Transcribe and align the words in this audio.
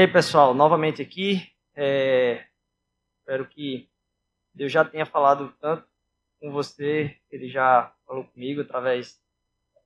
E 0.00 0.04
aí, 0.04 0.08
pessoal, 0.10 0.54
novamente 0.54 1.02
aqui. 1.02 1.46
É... 1.76 2.46
Espero 3.18 3.46
que 3.46 3.86
Deus 4.54 4.72
já 4.72 4.82
tenha 4.82 5.04
falado 5.04 5.54
tanto 5.60 5.86
com 6.40 6.50
você, 6.50 7.18
ele 7.30 7.50
já 7.50 7.92
falou 8.06 8.24
comigo 8.24 8.62
através 8.62 9.22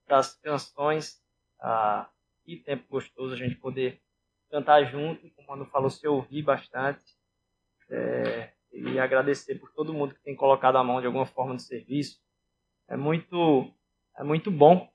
das 0.07 0.37
canções. 0.37 1.21
Ah, 1.59 2.09
que 2.45 2.59
tempo 2.59 2.85
gostoso 2.89 3.35
a 3.35 3.37
gente 3.37 3.57
poder 3.57 4.01
cantar 4.53 4.85
junto, 4.85 5.29
como 5.31 5.61
o 5.61 5.67
falou, 5.67 5.91
se 5.91 6.07
ouvir 6.07 6.43
bastante. 6.43 7.03
É... 7.91 8.53
E 8.71 9.01
agradecer 9.01 9.57
por 9.57 9.73
todo 9.73 9.93
mundo 9.93 10.15
que 10.15 10.23
tem 10.23 10.37
colocado 10.37 10.77
a 10.77 10.85
mão 10.85 11.01
de 11.01 11.09
alguma 11.09 11.27
forma 11.27 11.55
no 11.55 11.59
serviço. 11.59 12.23
É 12.87 12.97
muito, 12.97 13.69
é 14.17 14.23
muito 14.23 14.49
bom 14.49 14.89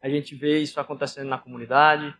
a 0.00 0.08
gente 0.08 0.36
ver 0.36 0.60
isso 0.60 0.78
acontecendo 0.78 1.28
na 1.28 1.38
comunidade. 1.38 2.16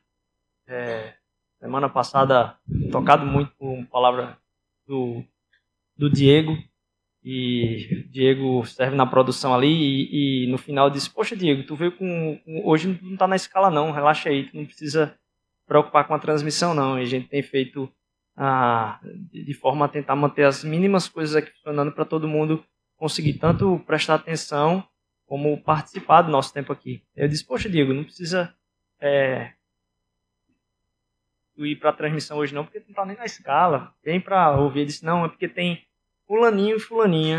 É, 0.67 1.15
semana 1.59 1.89
passada, 1.89 2.57
tocado 2.91 3.27
muito 3.27 3.53
com 3.59 3.85
palavra 3.85 4.39
do, 4.87 5.23
do 5.97 6.11
Diego. 6.11 6.57
E 7.25 8.07
Diego 8.11 8.65
serve 8.65 8.97
na 8.97 9.05
produção 9.05 9.55
ali 9.55 9.69
e, 9.69 10.45
e, 10.45 10.47
no 10.47 10.57
final 10.57 10.89
disse, 10.89 11.11
poxa 11.11 11.37
Diego, 11.37 11.65
tu 11.65 11.75
veio 11.75 11.93
com, 11.93 12.41
com 12.45 12.63
hoje 12.65 12.99
não 13.03 13.15
está 13.15 13.27
na 13.27 13.37
escala 13.37 13.71
não, 13.71 13.91
relaxa 13.91 14.31
aí, 14.31 14.49
tu 14.49 14.57
não 14.57 14.65
precisa 14.65 15.19
preocupar 15.67 16.07
com 16.07 16.15
a 16.15 16.19
transmissão 16.19 16.73
não. 16.73 16.99
E 16.99 17.03
a 17.03 17.07
gente 17.07 17.29
tem 17.29 17.43
feito 17.43 17.93
ah, 18.37 19.01
de 19.33 19.53
forma 19.53 19.85
a 19.85 19.89
tentar 19.89 20.15
manter 20.15 20.45
as 20.45 20.63
mínimas 20.63 21.09
coisas 21.09 21.35
aqui 21.35 21.51
funcionando 21.51 21.93
para 21.93 22.05
todo 22.05 22.29
mundo 22.29 22.65
conseguir 22.97 23.35
tanto 23.35 23.81
prestar 23.85 24.15
atenção 24.15 24.83
como 25.27 25.61
participar 25.63 26.23
do 26.23 26.31
nosso 26.31 26.55
tempo 26.55 26.73
aqui. 26.73 27.03
Eu 27.15 27.29
disse, 27.29 27.45
poxa, 27.45 27.69
Diego, 27.69 27.93
não 27.93 28.05
precisa 28.05 28.55
é, 29.01 29.53
ir 31.67 31.77
para 31.77 31.93
transmissão 31.93 32.39
hoje 32.39 32.55
não, 32.55 32.65
porque 32.65 32.81
não 32.81 32.89
está 32.89 33.05
nem 33.05 33.17
na 33.17 33.25
escala. 33.25 33.95
Vem 34.05 34.21
para 34.21 34.57
ouvir. 34.57 34.81
Ele 34.81 34.87
disse, 34.87 35.05
não, 35.05 35.25
é 35.25 35.29
porque 35.29 35.49
tem 35.49 35.83
fulaninho 36.27 36.77
e 36.77 36.81
fulaninha 36.81 37.39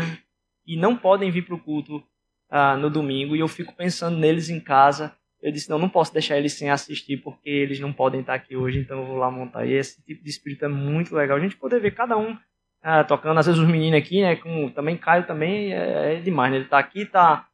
e 0.66 0.76
não 0.76 0.96
podem 0.96 1.30
vir 1.30 1.44
para 1.44 1.54
o 1.54 1.58
culto 1.58 2.02
ah, 2.48 2.76
no 2.76 2.90
domingo 2.90 3.36
e 3.36 3.40
eu 3.40 3.48
fico 3.48 3.74
pensando 3.74 4.18
neles 4.18 4.48
em 4.50 4.60
casa. 4.60 5.14
Eu 5.40 5.50
disse, 5.50 5.70
não, 5.70 5.78
não 5.78 5.88
posso 5.88 6.12
deixar 6.12 6.36
eles 6.36 6.52
sem 6.52 6.70
assistir 6.70 7.16
porque 7.18 7.48
eles 7.48 7.80
não 7.80 7.92
podem 7.92 8.20
estar 8.20 8.34
aqui 8.34 8.56
hoje, 8.56 8.78
então 8.78 9.00
eu 9.00 9.06
vou 9.06 9.16
lá 9.16 9.30
montar. 9.30 9.64
E 9.64 9.72
esse 9.72 10.02
tipo 10.04 10.22
de 10.22 10.30
espírito 10.30 10.64
é 10.64 10.68
muito 10.68 11.14
legal. 11.14 11.36
A 11.36 11.40
gente 11.40 11.56
poder 11.56 11.80
ver 11.80 11.92
cada 11.92 12.16
um 12.16 12.36
ah, 12.82 13.04
tocando, 13.04 13.38
às 13.38 13.46
vezes 13.46 13.60
os 13.60 13.68
meninos 13.68 13.98
aqui, 13.98 14.22
né, 14.22 14.36
com, 14.36 14.70
também 14.70 14.96
Caio 14.96 15.26
também 15.26 15.72
é, 15.74 16.14
é 16.14 16.20
demais, 16.20 16.50
né? 16.50 16.58
Ele 16.58 16.64
está 16.64 16.78
aqui, 16.78 17.02
está 17.02 17.46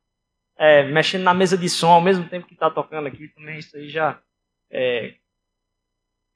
é, 0.57 0.85
mexendo 0.85 1.23
na 1.23 1.35
mesa 1.35 1.59
de 1.59 1.69
som 1.69 1.91
ao 1.91 2.01
mesmo 2.01 2.29
tempo 2.29 2.47
que 2.47 2.55
está 2.55 2.71
tocando 2.71 3.07
aqui, 3.07 3.29
também 3.29 3.59
isso 3.59 3.77
aí 3.77 3.89
já 3.89 4.21
é, 4.71 5.15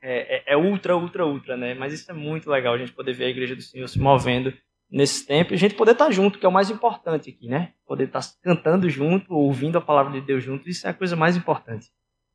é, 0.03 0.37
é, 0.37 0.55
é, 0.55 0.57
ultra, 0.57 0.97
ultra, 0.97 1.27
ultra, 1.27 1.57
né? 1.57 1.75
Mas 1.75 1.93
isso 1.93 2.11
é 2.11 2.15
muito 2.15 2.51
legal, 2.51 2.75
a 2.75 2.79
gente 2.79 2.93
poder 2.93 3.13
ver 3.13 3.27
a 3.27 3.31
Igreja 3.31 3.55
do 3.55 3.63
Senhor 3.63 3.89
se 3.89 3.99
movendo 3.99 4.53
nesse 4.91 5.27
tempo 5.27 5.53
e 5.53 5.55
a 5.55 5.59
gente 5.59 5.75
poder 5.75 5.93
estar 5.93 6.07
tá 6.07 6.11
junto, 6.11 6.39
que 6.39 6.47
é 6.47 6.49
o 6.49 6.53
mais 6.53 6.71
importante 6.71 7.31
aqui, 7.31 7.49
né? 7.49 7.73
Poder 7.87 8.05
estar 8.05 8.21
tá 8.21 8.29
cantando 8.43 8.89
junto, 8.89 9.33
ouvindo 9.35 9.79
a 9.79 9.81
palavra 9.81 10.13
de 10.13 10.21
Deus 10.21 10.43
junto, 10.43 10.69
isso 10.69 10.87
é 10.87 10.91
a 10.91 10.95
coisa 10.95 11.15
mais 11.15 11.37
importante. 11.37 11.89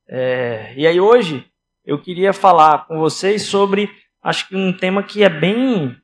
É, 0.08 0.74
e 0.78 0.86
aí 0.86 1.00
hoje 1.00 1.46
eu 1.84 2.02
queria 2.02 2.34
falar 2.34 2.88
com 2.88 3.00
vocês 3.00 3.44
sobre, 3.44 3.90
acho 4.22 4.48
que 4.48 4.56
um 4.56 4.72
tema 4.72 5.04
que 5.04 5.24
é 5.24 5.30
bem, 5.30 5.96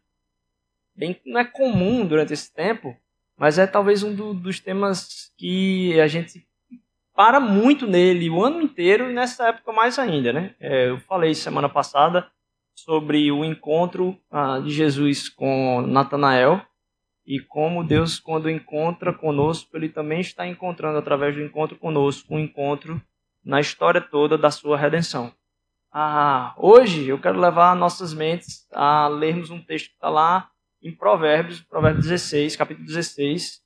bem 0.95 1.19
não 1.25 1.39
é 1.39 1.45
comum 1.45 2.05
durante 2.05 2.33
esse 2.33 2.53
tempo, 2.53 2.95
mas 3.37 3.57
é 3.57 3.65
talvez 3.65 4.03
um 4.03 4.13
do, 4.13 4.33
dos 4.33 4.59
temas 4.59 5.31
que 5.37 5.99
a 5.99 6.07
gente 6.07 6.45
para 7.15 7.39
muito 7.39 7.87
nele 7.87 8.29
o 8.29 8.43
ano 8.43 8.61
inteiro 8.61 9.09
e 9.09 9.13
nessa 9.13 9.49
época 9.49 9.71
mais 9.71 9.99
ainda, 9.99 10.31
né? 10.31 10.55
É, 10.59 10.89
eu 10.89 10.99
falei 10.99 11.33
semana 11.33 11.69
passada 11.69 12.27
sobre 12.73 13.31
o 13.31 13.43
encontro 13.43 14.17
ah, 14.29 14.59
de 14.59 14.71
Jesus 14.71 15.29
com 15.29 15.81
Natanael 15.81 16.61
e 17.25 17.39
como 17.39 17.83
Deus, 17.83 18.19
quando 18.19 18.49
encontra 18.49 19.13
conosco, 19.13 19.77
ele 19.77 19.89
também 19.89 20.19
está 20.19 20.47
encontrando 20.47 20.97
através 20.97 21.35
do 21.35 21.41
encontro 21.41 21.77
conosco 21.77 22.33
um 22.33 22.39
encontro 22.39 23.01
na 23.43 23.59
história 23.59 24.01
toda 24.01 24.37
da 24.37 24.51
sua 24.51 24.77
redenção. 24.77 25.31
Ah, 25.91 26.53
hoje 26.57 27.07
eu 27.07 27.19
quero 27.19 27.39
levar 27.39 27.75
nossas 27.75 28.13
mentes 28.13 28.67
a 28.71 29.07
lermos 29.07 29.49
um 29.49 29.61
texto 29.61 29.89
que 29.89 29.95
está 29.95 30.09
lá 30.09 30.49
em 30.81 30.95
Provérbios, 30.95 31.61
Provérbios 31.61 32.05
16, 32.05 32.55
capítulo 32.55 32.87
16. 32.87 33.61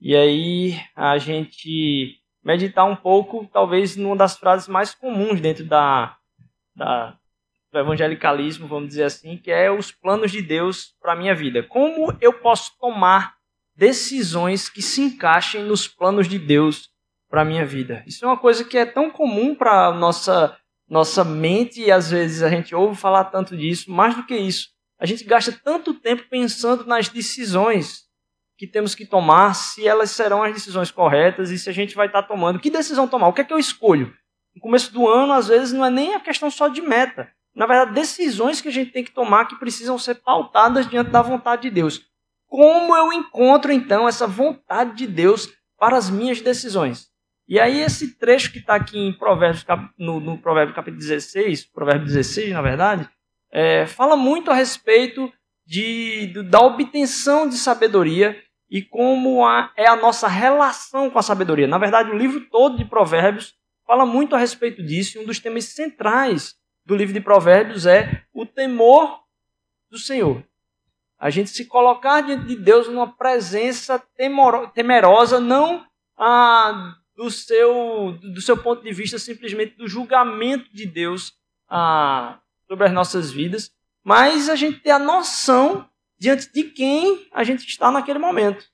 E 0.00 0.14
aí 0.16 0.80
a 0.94 1.18
gente 1.18 2.20
meditar 2.44 2.84
um 2.84 2.96
pouco, 2.96 3.48
talvez, 3.52 3.96
numa 3.96 4.16
das 4.16 4.36
frases 4.36 4.68
mais 4.68 4.94
comuns 4.94 5.40
dentro 5.40 5.64
da, 5.64 6.16
da 6.76 7.16
do 7.74 7.80
evangelicalismo, 7.80 8.68
vamos 8.68 8.90
dizer 8.90 9.02
assim, 9.02 9.36
que 9.36 9.50
é 9.50 9.68
os 9.68 9.90
planos 9.90 10.30
de 10.30 10.40
Deus 10.40 10.94
para 11.00 11.12
a 11.12 11.16
minha 11.16 11.34
vida. 11.34 11.62
Como 11.64 12.16
eu 12.20 12.32
posso 12.32 12.70
tomar 12.78 13.34
decisões 13.74 14.68
que 14.68 14.80
se 14.80 15.02
encaixem 15.02 15.64
nos 15.64 15.88
planos 15.88 16.28
de 16.28 16.38
Deus 16.38 16.88
para 17.28 17.42
a 17.42 17.44
minha 17.44 17.66
vida? 17.66 18.04
Isso 18.06 18.24
é 18.24 18.28
uma 18.28 18.38
coisa 18.38 18.64
que 18.64 18.78
é 18.78 18.86
tão 18.86 19.10
comum 19.10 19.54
para 19.54 19.92
nossa 19.92 20.56
nossa 20.88 21.24
mente 21.24 21.80
e 21.80 21.90
às 21.90 22.10
vezes 22.10 22.42
a 22.42 22.48
gente 22.48 22.74
ouve 22.74 22.94
falar 22.94 23.24
tanto 23.24 23.56
disso. 23.56 23.90
Mais 23.90 24.14
do 24.14 24.24
que 24.24 24.36
isso, 24.36 24.68
a 24.98 25.06
gente 25.06 25.24
gasta 25.24 25.50
tanto 25.50 25.94
tempo 25.94 26.24
pensando 26.30 26.84
nas 26.84 27.08
decisões 27.08 28.03
que 28.56 28.66
temos 28.66 28.94
que 28.94 29.04
tomar, 29.04 29.54
se 29.54 29.86
elas 29.86 30.10
serão 30.10 30.42
as 30.42 30.52
decisões 30.52 30.90
corretas 30.90 31.50
e 31.50 31.58
se 31.58 31.68
a 31.68 31.72
gente 31.72 31.94
vai 31.94 32.06
estar 32.06 32.22
tomando. 32.22 32.60
Que 32.60 32.70
decisão 32.70 33.08
tomar? 33.08 33.28
O 33.28 33.32
que 33.32 33.40
é 33.40 33.44
que 33.44 33.52
eu 33.52 33.58
escolho? 33.58 34.12
No 34.54 34.60
começo 34.60 34.92
do 34.92 35.08
ano, 35.08 35.32
às 35.32 35.48
vezes, 35.48 35.72
não 35.72 35.84
é 35.84 35.90
nem 35.90 36.14
a 36.14 36.20
questão 36.20 36.50
só 36.50 36.68
de 36.68 36.80
meta. 36.80 37.28
Na 37.54 37.66
verdade, 37.66 37.94
decisões 37.94 38.60
que 38.60 38.68
a 38.68 38.72
gente 38.72 38.92
tem 38.92 39.04
que 39.04 39.12
tomar 39.12 39.46
que 39.46 39.58
precisam 39.58 39.98
ser 39.98 40.16
pautadas 40.16 40.88
diante 40.88 41.10
da 41.10 41.22
vontade 41.22 41.62
de 41.62 41.70
Deus. 41.70 42.02
Como 42.46 42.96
eu 42.96 43.12
encontro, 43.12 43.72
então, 43.72 44.06
essa 44.06 44.26
vontade 44.26 44.96
de 44.96 45.06
Deus 45.06 45.52
para 45.78 45.96
as 45.96 46.08
minhas 46.08 46.40
decisões? 46.40 47.08
E 47.48 47.58
aí, 47.58 47.80
esse 47.80 48.16
trecho 48.16 48.52
que 48.52 48.58
está 48.58 48.76
aqui 48.76 48.98
em 48.98 49.12
Provérbios, 49.12 49.64
no, 49.98 50.20
no 50.20 50.38
Provérbio 50.38 50.74
capítulo 50.74 51.00
16, 51.00 51.66
Provérbio 51.66 52.06
16, 52.06 52.52
na 52.52 52.62
verdade, 52.62 53.08
é, 53.52 53.86
fala 53.86 54.16
muito 54.16 54.50
a 54.50 54.54
respeito 54.54 55.32
de, 55.66 56.32
da 56.50 56.60
obtenção 56.60 57.48
de 57.48 57.56
sabedoria 57.56 58.36
e 58.70 58.82
como 58.82 59.44
a, 59.44 59.72
é 59.76 59.86
a 59.86 59.96
nossa 59.96 60.26
relação 60.26 61.10
com 61.10 61.18
a 61.18 61.22
sabedoria. 61.22 61.66
Na 61.66 61.78
verdade, 61.78 62.10
o 62.10 62.16
livro 62.16 62.40
todo 62.50 62.76
de 62.76 62.84
Provérbios 62.84 63.54
fala 63.86 64.06
muito 64.06 64.34
a 64.34 64.38
respeito 64.38 64.82
disso, 64.82 65.18
e 65.18 65.20
um 65.20 65.26
dos 65.26 65.38
temas 65.38 65.64
centrais 65.66 66.56
do 66.84 66.96
livro 66.96 67.14
de 67.14 67.20
Provérbios 67.20 67.86
é 67.86 68.22
o 68.32 68.46
temor 68.46 69.20
do 69.90 69.98
Senhor. 69.98 70.42
A 71.18 71.30
gente 71.30 71.50
se 71.50 71.64
colocar 71.66 72.20
diante 72.22 72.46
de 72.46 72.56
Deus 72.56 72.88
numa 72.88 73.12
presença 73.12 74.02
temerosa, 74.74 75.40
não 75.40 75.86
do, 77.16 77.30
seu, 77.30 78.18
do 78.20 78.40
seu 78.40 78.56
ponto 78.56 78.82
de 78.82 78.92
vista 78.92 79.18
simplesmente 79.18 79.76
do 79.76 79.88
julgamento 79.88 80.72
de 80.72 80.86
Deus 80.86 81.32
ah, 81.68 82.40
sobre 82.66 82.86
as 82.86 82.92
nossas 82.92 83.30
vidas, 83.30 83.72
mas 84.02 84.48
a 84.48 84.56
gente 84.56 84.80
ter 84.80 84.90
a 84.90 84.98
noção 84.98 85.88
diante 86.24 86.50
de 86.50 86.64
quem 86.64 87.26
a 87.32 87.44
gente 87.44 87.66
está 87.68 87.90
naquele 87.90 88.18
momento. 88.18 88.64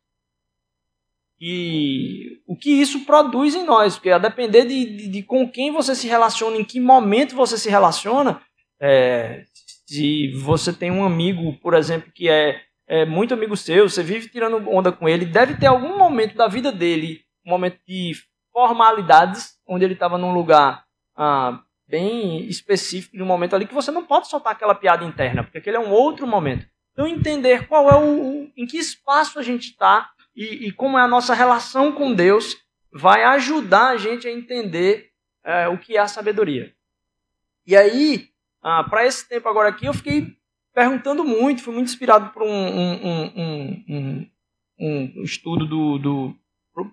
E 1.40 2.40
o 2.46 2.54
que 2.56 2.70
isso 2.70 3.04
produz 3.04 3.56
em 3.56 3.64
nós, 3.64 3.96
porque 3.96 4.10
a 4.10 4.18
depender 4.18 4.66
de, 4.66 4.84
de, 4.84 5.08
de 5.08 5.22
com 5.24 5.50
quem 5.50 5.72
você 5.72 5.96
se 5.96 6.06
relaciona, 6.06 6.56
em 6.56 6.64
que 6.64 6.78
momento 6.78 7.34
você 7.34 7.58
se 7.58 7.68
relaciona, 7.68 8.40
é, 8.80 9.42
se 9.84 10.32
você 10.34 10.72
tem 10.72 10.92
um 10.92 11.04
amigo, 11.04 11.58
por 11.58 11.74
exemplo, 11.74 12.12
que 12.14 12.28
é, 12.28 12.60
é, 12.86 13.04
muito 13.04 13.34
amigo 13.34 13.56
seu, 13.56 13.88
você 13.88 14.02
vive 14.02 14.28
tirando 14.28 14.68
onda 14.68 14.92
com 14.92 15.08
ele, 15.08 15.24
deve 15.24 15.56
ter 15.56 15.66
algum 15.66 15.98
momento 15.98 16.36
da 16.36 16.46
vida 16.46 16.70
dele, 16.70 17.24
um 17.44 17.50
momento 17.50 17.80
de 17.84 18.12
formalidades, 18.52 19.58
onde 19.66 19.84
ele 19.84 19.94
estava 19.94 20.16
num 20.16 20.32
lugar 20.32 20.84
ah, 21.16 21.60
bem 21.88 22.46
específico 22.46 23.16
de 23.16 23.22
um 23.22 23.26
momento 23.26 23.56
ali 23.56 23.66
que 23.66 23.74
você 23.74 23.90
não 23.90 24.04
pode 24.04 24.28
soltar 24.28 24.52
aquela 24.52 24.74
piada 24.74 25.04
interna, 25.04 25.42
porque 25.42 25.58
aquele 25.58 25.78
é 25.78 25.80
um 25.80 25.90
outro 25.90 26.28
momento. 26.28 26.64
Então 27.00 27.08
entender 27.08 27.66
qual 27.66 27.88
é 27.88 27.96
o, 27.96 28.42
o 28.42 28.52
em 28.54 28.66
que 28.66 28.76
espaço 28.76 29.38
a 29.38 29.42
gente 29.42 29.70
está 29.70 30.10
e, 30.36 30.66
e, 30.66 30.72
como 30.72 30.98
é 30.98 31.02
a 31.02 31.08
nossa 31.08 31.32
relação 31.32 31.92
com 31.92 32.12
Deus 32.12 32.58
vai 32.92 33.24
ajudar 33.24 33.88
a 33.88 33.96
gente 33.96 34.28
a 34.28 34.30
entender 34.30 35.08
é, 35.42 35.66
o 35.68 35.78
que 35.78 35.96
é 35.96 36.00
a 36.00 36.06
sabedoria. 36.06 36.74
E 37.66 37.74
aí, 37.74 38.28
ah, 38.62 38.84
para 38.84 39.06
esse 39.06 39.26
tempo 39.26 39.48
agora 39.48 39.70
aqui, 39.70 39.86
eu 39.86 39.94
fiquei 39.94 40.36
perguntando 40.74 41.24
muito, 41.24 41.62
fui 41.62 41.72
muito 41.72 41.88
inspirado 41.88 42.34
por 42.34 42.42
um, 42.42 42.48
um, 42.50 43.40
um, 43.98 44.30
um 44.78 45.22
estudo 45.22 45.64
do, 45.64 45.98
do 45.98 46.36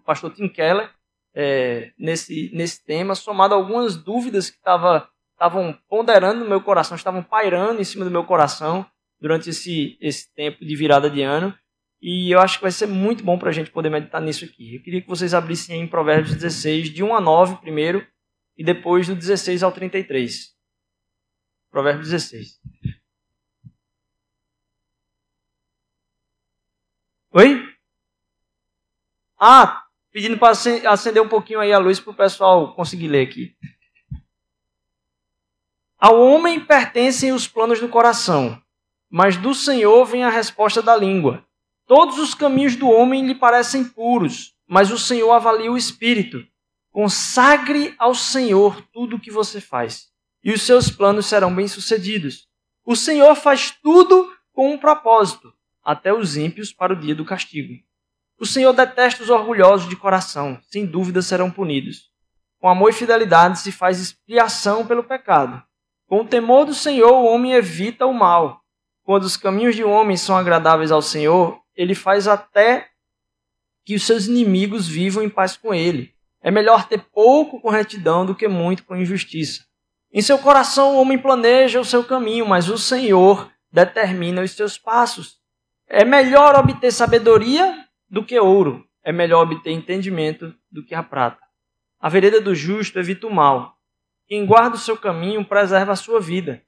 pastor 0.06 0.34
Tim 0.34 0.48
Keller, 0.48 0.90
é, 1.36 1.92
nesse, 2.00 2.50
nesse 2.54 2.82
tema, 2.86 3.14
somado 3.14 3.54
a 3.54 3.58
algumas 3.58 3.98
dúvidas 3.98 4.50
que 4.50 4.58
estavam 4.58 5.78
ponderando 5.90 6.46
no 6.46 6.50
meu 6.50 6.62
coração, 6.62 6.96
estavam 6.96 7.22
pairando 7.22 7.82
em 7.82 7.86
cima 7.86 8.06
do 8.06 8.12
meu 8.12 8.24
coração 8.24 8.86
durante 9.20 9.50
esse, 9.50 9.98
esse 10.00 10.34
tempo 10.34 10.64
de 10.66 10.76
virada 10.76 11.10
de 11.10 11.22
ano. 11.22 11.58
E 12.02 12.32
eu 12.32 12.40
acho 12.40 12.58
que 12.58 12.64
vai 12.64 12.72
ser 12.72 12.88
muito 12.88 13.24
bom 13.24 13.40
para 13.40 13.50
a 13.50 13.54
gente 13.54 13.72
poder 13.72 13.90
meditar 13.90 14.22
nisso 14.22 14.46
aqui. 14.46 14.76
Eu 14.76 14.82
queria 14.82 15.02
que 15.02 15.08
vocês 15.08 15.34
abrissem 15.34 15.82
em 15.82 15.88
Provérbios 15.88 16.36
16, 16.36 16.92
de 16.92 17.04
1 17.04 17.16
a 17.16 17.22
9 17.22 17.58
primeiro, 17.58 18.06
e 18.56 18.64
depois 18.64 19.08
do 19.08 19.16
16 19.16 19.64
ao 19.64 19.72
33. 19.72 20.56
Provérbios 21.72 22.10
16. 22.10 22.60
Oi? 27.32 27.68
Ah, 29.40 29.86
pedindo 30.12 30.38
para 30.38 30.52
acender 30.52 31.22
um 31.22 31.30
pouquinho 31.30 31.60
aí 31.60 31.72
a 31.72 31.78
luz 31.78 32.00
para 32.00 32.12
o 32.12 32.16
pessoal 32.16 32.74
conseguir 32.74 33.08
ler 33.08 33.28
aqui. 33.28 33.56
Ao 36.00 36.20
homem 36.20 36.64
pertencem 36.64 37.32
os 37.32 37.48
planos 37.48 37.80
do 37.80 37.90
coração, 37.90 38.62
mas 39.10 39.38
do 39.38 39.54
Senhor 39.54 40.06
vem 40.06 40.24
a 40.24 40.30
resposta 40.30 40.82
da 40.82 40.96
língua. 40.96 41.46
Todos 41.86 42.20
os 42.20 42.34
caminhos 42.34 42.76
do 42.76 42.90
homem 42.90 43.26
lhe 43.26 43.36
parecem 43.36 43.84
puros, 43.84 44.54
mas 44.68 44.92
o 44.92 44.98
Senhor 44.98 45.32
avalia 45.32 45.72
o 45.72 45.78
espírito. 45.78 46.46
Consagre 46.92 47.96
ao 47.98 48.14
Senhor 48.14 48.82
tudo 48.92 49.16
o 49.16 49.20
que 49.20 49.32
você 49.32 49.62
faz, 49.62 50.08
e 50.44 50.52
os 50.52 50.64
seus 50.64 50.90
planos 50.90 51.28
serão 51.28 51.54
bem-sucedidos. 51.54 52.48
O 52.86 52.96
Senhor 52.96 53.36
faz 53.36 53.72
tudo 53.72 54.32
com 54.52 54.74
um 54.74 54.78
propósito, 54.78 55.54
até 55.84 56.14
os 56.14 56.36
ímpios 56.36 56.74
para 56.74 56.94
o 56.94 56.96
dia 56.96 57.16
do 57.16 57.24
castigo. 57.24 57.74
O 58.40 58.46
Senhor 58.46 58.74
detesta 58.74 59.24
os 59.24 59.30
orgulhosos 59.30 59.90
de 59.90 59.96
coração, 59.96 60.60
sem 60.70 60.86
dúvida 60.86 61.22
serão 61.22 61.50
punidos. 61.50 62.12
Com 62.60 62.68
amor 62.68 62.90
e 62.90 62.94
fidelidade 62.94 63.60
se 63.60 63.72
faz 63.72 64.00
expiação 64.00 64.86
pelo 64.86 65.04
pecado. 65.04 65.62
Com 66.08 66.22
o 66.22 66.28
temor 66.28 66.66
do 66.66 66.74
Senhor, 66.74 67.12
o 67.12 67.26
homem 67.26 67.54
evita 67.54 68.06
o 68.06 68.14
mal. 68.14 68.62
Quando 69.08 69.24
os 69.24 69.38
caminhos 69.38 69.74
de 69.74 69.86
homem 69.86 70.18
são 70.18 70.36
agradáveis 70.36 70.92
ao 70.92 71.02
Senhor, 71.02 71.62
ele 71.74 71.96
faz 71.96 72.28
até 72.28 72.90
que 73.86 73.96
os 73.96 74.06
seus 74.06 74.28
inimigos 74.28 74.86
vivam 74.86 75.24
em 75.24 75.30
paz 75.30 75.56
com 75.56 75.74
ele. 75.74 76.14
É 76.42 76.52
melhor 76.52 76.90
ter 76.90 77.02
pouco 77.14 77.62
com 77.62 77.70
retidão 77.70 78.26
do 78.26 78.36
que 78.36 78.50
muito 78.50 78.84
com 78.84 78.98
injustiça. 78.98 79.64
Em 80.12 80.22
seu 80.22 80.38
coração, 80.38 80.94
o 80.94 81.00
homem 81.00 81.18
planeja 81.18 81.80
o 81.80 81.86
seu 81.86 82.04
caminho, 82.04 82.46
mas 82.46 82.68
o 82.68 82.78
Senhor 82.78 83.50
determina 83.72 84.42
os 84.42 84.52
seus 84.52 84.78
passos. 84.78 85.38
É 85.88 86.04
melhor 86.04 86.54
obter 86.56 86.92
sabedoria 86.92 87.88
do 88.10 88.26
que 88.26 88.38
ouro, 88.38 88.86
é 89.06 89.14
melhor 89.14 89.44
obter 89.44 89.72
entendimento 89.72 90.54
do 90.70 90.84
que 90.84 90.94
a 90.94 91.02
prata. 91.02 91.42
A 91.98 92.10
vereda 92.10 92.42
do 92.42 92.54
justo 92.54 93.00
evita 93.00 93.26
o 93.26 93.34
mal, 93.34 93.78
quem 94.28 94.46
guarda 94.46 94.76
o 94.76 94.80
seu 94.80 94.98
caminho 94.98 95.46
preserva 95.46 95.94
a 95.94 95.96
sua 95.96 96.20
vida. 96.20 96.62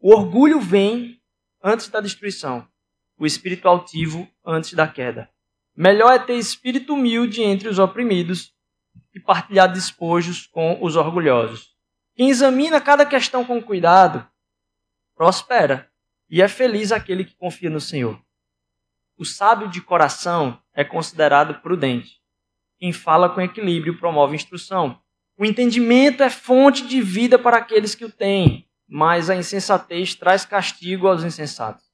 O 0.00 0.12
orgulho 0.12 0.58
vem 0.58 1.20
antes 1.64 1.88
da 1.88 1.98
destruição, 1.98 2.68
o 3.16 3.24
espírito 3.24 3.66
altivo 3.66 4.28
antes 4.44 4.74
da 4.74 4.86
queda. 4.86 5.30
Melhor 5.74 6.12
é 6.12 6.18
ter 6.18 6.34
espírito 6.34 6.92
humilde 6.92 7.42
entre 7.42 7.68
os 7.68 7.78
oprimidos 7.78 8.52
e 9.14 9.18
partilhar 9.18 9.72
despojos 9.72 10.46
com 10.46 10.78
os 10.82 10.94
orgulhosos. 10.94 11.74
Quem 12.14 12.28
examina 12.28 12.82
cada 12.82 13.06
questão 13.06 13.46
com 13.46 13.62
cuidado 13.62 14.28
prospera, 15.16 15.90
e 16.28 16.42
é 16.42 16.48
feliz 16.48 16.92
aquele 16.92 17.24
que 17.24 17.34
confia 17.34 17.70
no 17.70 17.80
Senhor. 17.80 18.20
O 19.16 19.24
sábio 19.24 19.68
de 19.68 19.80
coração 19.80 20.60
é 20.74 20.84
considerado 20.84 21.60
prudente. 21.60 22.20
Quem 22.78 22.92
fala 22.92 23.30
com 23.30 23.40
equilíbrio 23.40 23.98
promove 23.98 24.34
instrução. 24.34 25.00
O 25.38 25.44
entendimento 25.44 26.22
é 26.22 26.28
fonte 26.28 26.86
de 26.86 27.00
vida 27.00 27.38
para 27.38 27.56
aqueles 27.56 27.94
que 27.94 28.04
o 28.04 28.10
têm, 28.10 28.63
mas 28.88 29.30
a 29.30 29.34
insensatez 29.34 30.14
traz 30.14 30.44
castigo 30.44 31.06
aos 31.08 31.24
insensatos. 31.24 31.84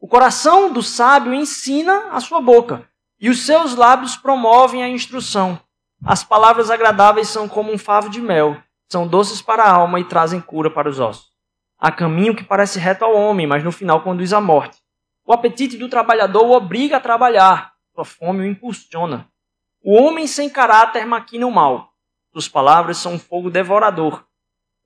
O 0.00 0.08
coração 0.08 0.72
do 0.72 0.82
sábio 0.82 1.32
ensina 1.32 2.10
a 2.10 2.20
sua 2.20 2.40
boca, 2.40 2.88
e 3.18 3.30
os 3.30 3.46
seus 3.46 3.74
lábios 3.74 4.16
promovem 4.16 4.82
a 4.82 4.88
instrução. 4.88 5.58
As 6.04 6.22
palavras 6.22 6.70
agradáveis 6.70 7.28
são 7.28 7.48
como 7.48 7.72
um 7.72 7.78
favo 7.78 8.08
de 8.08 8.20
mel, 8.20 8.56
são 8.88 9.06
doces 9.06 9.40
para 9.40 9.62
a 9.62 9.70
alma 9.70 9.98
e 9.98 10.04
trazem 10.04 10.40
cura 10.40 10.70
para 10.70 10.88
os 10.88 11.00
ossos. 11.00 11.32
Há 11.78 11.90
caminho 11.90 12.36
que 12.36 12.44
parece 12.44 12.78
reto 12.78 13.04
ao 13.04 13.14
homem, 13.14 13.46
mas 13.46 13.64
no 13.64 13.72
final 13.72 14.02
conduz 14.02 14.32
à 14.32 14.40
morte. 14.40 14.78
O 15.24 15.32
apetite 15.32 15.76
do 15.78 15.88
trabalhador 15.88 16.44
o 16.44 16.52
obriga 16.52 16.98
a 16.98 17.00
trabalhar, 17.00 17.72
sua 17.94 18.04
fome 18.04 18.40
o 18.40 18.46
impulsiona. 18.46 19.28
O 19.82 19.94
homem 19.94 20.26
sem 20.26 20.50
caráter 20.50 21.06
maquina 21.06 21.46
o 21.46 21.50
mal, 21.50 21.94
suas 22.34 22.48
palavras 22.48 22.98
são 22.98 23.12
um 23.12 23.18
fogo 23.18 23.48
devorador. 23.48 24.23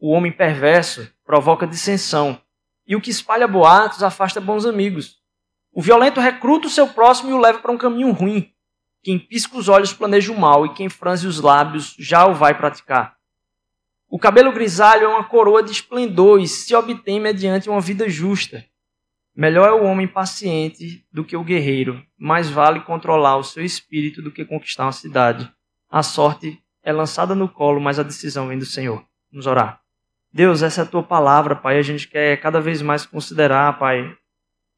O 0.00 0.11
homem 0.11 0.31
perverso 0.31 1.11
provoca 1.25 1.67
dissensão. 1.67 2.41
E 2.87 2.95
o 2.95 3.00
que 3.00 3.11
espalha 3.11 3.49
boatos 3.49 4.03
afasta 4.03 4.41
bons 4.41 4.65
amigos. 4.65 5.19
O 5.73 5.83
violento 5.83 6.21
recruta 6.21 6.69
o 6.69 6.71
seu 6.71 6.89
próximo 6.89 7.31
e 7.31 7.33
o 7.33 7.39
leva 7.39 7.59
para 7.59 7.73
um 7.73 7.79
caminho 7.79 8.12
ruim. 8.12 8.53
Quem 9.03 9.19
pisca 9.19 9.56
os 9.56 9.69
olhos 9.69 9.93
planeja 9.93 10.33
o 10.33 10.39
mal, 10.39 10.67
e 10.67 10.75
quem 10.75 10.89
franze 10.89 11.27
os 11.27 11.41
lábios 11.41 11.95
já 11.99 12.27
o 12.27 12.35
vai 12.35 12.56
praticar. 12.56 13.17
O 14.09 14.19
cabelo 14.19 14.53
grisalho 14.53 15.05
é 15.05 15.09
uma 15.09 15.25
coroa 15.25 15.62
de 15.62 15.71
esplendor 15.71 16.41
e 16.41 16.49
se 16.49 16.75
obtém 16.75 17.21
mediante 17.21 17.69
uma 17.69 17.81
vida 17.81 18.09
justa. 18.09 18.65
Melhor 19.35 19.69
é 19.69 19.73
o 19.73 19.85
homem 19.85 20.09
paciente 20.09 21.06
do 21.12 21.25
que 21.25 21.37
o 21.37 21.45
guerreiro, 21.45 22.03
mais 22.17 22.50
vale 22.50 22.81
controlar 22.81 23.37
o 23.37 23.45
seu 23.45 23.65
espírito 23.65 24.23
do 24.23 24.33
que 24.33 24.45
conquistar 24.45 24.85
uma 24.85 24.93
cidade. 24.93 25.53
A 25.91 26.03
sorte 26.03 26.59
é 26.83 26.93
lançada 26.93 27.35
no 27.35 27.49
colo, 27.49 27.81
mas 27.81 27.99
a 27.99 28.03
decisão 28.03 28.49
vem 28.49 28.59
do 28.59 28.67
Senhor. 28.67 29.05
Vamos 29.31 29.47
orar. 29.47 29.81
Deus, 30.33 30.63
essa 30.63 30.83
é 30.83 30.85
a 30.85 30.87
tua 30.87 31.03
palavra, 31.03 31.57
Pai. 31.57 31.79
A 31.79 31.83
gente 31.83 32.09
quer 32.09 32.41
cada 32.41 32.61
vez 32.61 32.83
mais 32.83 33.07
considerar, 33.07 33.79
Pai, 33.79 34.17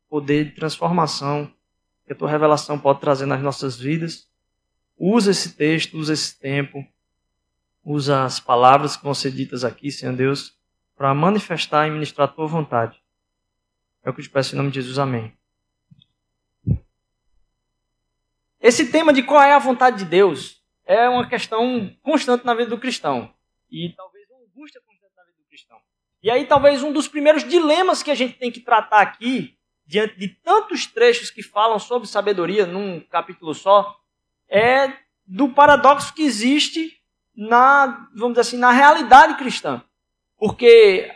poder 0.08 0.46
de 0.46 0.50
transformação 0.52 1.52
que 2.06 2.12
a 2.12 2.16
tua 2.16 2.28
revelação 2.28 2.78
pode 2.78 3.00
trazer 3.00 3.26
nas 3.26 3.40
nossas 3.40 3.78
vidas. 3.78 4.28
Usa 4.96 5.30
esse 5.30 5.56
texto, 5.56 5.96
usa 5.96 6.12
esse 6.12 6.38
tempo, 6.38 6.86
usa 7.84 8.24
as 8.24 8.40
palavras 8.40 8.96
que 8.96 9.04
vão 9.04 9.14
ser 9.14 9.30
ditas 9.30 9.64
aqui, 9.64 9.90
Senhor 9.90 10.14
Deus, 10.14 10.58
para 10.96 11.14
manifestar 11.14 11.86
e 11.86 11.90
ministrar 11.90 12.28
a 12.28 12.32
tua 12.32 12.46
vontade. 12.46 13.00
É 14.04 14.10
o 14.10 14.14
que 14.14 14.20
eu 14.20 14.24
te 14.24 14.30
peço 14.30 14.54
em 14.54 14.58
nome 14.58 14.70
de 14.70 14.80
Jesus. 14.80 14.98
Amém. 14.98 15.32
Esse 18.60 18.90
tema 18.90 19.12
de 19.12 19.22
qual 19.22 19.42
é 19.42 19.54
a 19.54 19.58
vontade 19.58 19.98
de 19.98 20.04
Deus 20.04 20.62
é 20.84 21.08
uma 21.08 21.28
questão 21.28 21.96
constante 22.02 22.44
na 22.44 22.54
vida 22.54 22.68
do 22.70 22.78
cristão. 22.78 23.32
E 23.70 23.94
talvez 23.96 24.28
uma 24.28 24.40
angústia 24.40 24.80
constante 24.84 25.14
na 25.16 25.22
vida 25.22 25.38
do 25.38 25.44
cristão. 25.44 25.78
E 26.22 26.30
aí, 26.30 26.44
talvez 26.44 26.82
um 26.82 26.92
dos 26.92 27.08
primeiros 27.08 27.44
dilemas 27.44 28.02
que 28.02 28.10
a 28.10 28.14
gente 28.14 28.34
tem 28.34 28.50
que 28.50 28.60
tratar 28.60 29.00
aqui, 29.00 29.56
diante 29.86 30.18
de 30.18 30.28
tantos 30.28 30.86
trechos 30.86 31.30
que 31.30 31.42
falam 31.42 31.78
sobre 31.78 32.06
sabedoria 32.06 32.66
num 32.66 33.00
capítulo 33.00 33.54
só, 33.54 33.96
é 34.48 34.92
do 35.26 35.48
paradoxo 35.48 36.12
que 36.12 36.22
existe 36.22 36.92
na, 37.34 38.08
vamos 38.14 38.32
dizer 38.32 38.40
assim, 38.40 38.58
na 38.58 38.70
realidade 38.70 39.36
cristã. 39.36 39.82
Porque 40.38 41.10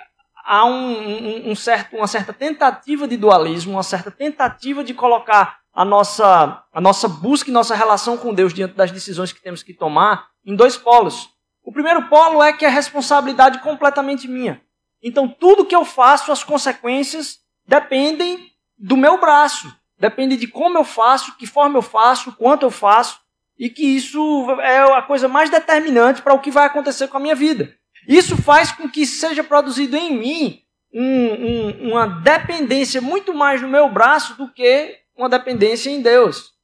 há 0.45 0.65
um, 0.65 0.71
um, 0.71 1.51
um 1.51 1.55
certo, 1.55 1.97
uma 1.97 2.07
certa 2.07 2.33
tentativa 2.33 3.07
de 3.07 3.17
dualismo, 3.17 3.73
uma 3.73 3.83
certa 3.83 4.11
tentativa 4.11 4.83
de 4.83 4.95
colocar 4.95 5.61
a 5.73 5.85
nossa, 5.85 6.65
a 6.73 6.81
nossa 6.81 7.09
busca 7.09 7.51
e 7.51 7.53
nossa 7.53 7.75
relação 7.75 8.17
com 8.17 8.33
Deus 8.33 8.55
diante 8.55 8.75
das 8.75 8.91
decisões 8.91 9.33
que 9.33 9.43
temos 9.43 9.63
que 9.63 9.75
tomar 9.75 10.29
em 10.47 10.55
dois 10.55 10.77
polos. 10.77 11.29
O 11.63 11.73
primeiro 11.73 12.09
polo 12.09 12.43
é 12.43 12.53
que 12.53 12.65
é 12.65 12.69
responsabilidade 12.69 13.61
completamente 13.61 14.29
minha. 14.29 14.63
Então, 15.07 15.29
tudo 15.29 15.67
que 15.67 15.77
eu 15.77 15.85
faço, 15.85 16.33
as 16.33 16.43
consequências 16.43 17.41
dependem 17.67 18.51
do 18.79 18.97
meu 18.97 19.21
braço. 19.21 19.71
Depende 19.99 20.35
de 20.39 20.47
como 20.47 20.79
eu 20.79 20.85
faço, 20.85 21.37
que 21.37 21.47
forma 21.47 21.77
eu 21.77 21.83
faço, 21.83 22.33
quanto 22.33 22.65
eu 22.65 22.71
faço. 22.71 23.21
E 23.59 23.69
que 23.69 23.85
isso 23.85 24.51
é 24.63 24.79
a 24.97 25.03
coisa 25.03 25.29
mais 25.29 25.51
determinante 25.51 26.23
para 26.23 26.33
o 26.33 26.41
que 26.41 26.51
vai 26.51 26.65
acontecer 26.65 27.07
com 27.09 27.19
a 27.19 27.21
minha 27.21 27.35
vida. 27.35 27.77
Isso 28.09 28.35
faz 28.37 28.73
com 28.73 28.89
que 28.89 29.07
seja 29.07 29.45
produzido 29.45 29.95
em 29.95 30.17
mim 30.17 30.63
um, 30.93 31.03
um, 31.03 31.93
uma 31.93 32.07
dependência 32.07 33.01
muito 33.01 33.35
mais 33.35 33.61
no 33.61 33.69
meu 33.69 33.91
braço 33.91 34.35
do 34.35 34.51
que 34.51 34.99
uma 35.15 35.29
dependência 35.29 35.91
em 35.91 36.01
Deus. 36.01 36.55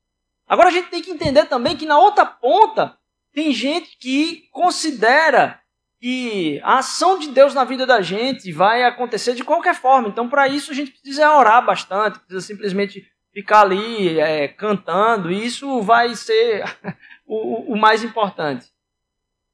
Agora 0.49 0.68
a 0.68 0.73
gente 0.73 0.88
tem 0.88 1.02
que 1.02 1.11
entender 1.11 1.44
também 1.44 1.76
que 1.76 1.87
na 1.87 1.99
outra 1.99 2.25
ponta 2.25 2.97
tem 3.32 3.52
gente 3.52 3.97
que 3.99 4.49
considera 4.50 5.60
que 6.00 6.59
a 6.62 6.78
ação 6.78 7.19
de 7.19 7.28
Deus 7.28 7.52
na 7.52 7.62
vida 7.62 7.87
da 7.87 8.00
gente 8.00 8.50
vai 8.50 8.83
acontecer 8.85 9.35
de 9.35 9.45
qualquer 9.45 9.75
forma. 9.75 10.09
Então, 10.09 10.28
para 10.28 10.49
isso, 10.49 10.73
a 10.73 10.75
gente 10.75 10.92
precisa 10.92 11.37
orar 11.37 11.64
bastante, 11.64 12.19
precisa 12.19 12.40
simplesmente 12.40 13.07
ficar 13.33 13.61
ali 13.61 14.19
é, 14.19 14.49
cantando, 14.49 15.30
e 15.30 15.45
isso 15.45 15.83
vai 15.83 16.14
ser 16.14 16.64
o, 17.26 17.75
o, 17.75 17.76
mais 17.76 18.02
importante. 18.02 18.66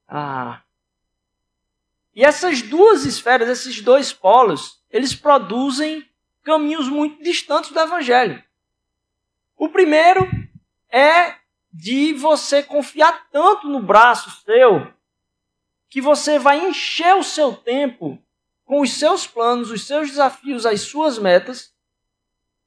Ah. 0.09 0.63
E 2.15 2.25
essas 2.25 2.63
duas 2.63 3.05
esferas, 3.05 3.49
esses 3.49 3.83
dois 3.83 4.13
polos, 4.13 4.81
eles 4.89 5.15
produzem 5.15 6.09
caminhos 6.45 6.89
muito 6.89 7.23
distantes 7.25 7.73
do 7.73 7.81
Evangelho. 7.81 8.43
O 9.57 9.69
primeiro 9.69 10.27
é 10.89 11.35
de 11.73 12.13
você 12.15 12.63
confiar 12.63 13.27
tanto 13.31 13.69
no 13.69 13.83
braço 13.83 14.31
seu 14.45 14.96
que 15.97 16.01
você 16.03 16.39
vai 16.39 16.59
encher 16.59 17.15
o 17.15 17.23
seu 17.23 17.55
tempo 17.55 18.23
com 18.67 18.83
os 18.83 18.93
seus 18.93 19.27
planos, 19.27 19.71
os 19.71 19.87
seus 19.87 20.11
desafios, 20.11 20.67
as 20.67 20.83
suas 20.83 21.19
metas, 21.19 21.73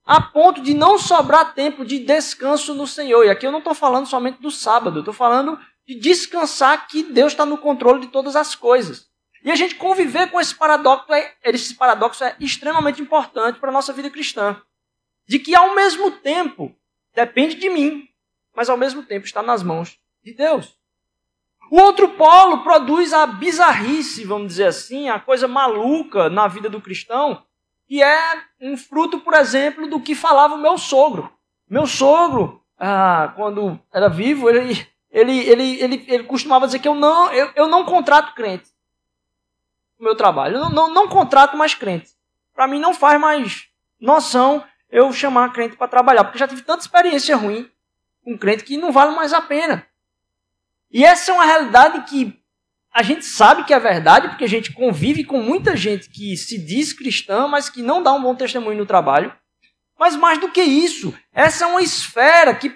a 0.04 0.20
ponto 0.20 0.64
de 0.64 0.74
não 0.74 0.98
sobrar 0.98 1.54
tempo 1.54 1.86
de 1.86 2.00
descanso 2.00 2.74
no 2.74 2.88
Senhor. 2.88 3.24
E 3.24 3.30
aqui 3.30 3.46
eu 3.46 3.52
não 3.52 3.60
estou 3.60 3.76
falando 3.76 4.08
somente 4.08 4.42
do 4.42 4.50
sábado, 4.50 5.02
estou 5.02 5.14
falando 5.14 5.60
de 5.86 5.94
descansar 5.94 6.88
que 6.88 7.04
Deus 7.04 7.34
está 7.34 7.46
no 7.46 7.60
controle 7.60 8.02
de 8.02 8.08
todas 8.08 8.36
as 8.36 8.56
coisas. 8.56 9.08
E 9.44 9.52
a 9.52 9.56
gente 9.56 9.76
conviver 9.76 10.32
com 10.32 10.42
esse 10.42 10.56
paradoxo 10.56 11.14
é, 11.14 11.36
esse 11.44 11.76
paradoxo 11.76 12.24
é 12.24 12.36
extremamente 12.40 13.00
importante 13.00 13.60
para 13.60 13.70
a 13.70 13.74
nossa 13.74 13.94
vida 13.94 14.10
cristã. 14.10 14.60
De 15.28 15.38
que 15.38 15.54
ao 15.54 15.76
mesmo 15.76 16.10
tempo 16.10 16.76
depende 17.14 17.54
de 17.54 17.70
mim, 17.70 18.10
mas 18.56 18.72
ao 18.72 18.78
mesmo 18.78 19.04
tempo 19.04 19.28
está 19.28 19.44
nas 19.44 19.62
mãos 19.62 20.00
de 20.24 20.34
Deus. 20.34 20.79
O 21.72 21.80
outro 21.80 22.10
polo 22.10 22.64
produz 22.64 23.14
a 23.14 23.28
bizarrice, 23.28 24.26
vamos 24.26 24.48
dizer 24.48 24.66
assim, 24.66 25.10
a 25.10 25.20
coisa 25.20 25.48
maluca 25.48 26.30
na 26.30 26.48
vida 26.48 26.70
do 26.70 26.82
cristão, 26.82 27.44
que 27.88 28.02
é 28.02 28.42
um 28.60 28.76
fruto, 28.76 29.20
por 29.20 29.34
exemplo, 29.34 29.88
do 29.88 30.00
que 30.00 30.16
falava 30.16 30.56
o 30.56 30.62
meu 30.62 30.78
sogro. 30.78 31.32
Meu 31.70 31.86
sogro, 31.86 32.64
ah, 32.80 33.34
quando 33.36 33.80
era 33.94 34.10
vivo, 34.10 34.50
ele, 34.50 34.88
ele, 35.12 35.40
ele, 35.40 35.82
ele, 35.82 36.06
ele 36.08 36.24
costumava 36.24 36.66
dizer 36.66 36.80
que 36.80 36.88
eu 36.88 36.96
não, 36.96 37.32
eu, 37.32 37.52
eu 37.56 37.68
não 37.68 37.86
contrato 37.86 38.34
crente 38.34 38.70
no 40.00 40.06
meu 40.06 40.16
trabalho. 40.16 40.56
Eu 40.56 40.62
não, 40.62 40.70
não, 40.70 40.94
não 40.94 41.08
contrato 41.08 41.56
mais 41.56 41.76
crente. 41.76 42.12
Para 42.54 42.68
mim 42.68 42.80
não 42.80 42.94
faz 42.94 43.20
mais 43.20 43.68
noção 44.00 44.64
eu 44.90 45.12
chamar 45.14 45.54
crente 45.54 45.76
para 45.76 45.88
trabalhar, 45.88 46.24
porque 46.24 46.40
já 46.40 46.48
tive 46.48 46.64
tanta 46.64 46.82
experiência 46.82 47.36
ruim 47.36 47.70
com 48.24 48.38
crente 48.38 48.64
que 48.64 48.78
não 48.78 48.92
vale 48.92 49.16
mais 49.16 49.34
a 49.34 49.42
pena. 49.42 49.86
E 50.92 51.06
essa 51.06 51.32
é 51.32 51.34
uma 51.34 51.46
realidade 51.46 52.02
que 52.10 52.40
a 52.92 53.04
gente 53.04 53.24
sabe 53.24 53.64
que 53.64 53.74
é 53.74 53.80
verdade, 53.80 54.30
porque 54.30 54.44
a 54.44 54.50
gente 54.50 54.74
convive 54.74 55.24
com 55.24 55.42
muita 55.42 55.78
gente 55.78 56.10
que 56.10 56.36
se 56.36 56.58
diz 56.58 56.92
cristã, 56.92 57.48
mas 57.48 57.70
que 57.70 57.82
não 57.82 58.02
dá 58.02 58.12
um 58.14 58.22
bom 58.22 58.36
testemunho 58.36 58.78
no 58.78 58.86
trabalho. 58.86 59.34
Mas 59.98 60.16
mais 60.16 60.40
do 60.40 60.50
que 60.50 60.62
isso, 60.62 61.14
essa 61.32 61.66
é 61.66 61.68
uma 61.68 61.82
esfera 61.82 62.56
que 62.56 62.76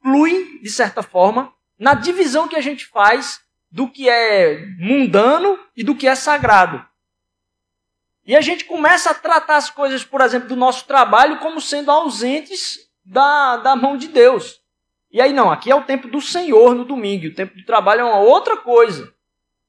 flui, 0.00 0.60
de 0.62 0.70
certa 0.70 1.02
forma, 1.02 1.52
na 1.78 1.94
divisão 1.94 2.48
que 2.48 2.56
a 2.56 2.60
gente 2.60 2.86
faz 2.86 3.40
do 3.70 3.88
que 3.88 4.08
é 4.08 4.64
mundano 4.78 5.58
e 5.76 5.84
do 5.84 5.94
que 5.94 6.06
é 6.06 6.14
sagrado. 6.14 6.84
E 8.24 8.36
a 8.36 8.40
gente 8.40 8.64
começa 8.64 9.10
a 9.10 9.14
tratar 9.14 9.56
as 9.56 9.70
coisas, 9.70 10.04
por 10.04 10.20
exemplo, 10.20 10.48
do 10.48 10.56
nosso 10.56 10.86
trabalho 10.86 11.38
como 11.38 11.60
sendo 11.60 11.90
ausentes 11.90 12.78
da, 13.04 13.56
da 13.56 13.76
mão 13.76 13.96
de 13.96 14.08
Deus. 14.08 14.59
E 15.10 15.20
aí, 15.20 15.32
não, 15.32 15.50
aqui 15.50 15.70
é 15.70 15.74
o 15.74 15.82
tempo 15.82 16.06
do 16.06 16.20
Senhor 16.20 16.74
no 16.74 16.84
domingo, 16.84 17.26
o 17.26 17.34
tempo 17.34 17.56
do 17.56 17.64
trabalho 17.64 18.02
é 18.02 18.04
uma 18.04 18.20
outra 18.20 18.56
coisa. 18.56 19.12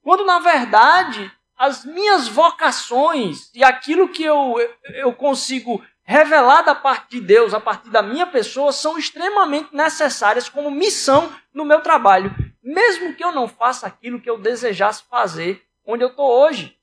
Quando, 0.00 0.24
na 0.24 0.38
verdade, 0.38 1.32
as 1.56 1.84
minhas 1.84 2.28
vocações 2.28 3.50
e 3.54 3.64
aquilo 3.64 4.08
que 4.08 4.22
eu, 4.22 4.54
eu 4.94 5.12
consigo 5.12 5.84
revelar 6.04 6.62
da 6.62 6.74
parte 6.74 7.10
de 7.10 7.20
Deus, 7.20 7.54
a 7.54 7.60
partir 7.60 7.88
da 7.90 8.02
minha 8.02 8.26
pessoa, 8.26 8.72
são 8.72 8.98
extremamente 8.98 9.74
necessárias 9.74 10.48
como 10.48 10.70
missão 10.70 11.32
no 11.52 11.64
meu 11.64 11.80
trabalho. 11.80 12.34
Mesmo 12.62 13.14
que 13.14 13.24
eu 13.24 13.32
não 13.32 13.48
faça 13.48 13.86
aquilo 13.86 14.20
que 14.20 14.30
eu 14.30 14.38
desejasse 14.38 15.02
fazer 15.08 15.64
onde 15.84 16.04
eu 16.04 16.08
estou 16.08 16.28
hoje. 16.28 16.76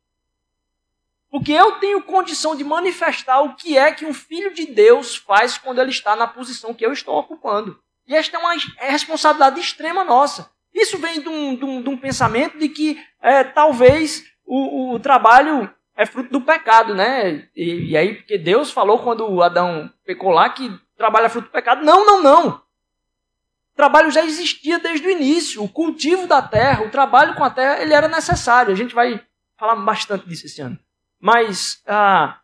Porque 1.29 1.51
eu 1.51 1.73
tenho 1.73 2.01
condição 2.01 2.55
de 2.55 2.63
manifestar 2.63 3.41
o 3.41 3.55
que 3.55 3.77
é 3.77 3.91
que 3.91 4.05
um 4.05 4.13
filho 4.13 4.53
de 4.53 4.65
Deus 4.65 5.15
faz 5.15 5.57
quando 5.57 5.79
ele 5.79 5.91
está 5.91 6.15
na 6.15 6.27
posição 6.27 6.73
que 6.73 6.85
eu 6.85 6.91
estou 6.91 7.17
ocupando. 7.17 7.79
E 8.09 8.15
esta 8.15 8.37
é 8.37 8.39
uma 8.39 8.55
é 8.79 8.89
responsabilidade 8.89 9.59
extrema 9.59 10.03
nossa. 10.03 10.49
Isso 10.73 10.97
vem 10.97 11.21
de 11.21 11.29
um, 11.29 11.55
de 11.55 11.63
um, 11.63 11.81
de 11.83 11.89
um 11.89 11.97
pensamento 11.97 12.57
de 12.57 12.67
que 12.67 12.99
é, 13.21 13.43
talvez 13.43 14.25
o, 14.43 14.93
o, 14.93 14.99
trabalho 14.99 15.71
é 15.95 16.07
fruto 16.07 16.31
do 16.31 16.41
pecado, 16.41 16.95
né? 16.95 17.47
E, 17.55 17.91
e, 17.91 17.97
aí, 17.97 18.15
porque 18.15 18.37
Deus 18.37 18.71
falou 18.71 18.97
quando 18.99 19.43
Adão 19.43 19.91
pecou 20.03 20.31
lá 20.31 20.49
que 20.49 20.75
trabalho 20.97 21.27
é 21.27 21.29
fruto 21.29 21.49
do 21.49 21.51
pecado. 21.51 21.85
Não, 21.85 22.03
não, 22.03 22.23
não. 22.23 22.49
O 22.49 23.75
trabalho 23.75 24.09
já 24.09 24.25
existia 24.25 24.79
desde 24.79 25.07
o 25.07 25.11
início. 25.11 25.63
O 25.63 25.69
cultivo 25.69 26.25
da 26.25 26.41
terra, 26.41 26.83
o 26.83 26.89
trabalho 26.89 27.35
com 27.35 27.43
a 27.43 27.49
terra, 27.49 27.79
ele 27.79 27.93
era 27.93 28.07
necessário. 28.07 28.73
A 28.73 28.75
gente 28.75 28.95
vai 28.95 29.23
falar 29.55 29.75
bastante 29.75 30.27
disso 30.27 30.47
esse 30.47 30.61
ano. 30.61 30.79
Mas 31.19 31.81
ah, 31.85 32.39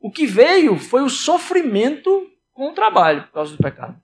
o 0.00 0.10
que 0.10 0.26
veio 0.26 0.78
foi 0.78 1.02
o 1.02 1.10
sofrimento 1.10 2.26
com 2.52 2.70
o 2.70 2.74
trabalho 2.74 3.24
por 3.24 3.32
causa 3.32 3.56
do 3.56 3.62
pecado. 3.62 4.00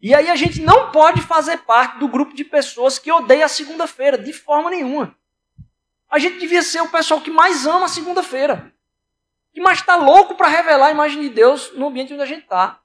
E 0.00 0.14
aí 0.14 0.30
a 0.30 0.36
gente 0.36 0.60
não 0.60 0.92
pode 0.92 1.20
fazer 1.22 1.58
parte 1.58 1.98
do 1.98 2.08
grupo 2.08 2.34
de 2.34 2.44
pessoas 2.44 2.98
que 2.98 3.10
odeia 3.10 3.44
a 3.44 3.48
segunda-feira, 3.48 4.16
de 4.16 4.32
forma 4.32 4.70
nenhuma. 4.70 5.16
A 6.08 6.18
gente 6.18 6.38
devia 6.38 6.62
ser 6.62 6.80
o 6.80 6.88
pessoal 6.88 7.20
que 7.20 7.30
mais 7.30 7.66
ama 7.66 7.86
a 7.86 7.88
segunda-feira. 7.88 8.72
Que 9.52 9.60
mais 9.60 9.80
está 9.80 9.96
louco 9.96 10.36
para 10.36 10.48
revelar 10.48 10.86
a 10.86 10.92
imagem 10.92 11.20
de 11.20 11.28
Deus 11.28 11.72
no 11.74 11.88
ambiente 11.88 12.12
onde 12.12 12.22
a 12.22 12.26
gente 12.26 12.44
está. 12.44 12.80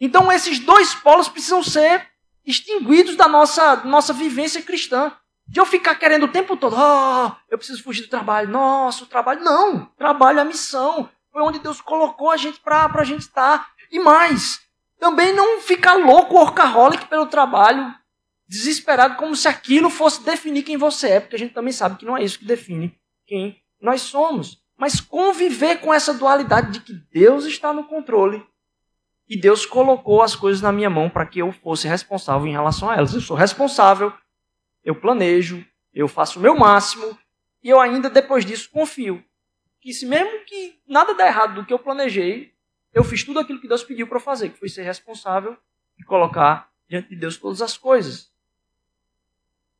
Então 0.00 0.32
esses 0.32 0.58
dois 0.58 0.94
polos 0.94 1.28
precisam 1.28 1.62
ser 1.62 2.06
extinguidos 2.44 3.14
da 3.14 3.28
nossa, 3.28 3.76
nossa 3.84 4.12
vivência 4.12 4.62
cristã. 4.62 5.12
De 5.46 5.60
eu 5.60 5.66
ficar 5.66 5.94
querendo 5.94 6.24
o 6.24 6.28
tempo 6.28 6.56
todo, 6.56 6.76
oh, 6.76 7.32
eu 7.48 7.56
preciso 7.56 7.82
fugir 7.82 8.02
do 8.02 8.10
trabalho. 8.10 8.48
Nossa, 8.48 9.04
o 9.04 9.06
trabalho. 9.06 9.42
Não! 9.42 9.86
Trabalho 9.96 10.38
é 10.38 10.42
a 10.42 10.44
missão. 10.44 11.08
Foi 11.32 11.42
onde 11.42 11.58
Deus 11.58 11.80
colocou 11.80 12.30
a 12.30 12.36
gente 12.36 12.60
para 12.60 12.90
a 12.92 13.04
gente 13.04 13.20
estar. 13.20 13.70
E 13.90 13.98
mais, 13.98 14.60
também 14.98 15.32
não 15.32 15.60
ficar 15.60 15.94
louco, 15.94 16.34
workaholic 16.34 17.06
pelo 17.06 17.26
trabalho, 17.26 17.94
desesperado, 18.46 19.16
como 19.16 19.36
se 19.36 19.46
aquilo 19.46 19.90
fosse 19.90 20.22
definir 20.24 20.62
quem 20.62 20.76
você 20.76 21.10
é, 21.10 21.20
porque 21.20 21.36
a 21.36 21.38
gente 21.38 21.54
também 21.54 21.72
sabe 21.72 21.96
que 21.98 22.04
não 22.04 22.16
é 22.16 22.22
isso 22.22 22.38
que 22.38 22.44
define 22.44 22.98
quem 23.26 23.60
nós 23.80 24.02
somos. 24.02 24.62
Mas 24.76 25.00
conviver 25.00 25.80
com 25.80 25.92
essa 25.92 26.14
dualidade 26.14 26.72
de 26.72 26.80
que 26.80 26.92
Deus 27.12 27.44
está 27.44 27.72
no 27.72 27.84
controle 27.84 28.44
e 29.28 29.38
Deus 29.38 29.66
colocou 29.66 30.22
as 30.22 30.34
coisas 30.34 30.62
na 30.62 30.72
minha 30.72 30.88
mão 30.88 31.10
para 31.10 31.26
que 31.26 31.40
eu 31.40 31.52
fosse 31.52 31.86
responsável 31.86 32.46
em 32.46 32.52
relação 32.52 32.88
a 32.88 32.96
elas. 32.96 33.12
Eu 33.12 33.20
sou 33.20 33.36
responsável, 33.36 34.12
eu 34.84 34.94
planejo, 34.94 35.64
eu 35.92 36.08
faço 36.08 36.38
o 36.38 36.42
meu 36.42 36.56
máximo 36.56 37.18
e 37.62 37.68
eu 37.68 37.80
ainda 37.80 38.08
depois 38.08 38.44
disso 38.44 38.70
confio 38.70 39.22
que 39.80 39.92
se 39.92 40.06
mesmo 40.06 40.44
que 40.44 40.78
nada 40.86 41.14
der 41.14 41.28
errado 41.28 41.54
do 41.54 41.66
que 41.66 41.72
eu 41.72 41.78
planejei, 41.78 42.52
eu 42.98 43.04
fiz 43.04 43.22
tudo 43.22 43.38
aquilo 43.38 43.60
que 43.60 43.68
Deus 43.68 43.84
pediu 43.84 44.08
para 44.08 44.18
fazer, 44.18 44.50
que 44.50 44.58
foi 44.58 44.68
ser 44.68 44.82
responsável 44.82 45.56
e 45.96 46.02
colocar 46.02 46.68
diante 46.88 47.10
de 47.10 47.14
Deus 47.14 47.36
todas 47.36 47.62
as 47.62 47.76
coisas. 47.76 48.32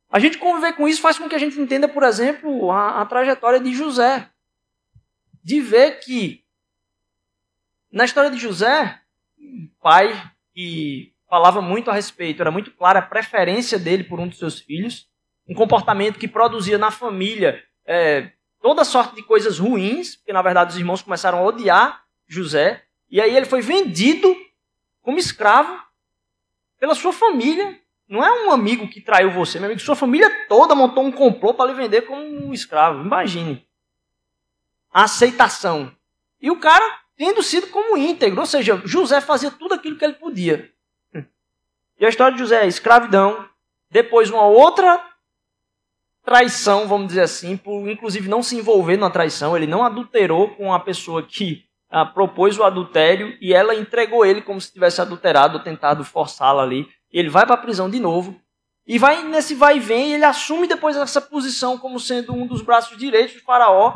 A 0.09 0.19
gente 0.19 0.37
conviver 0.37 0.71
com 0.71 0.87
isso 0.87 1.01
faz 1.01 1.19
com 1.19 1.27
que 1.27 1.35
a 1.35 1.39
gente 1.39 1.59
entenda, 1.59 1.85
por 1.85 2.03
exemplo, 2.03 2.71
a, 2.71 3.01
a 3.01 3.05
trajetória 3.05 3.59
de 3.59 3.75
José. 3.75 4.29
De 5.43 5.59
ver 5.59 5.99
que, 5.99 6.45
na 7.91 8.05
história 8.05 8.31
de 8.31 8.37
José, 8.37 9.01
pai 9.81 10.13
que 10.53 11.13
falava 11.29 11.61
muito 11.61 11.91
a 11.91 11.93
respeito, 11.93 12.41
era 12.41 12.51
muito 12.51 12.71
clara 12.71 12.99
a 12.99 13.05
preferência 13.05 13.77
dele 13.77 14.05
por 14.05 14.17
um 14.17 14.29
dos 14.29 14.39
seus 14.39 14.61
filhos, 14.61 15.09
um 15.45 15.53
comportamento 15.53 16.17
que 16.17 16.27
produzia 16.27 16.77
na 16.77 16.89
família 16.89 17.61
é, 17.85 18.31
toda 18.61 18.85
sorte 18.85 19.15
de 19.15 19.23
coisas 19.23 19.59
ruins, 19.59 20.15
porque 20.15 20.31
na 20.31 20.41
verdade 20.41 20.71
os 20.71 20.77
irmãos 20.77 21.01
começaram 21.01 21.39
a 21.39 21.43
odiar 21.43 22.05
José, 22.25 22.85
e 23.09 23.19
aí 23.19 23.35
ele 23.35 23.45
foi 23.45 23.61
vendido 23.61 24.35
como 25.01 25.17
escravo 25.17 25.81
pela 26.79 26.93
sua 26.93 27.11
família. 27.11 27.79
Não 28.07 28.23
é 28.23 28.45
um 28.45 28.51
amigo 28.51 28.87
que 28.87 29.01
traiu 29.01 29.31
você, 29.31 29.59
meu 29.59 29.67
amigo. 29.67 29.81
Sua 29.81 29.95
família 29.95 30.47
toda 30.47 30.75
montou 30.75 31.03
um 31.03 31.11
complô 31.11 31.53
para 31.53 31.71
lhe 31.71 31.77
vender 31.77 32.03
como 32.03 32.21
um 32.21 32.53
escravo. 32.53 33.03
Imagine. 33.03 33.67
A 34.91 35.03
aceitação. 35.03 35.95
E 36.41 36.49
o 36.49 36.59
cara 36.59 36.99
tendo 37.15 37.43
sido 37.43 37.67
como 37.67 37.97
íntegro. 37.97 38.39
Ou 38.39 38.45
seja, 38.45 38.81
José 38.85 39.21
fazia 39.21 39.51
tudo 39.51 39.73
aquilo 39.73 39.97
que 39.97 40.05
ele 40.05 40.13
podia. 40.13 40.71
E 41.99 42.05
a 42.05 42.09
história 42.09 42.33
de 42.33 42.39
José 42.39 42.63
é 42.63 42.67
escravidão. 42.67 43.47
Depois 43.91 44.29
uma 44.29 44.45
outra 44.45 45.05
traição, 46.23 46.87
vamos 46.87 47.07
dizer 47.07 47.21
assim, 47.21 47.57
por 47.57 47.89
inclusive 47.89 48.29
não 48.29 48.41
se 48.41 48.55
envolver 48.55 48.97
na 48.97 49.09
traição. 49.09 49.55
Ele 49.55 49.67
não 49.67 49.83
adulterou 49.83 50.55
com 50.55 50.73
a 50.73 50.79
pessoa 50.79 51.21
que 51.21 51.68
ah, 51.89 52.05
propôs 52.05 52.57
o 52.57 52.63
adultério 52.63 53.37
e 53.41 53.53
ela 53.53 53.75
entregou 53.75 54.25
ele 54.25 54.41
como 54.41 54.61
se 54.61 54.71
tivesse 54.71 55.01
adulterado, 55.01 55.63
tentado 55.63 56.03
forçá-la 56.03 56.63
ali. 56.63 56.87
E 57.11 57.19
ele 57.19 57.29
vai 57.29 57.45
para 57.45 57.55
a 57.55 57.59
prisão 57.59 57.89
de 57.89 57.99
novo. 57.99 58.39
E 58.85 58.97
vai 58.97 59.23
nesse 59.23 59.53
vai 59.53 59.77
e 59.77 59.79
vem, 59.79 60.13
ele 60.13 60.25
assume 60.25 60.67
depois 60.67 60.95
essa 60.95 61.21
posição 61.21 61.77
como 61.77 61.99
sendo 61.99 62.33
um 62.33 62.47
dos 62.47 62.61
braços 62.61 62.97
direitos 62.97 63.35
do 63.35 63.41
faraó, 63.41 63.93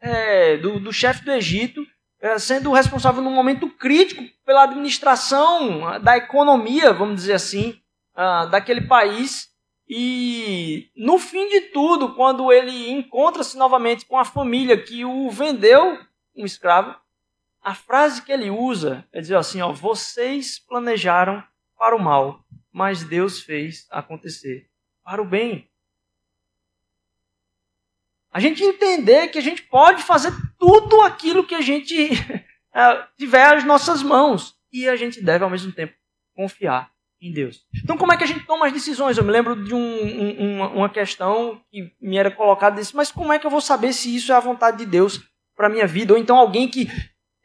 é, 0.00 0.56
do, 0.58 0.78
do 0.78 0.92
chefe 0.92 1.24
do 1.24 1.32
Egito, 1.32 1.84
é, 2.20 2.38
sendo 2.38 2.72
responsável 2.72 3.22
num 3.22 3.34
momento 3.34 3.68
crítico 3.68 4.22
pela 4.44 4.64
administração 4.64 6.00
da 6.00 6.16
economia, 6.16 6.92
vamos 6.92 7.16
dizer 7.16 7.34
assim, 7.34 7.80
ah, 8.14 8.46
daquele 8.46 8.82
país. 8.82 9.48
E 9.88 10.90
no 10.96 11.18
fim 11.18 11.48
de 11.48 11.62
tudo, 11.72 12.14
quando 12.14 12.52
ele 12.52 12.90
encontra-se 12.90 13.56
novamente 13.56 14.04
com 14.06 14.18
a 14.18 14.24
família 14.24 14.76
que 14.76 15.04
o 15.04 15.30
vendeu, 15.30 15.98
um 16.36 16.44
escravo, 16.44 16.94
a 17.62 17.74
frase 17.74 18.22
que 18.22 18.32
ele 18.32 18.50
usa 18.50 19.04
é 19.12 19.20
dizer 19.20 19.36
assim: 19.36 19.60
ó, 19.60 19.72
vocês 19.72 20.58
planejaram 20.58 21.42
para 21.78 21.94
o 21.94 22.02
mal, 22.02 22.44
mas 22.72 23.04
Deus 23.04 23.42
fez 23.42 23.86
acontecer 23.90 24.68
para 25.04 25.22
o 25.22 25.24
bem. 25.24 25.68
A 28.30 28.40
gente 28.40 28.62
entender 28.62 29.28
que 29.28 29.38
a 29.38 29.42
gente 29.42 29.62
pode 29.62 30.02
fazer 30.02 30.32
tudo 30.58 31.00
aquilo 31.02 31.46
que 31.46 31.54
a 31.54 31.60
gente 31.60 32.10
é, 32.74 33.06
tiver 33.16 33.56
às 33.56 33.64
nossas 33.64 34.02
mãos 34.02 34.56
e 34.72 34.88
a 34.88 34.96
gente 34.96 35.22
deve 35.22 35.44
ao 35.44 35.50
mesmo 35.50 35.72
tempo 35.72 35.94
confiar 36.34 36.92
em 37.20 37.32
Deus. 37.32 37.66
Então, 37.82 37.96
como 37.96 38.12
é 38.12 38.16
que 38.16 38.24
a 38.24 38.26
gente 38.26 38.46
toma 38.46 38.66
as 38.66 38.72
decisões? 38.72 39.18
Eu 39.18 39.24
me 39.24 39.32
lembro 39.32 39.64
de 39.64 39.74
um, 39.74 39.78
um, 39.78 40.62
uma 40.76 40.88
questão 40.88 41.60
que 41.70 41.92
me 42.00 42.16
era 42.16 42.30
colocada 42.30 42.76
disse, 42.76 42.94
mas 42.94 43.10
como 43.10 43.32
é 43.32 43.38
que 43.38 43.46
eu 43.46 43.50
vou 43.50 43.60
saber 43.60 43.92
se 43.92 44.14
isso 44.14 44.30
é 44.30 44.36
a 44.36 44.40
vontade 44.40 44.78
de 44.78 44.86
Deus 44.86 45.20
para 45.56 45.68
minha 45.68 45.86
vida? 45.86 46.12
Ou 46.12 46.18
então 46.18 46.36
alguém 46.36 46.68
que 46.68 46.88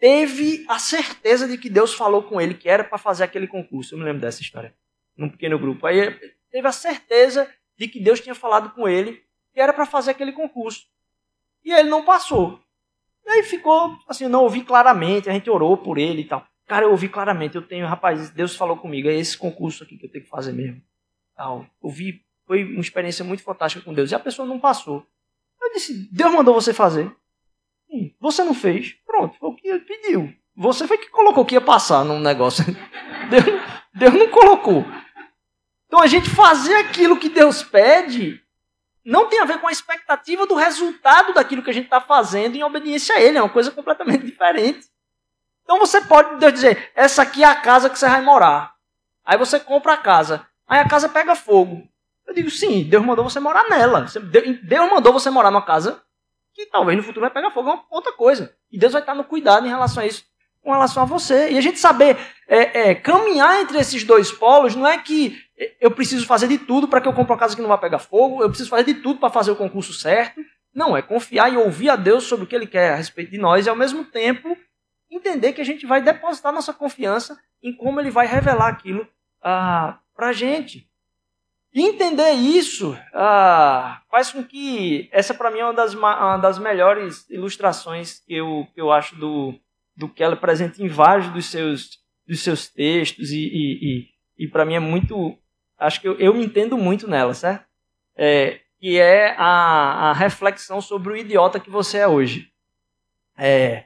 teve 0.04 0.66
a 0.68 0.78
certeza 0.80 1.48
de 1.48 1.58
que 1.58 1.70
Deus 1.70 1.94
falou 1.94 2.24
com 2.24 2.42
ele 2.42 2.56
que 2.56 2.68
era 2.68 2.84
para 2.84 2.98
fazer 2.98 3.24
aquele 3.24 3.48
concurso. 3.48 3.94
Eu 3.94 4.00
me 4.00 4.04
lembro 4.04 4.20
dessa 4.20 4.42
história, 4.42 4.76
num 5.16 5.30
pequeno 5.30 5.58
grupo. 5.58 5.88
Aí 5.88 6.12
teve 6.52 6.68
a 6.68 6.74
certeza 6.74 7.50
de 7.78 7.88
que 7.88 8.02
Deus 8.02 8.20
tinha 8.20 8.36
falado 8.36 8.72
com 8.72 8.86
ele 8.86 9.24
que 9.54 9.62
era 9.62 9.72
para 9.72 9.86
fazer 9.86 10.12
aquele 10.12 10.34
concurso. 10.34 10.88
E 11.64 11.72
ele 11.72 11.88
não 11.88 12.04
passou. 12.04 12.60
E 13.26 13.30
aí 13.30 13.44
ficou 13.44 13.98
assim, 14.06 14.28
não 14.28 14.44
ouvi 14.44 14.66
claramente, 14.66 15.30
a 15.30 15.32
gente 15.32 15.50
orou 15.50 15.78
por 15.78 15.98
ele 15.98 16.24
e 16.24 16.26
tal. 16.26 16.46
Cara, 16.68 16.84
eu 16.84 16.92
ouvi 16.92 17.08
claramente, 17.08 17.56
eu 17.56 17.62
tenho, 17.62 17.88
rapaz, 17.88 18.30
Deus 18.30 18.58
falou 18.58 18.76
comigo, 18.76 19.08
é 19.08 19.16
esse 19.16 19.38
concurso 19.38 19.86
aqui 19.86 19.98
que 19.98 20.06
eu 20.06 20.12
tenho 20.12 20.26
que 20.26 20.30
fazer 20.30 20.52
mesmo. 20.52 20.82
Tal. 21.34 21.66
Eu 21.82 21.90
vi, 21.90 22.26
foi 22.46 22.66
uma 22.66 22.82
experiência 22.82 23.24
muito 23.24 23.42
fantástica 23.42 23.86
com 23.86 23.94
Deus. 23.94 24.12
E 24.12 24.16
a 24.16 24.20
pessoa 24.20 24.46
não 24.46 24.60
passou. 24.60 25.08
Eu 25.62 25.72
disse, 25.72 26.10
Deus 26.12 26.34
mandou 26.34 26.54
você 26.54 26.74
fazer. 26.74 27.10
Você 28.20 28.44
não 28.44 28.54
fez. 28.54 28.94
Pronto, 29.06 29.38
foi 29.38 29.53
que 29.63 29.70
ele 29.70 29.79
pediu. 29.79 30.34
Você 30.55 30.86
foi 30.86 30.98
que 30.98 31.10
colocou 31.10 31.46
que 31.46 31.55
ia 31.55 31.62
passar 31.62 32.03
num 32.03 32.20
negócio. 32.20 32.63
Deus, 33.29 33.62
Deus 33.96 34.13
não 34.13 34.27
colocou. 34.27 34.86
Então 35.88 36.01
a 36.01 36.08
gente 36.08 36.29
fazer 36.29 36.75
aquilo 36.75 37.17
que 37.17 37.29
Deus 37.29 37.63
pede 37.63 38.41
não 39.05 39.27
tem 39.27 39.39
a 39.39 39.46
ver 39.46 39.60
com 39.60 39.67
a 39.67 39.72
expectativa 39.72 40.46
do 40.46 40.55
resultado 40.55 41.34
daquilo 41.34 41.63
que 41.63 41.70
a 41.70 41.74
gente 41.74 41.86
está 41.86 42.01
fazendo 42.01 42.55
em 42.55 42.63
obediência 42.63 43.15
a 43.15 43.22
Ele. 43.22 43.38
É 43.38 43.41
uma 43.41 43.50
coisa 43.50 43.72
completamente 43.72 44.25
diferente. 44.25 44.88
Então 45.63 45.79
você 45.79 46.01
pode 46.01 46.39
Deus 46.39 46.53
dizer: 46.53 46.91
essa 46.93 47.22
aqui 47.22 47.43
é 47.43 47.48
a 47.48 47.55
casa 47.55 47.89
que 47.89 47.98
você 47.98 48.08
vai 48.08 48.22
morar. 48.22 48.74
Aí 49.25 49.38
você 49.38 49.60
compra 49.60 49.93
a 49.93 49.98
casa. 49.98 50.46
Aí 50.67 50.79
a 50.79 50.88
casa 50.88 51.08
pega 51.08 51.36
fogo. 51.36 51.88
Eu 52.27 52.34
digo: 52.34 52.50
sim, 52.50 52.84
Deus 52.84 53.03
mandou 53.03 53.24
você 53.24 53.39
morar 53.39 53.70
nela. 53.70 54.05
Deus 54.63 54.91
mandou 54.91 55.13
você 55.13 55.29
morar 55.29 55.51
numa 55.51 55.65
casa 55.65 56.03
que 56.54 56.66
talvez 56.68 56.98
no 56.98 57.04
futuro 57.04 57.22
vai 57.22 57.30
pegar 57.30 57.52
fogo. 57.52 57.70
É 57.70 57.74
uma 57.74 57.84
outra 57.90 58.14
coisa. 58.14 58.56
E 58.72 58.78
Deus 58.78 58.94
vai 58.94 59.02
estar 59.02 59.16
no 59.16 59.24
cuidado 59.24 59.66
em 59.66 59.70
relação 59.70 60.04
a 60.04 60.06
isso, 60.06 60.24
com 60.62 60.72
relação 60.72 61.04
a 61.04 61.06
você. 61.06 61.52
E 61.52 61.58
a 61.58 61.62
gente 61.62 61.80
saber 61.80 62.18
é, 62.48 62.90
é, 62.90 62.96
caminhar 62.96 63.62
entre 63.62 63.78
esses 63.78 64.04
dois 64.04 64.32
polos 64.32 64.76
não 64.76 64.88
é 64.88 64.98
que 64.98 65.38
eu 65.80 65.92
preciso 65.92 66.26
fazer 66.26 66.48
de 66.48 66.58
tudo 66.58 66.88
para 66.88 67.02
que 67.02 67.08
eu 67.08 67.14
compre 67.14 67.32
uma 67.32 67.40
casa 67.40 67.56
que 67.56 67.62
não 67.62 67.70
vai 67.70 67.80
pegar 67.80 68.00
fogo, 68.00 68.42
eu 68.42 68.50
preciso 68.50 68.70
fazer 68.70 68.86
de 68.86 68.96
tudo 68.96 69.20
para 69.20 69.30
fazer 69.30 69.52
o 69.52 69.56
concurso 69.56 69.94
certo. 69.94 70.42
Não, 70.74 70.98
é 70.98 71.02
confiar 71.02 71.52
e 71.52 71.58
ouvir 71.58 71.90
a 71.90 71.96
Deus 71.96 72.24
sobre 72.24 72.46
o 72.46 72.48
que 72.48 72.56
Ele 72.56 72.66
quer 72.66 72.94
a 72.94 72.96
respeito 72.96 73.32
de 73.32 73.38
nós 73.38 73.66
e 73.66 73.70
ao 73.70 73.76
mesmo 73.76 74.04
tempo 74.06 74.58
entender 75.16 75.54
que 75.54 75.62
a 75.62 75.66
gente 75.66 75.86
vai 75.86 76.02
depositar 76.02 76.52
nossa 76.52 76.74
confiança 76.74 77.38
em 77.62 77.74
como 77.76 78.00
ele 78.00 78.10
vai 78.10 78.28
revelar 78.28 78.68
aquilo 78.68 79.08
ah, 79.42 80.00
para 80.16 80.30
a 80.30 80.34
gente. 80.34 80.90
Entender 81.75 82.34
isso 82.34 82.96
ah, 83.13 84.01
faz 84.12 84.32
com 84.32 84.44
que 84.44 85.10
essa 85.12 85.34
para 85.34 85.50
mim 85.50 85.60
é 85.60 85.65
uma 85.65 85.74
das, 85.74 85.94
uma 85.96 86.38
das 86.38 86.60
melhores 86.60 87.27
ilustrações 87.30 88.20
que 88.20 88.36
eu, 88.36 88.68
que 88.75 88.80
eu 88.80 88.92
acho 88.92 89.15
do, 89.15 89.56
do 89.96 90.08
que 90.08 90.24
ela 90.24 90.36
apresenta 90.36 90.84
em 90.84 90.88
vários 90.88 91.30
dos 91.30 91.48
seus, 91.48 92.00
dos 92.27 92.42
seus 92.42 92.68
textos 92.68 93.32
e, 93.32 93.39
e, 93.39 94.08
e, 94.38 94.46
e 94.46 94.48
para 94.48 94.65
mim 94.65 94.75
é 94.75 94.80
muito 94.80 95.36
acho 95.77 96.00
que 96.00 96.08
eu, 96.08 96.18
eu 96.20 96.34
me 96.34 96.46
entendo 96.46 96.77
muito 96.77 97.08
nela, 97.08 97.34
certo? 97.34 97.65
É, 98.15 98.60
que 98.80 99.00
é 99.00 99.34
a, 99.38 100.10
a 100.10 100.13
reflexão 100.13 100.80
sobre 100.80 101.13
o 101.13 101.17
idiota 101.17 101.60
que 101.60 101.69
você 101.69 102.00
é 102.00 102.08
hoje. 102.08 102.52
É, 103.38 103.86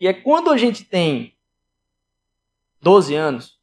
e 0.00 0.06
é 0.06 0.14
quando 0.14 0.50
a 0.50 0.56
gente 0.56 0.84
tem 0.84 1.36
12 2.80 3.14
anos, 3.14 3.55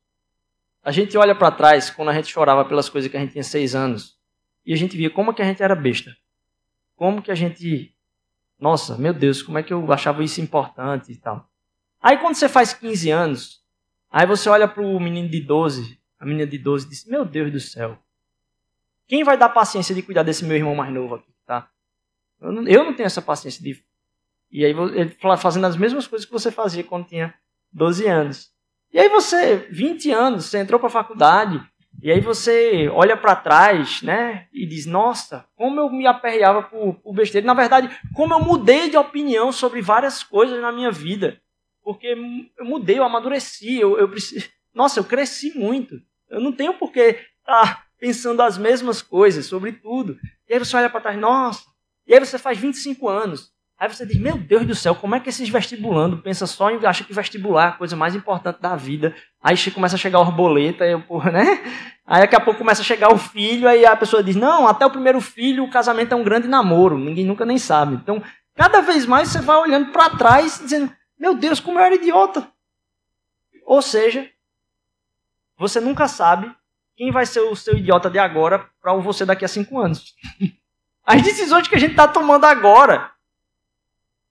a 0.83 0.91
gente 0.91 1.17
olha 1.17 1.33
para 1.33 1.51
trás, 1.51 1.89
quando 1.89 2.09
a 2.09 2.13
gente 2.13 2.27
chorava 2.27 2.65
pelas 2.65 2.89
coisas 2.89 3.09
que 3.09 3.15
a 3.15 3.19
gente 3.19 3.31
tinha 3.31 3.43
6 3.43 3.73
anos, 3.73 4.19
e 4.65 4.73
a 4.73 4.77
gente 4.77 4.97
via 4.97 5.09
como 5.09 5.33
que 5.33 5.41
a 5.41 5.45
gente 5.45 5.63
era 5.63 5.75
besta. 5.75 6.15
Como 6.95 7.21
que 7.21 7.31
a 7.31 7.35
gente. 7.35 7.95
Nossa, 8.59 8.97
meu 8.97 9.13
Deus, 9.13 9.41
como 9.41 9.57
é 9.57 9.63
que 9.63 9.73
eu 9.73 9.91
achava 9.91 10.23
isso 10.23 10.39
importante 10.39 11.11
e 11.11 11.17
tal. 11.17 11.49
Aí 12.01 12.17
quando 12.17 12.35
você 12.35 12.47
faz 12.47 12.73
15 12.73 13.09
anos, 13.09 13.63
aí 14.09 14.25
você 14.25 14.49
olha 14.49 14.67
para 14.67 14.83
o 14.83 14.99
menino 14.99 15.29
de 15.29 15.41
12, 15.41 15.99
a 16.19 16.25
menina 16.25 16.45
de 16.45 16.57
12 16.57 16.85
e 16.85 16.89
diz: 16.89 17.05
Meu 17.05 17.25
Deus 17.25 17.51
do 17.51 17.59
céu, 17.59 17.97
quem 19.07 19.23
vai 19.23 19.37
dar 19.37 19.49
paciência 19.49 19.93
de 19.93 20.01
cuidar 20.01 20.23
desse 20.23 20.45
meu 20.45 20.55
irmão 20.55 20.75
mais 20.75 20.93
novo 20.93 21.15
aqui, 21.15 21.33
tá? 21.45 21.69
Eu 22.39 22.51
não, 22.51 22.67
eu 22.67 22.83
não 22.83 22.93
tenho 22.93 23.07
essa 23.07 23.21
paciência 23.21 23.61
de 23.61 23.83
e 24.53 24.63
aí 24.63 24.71
ele 24.71 25.17
fazendo 25.37 25.65
as 25.65 25.75
mesmas 25.75 26.05
coisas 26.05 26.27
que 26.27 26.31
você 26.31 26.51
fazia 26.51 26.83
quando 26.83 27.07
tinha 27.07 27.33
12 27.71 28.05
anos. 28.05 28.52
E 28.93 28.99
aí 28.99 29.09
você, 29.09 29.67
20 29.71 30.11
anos, 30.11 30.45
você 30.45 30.59
entrou 30.59 30.79
para 30.79 30.87
a 30.87 30.91
faculdade, 30.91 31.59
e 32.01 32.11
aí 32.11 32.21
você 32.21 32.87
olha 32.89 33.17
para 33.17 33.35
trás, 33.35 34.03
né, 34.03 34.47
e 34.53 34.67
diz: 34.67 34.85
"Nossa, 34.85 35.45
como 35.55 35.79
eu 35.79 35.89
me 35.89 36.05
aperreava 36.05 36.61
por, 36.61 36.93
por 36.95 37.13
besteira". 37.13 37.47
Na 37.47 37.55
verdade, 37.55 37.89
como 38.13 38.35
eu 38.35 38.39
mudei 38.39 38.89
de 38.89 38.97
opinião 38.97 39.51
sobre 39.51 39.81
várias 39.81 40.21
coisas 40.21 40.61
na 40.61 40.71
minha 40.71 40.91
vida. 40.91 41.41
Porque 41.81 42.15
eu 42.57 42.65
mudei, 42.65 42.99
eu 42.99 43.03
amadureci, 43.03 43.79
eu, 43.79 43.97
eu 43.97 44.07
preciso... 44.07 44.47
Nossa, 44.73 44.99
eu 44.99 45.03
cresci 45.03 45.57
muito. 45.57 45.95
Eu 46.29 46.39
não 46.39 46.51
tenho 46.51 46.75
por 46.75 46.91
que 46.91 47.19
estar 47.39 47.85
pensando 47.99 48.41
as 48.41 48.57
mesmas 48.57 49.01
coisas 49.01 49.45
sobre 49.45 49.73
tudo. 49.73 50.17
E 50.47 50.53
aí 50.53 50.59
você 50.59 50.77
olha 50.77 50.89
para 50.89 51.01
trás, 51.01 51.19
nossa. 51.19 51.63
E 52.07 52.13
aí 52.13 52.19
você 52.19 52.37
faz 52.37 52.57
25 52.57 53.09
anos. 53.09 53.52
Aí 53.83 53.93
você 53.93 54.05
diz, 54.05 54.17
meu 54.17 54.37
Deus 54.37 54.65
do 54.65 54.73
céu, 54.73 54.95
como 54.95 55.13
é 55.13 55.19
que 55.19 55.27
esses 55.27 55.49
vestibulando 55.49 56.17
pensa 56.19 56.47
só 56.47 56.71
em 56.71 56.85
acha 56.85 57.03
que 57.03 57.11
vestibular 57.11 57.65
é 57.65 57.67
a 57.67 57.71
coisa 57.73 57.97
mais 57.97 58.15
importante 58.15 58.61
da 58.61 58.77
vida. 58.77 59.13
Aí 59.41 59.57
começa 59.71 59.95
a 59.95 59.99
chegar 59.99 60.21
o 60.21 60.23
borboleta, 60.23 60.85
aí, 60.85 60.97
porra, 61.01 61.31
né? 61.31 61.43
Aí 62.07 62.21
daqui 62.21 62.33
a 62.33 62.39
pouco 62.39 62.59
começa 62.59 62.81
a 62.81 62.85
chegar 62.85 63.13
o 63.13 63.17
filho, 63.17 63.67
aí 63.67 63.85
a 63.85 63.93
pessoa 63.93 64.23
diz, 64.23 64.37
não, 64.37 64.69
até 64.69 64.85
o 64.85 64.89
primeiro 64.89 65.19
filho 65.19 65.65
o 65.65 65.69
casamento 65.69 66.13
é 66.13 66.15
um 66.15 66.23
grande 66.23 66.47
namoro, 66.47 66.97
ninguém 66.97 67.25
nunca 67.25 67.45
nem 67.45 67.57
sabe. 67.57 67.95
Então, 67.95 68.23
cada 68.55 68.79
vez 68.79 69.05
mais 69.05 69.27
você 69.27 69.41
vai 69.41 69.57
olhando 69.57 69.91
para 69.91 70.11
trás 70.11 70.59
dizendo, 70.63 70.89
meu 71.19 71.35
Deus, 71.35 71.59
como 71.59 71.77
eu 71.77 71.83
era 71.83 71.95
idiota. 71.95 72.47
Ou 73.65 73.81
seja, 73.81 74.29
você 75.57 75.81
nunca 75.81 76.07
sabe 76.07 76.49
quem 76.95 77.11
vai 77.11 77.25
ser 77.25 77.41
o 77.41 77.53
seu 77.53 77.75
idiota 77.75 78.09
de 78.09 78.17
agora 78.17 78.65
para 78.81 78.93
você 78.93 79.25
daqui 79.25 79.43
a 79.43 79.49
cinco 79.49 79.77
anos. 79.77 80.15
As 81.05 81.21
decisões 81.21 81.67
que 81.67 81.75
a 81.75 81.79
gente 81.79 81.91
está 81.91 82.07
tomando 82.07 82.45
agora 82.45 83.11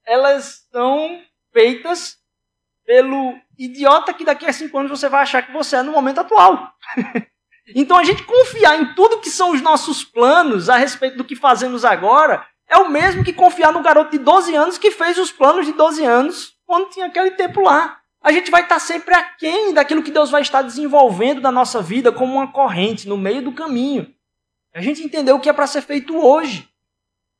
elas 0.06 0.66
são 0.70 1.20
feitas 1.52 2.16
pelo 2.84 3.34
idiota 3.58 4.12
que 4.12 4.24
daqui 4.24 4.46
a 4.46 4.52
cinco 4.52 4.78
anos 4.78 4.90
você 4.90 5.08
vai 5.08 5.22
achar 5.22 5.46
que 5.46 5.52
você 5.52 5.76
é 5.76 5.82
no 5.82 5.92
momento 5.92 6.20
atual. 6.20 6.72
então 7.74 7.96
a 7.96 8.04
gente 8.04 8.24
confiar 8.24 8.80
em 8.80 8.94
tudo 8.94 9.20
que 9.20 9.30
são 9.30 9.52
os 9.52 9.60
nossos 9.60 10.04
planos 10.04 10.68
a 10.68 10.76
respeito 10.76 11.16
do 11.16 11.24
que 11.24 11.36
fazemos 11.36 11.84
agora 11.84 12.46
é 12.68 12.78
o 12.78 12.88
mesmo 12.88 13.22
que 13.22 13.32
confiar 13.32 13.72
no 13.72 13.82
garoto 13.82 14.10
de 14.10 14.18
12 14.18 14.54
anos 14.54 14.78
que 14.78 14.90
fez 14.90 15.18
os 15.18 15.30
planos 15.30 15.66
de 15.66 15.72
12 15.72 16.04
anos 16.04 16.54
quando 16.64 16.90
tinha 16.90 17.06
aquele 17.06 17.32
tempo 17.32 17.60
lá. 17.60 17.98
A 18.22 18.32
gente 18.32 18.50
vai 18.50 18.62
estar 18.62 18.78
sempre 18.78 19.14
aquém 19.14 19.74
daquilo 19.74 20.02
que 20.02 20.10
Deus 20.10 20.30
vai 20.30 20.42
estar 20.42 20.62
desenvolvendo 20.62 21.40
da 21.40 21.50
nossa 21.50 21.82
vida 21.82 22.12
como 22.12 22.34
uma 22.34 22.52
corrente 22.52 23.08
no 23.08 23.18
meio 23.18 23.42
do 23.42 23.52
caminho. 23.52 24.14
A 24.74 24.80
gente 24.80 25.02
entendeu 25.02 25.36
o 25.36 25.40
que 25.40 25.50
é 25.50 25.52
para 25.52 25.66
ser 25.66 25.82
feito 25.82 26.16
hoje. 26.16 26.71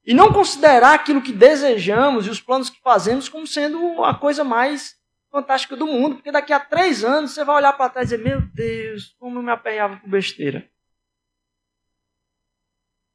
E 0.04 0.12
não 0.12 0.32
considerar 0.32 0.94
aquilo 0.94 1.22
que 1.22 1.32
desejamos 1.32 2.26
e 2.26 2.30
os 2.30 2.40
planos 2.40 2.68
que 2.68 2.80
fazemos 2.80 3.28
como 3.28 3.46
sendo 3.46 4.02
a 4.04 4.14
coisa 4.14 4.42
mais 4.42 4.96
fantástica 5.30 5.76
do 5.76 5.86
mundo. 5.86 6.16
Porque 6.16 6.32
daqui 6.32 6.52
a 6.52 6.58
três 6.58 7.04
anos 7.04 7.32
você 7.32 7.44
vai 7.44 7.56
olhar 7.56 7.72
para 7.72 7.88
trás 7.88 8.10
e 8.10 8.16
dizer: 8.16 8.28
Meu 8.28 8.40
Deus, 8.40 9.14
como 9.18 9.38
eu 9.38 9.42
me 9.42 9.52
aperreava 9.52 9.96
com 9.98 10.08
besteira. 10.08 10.68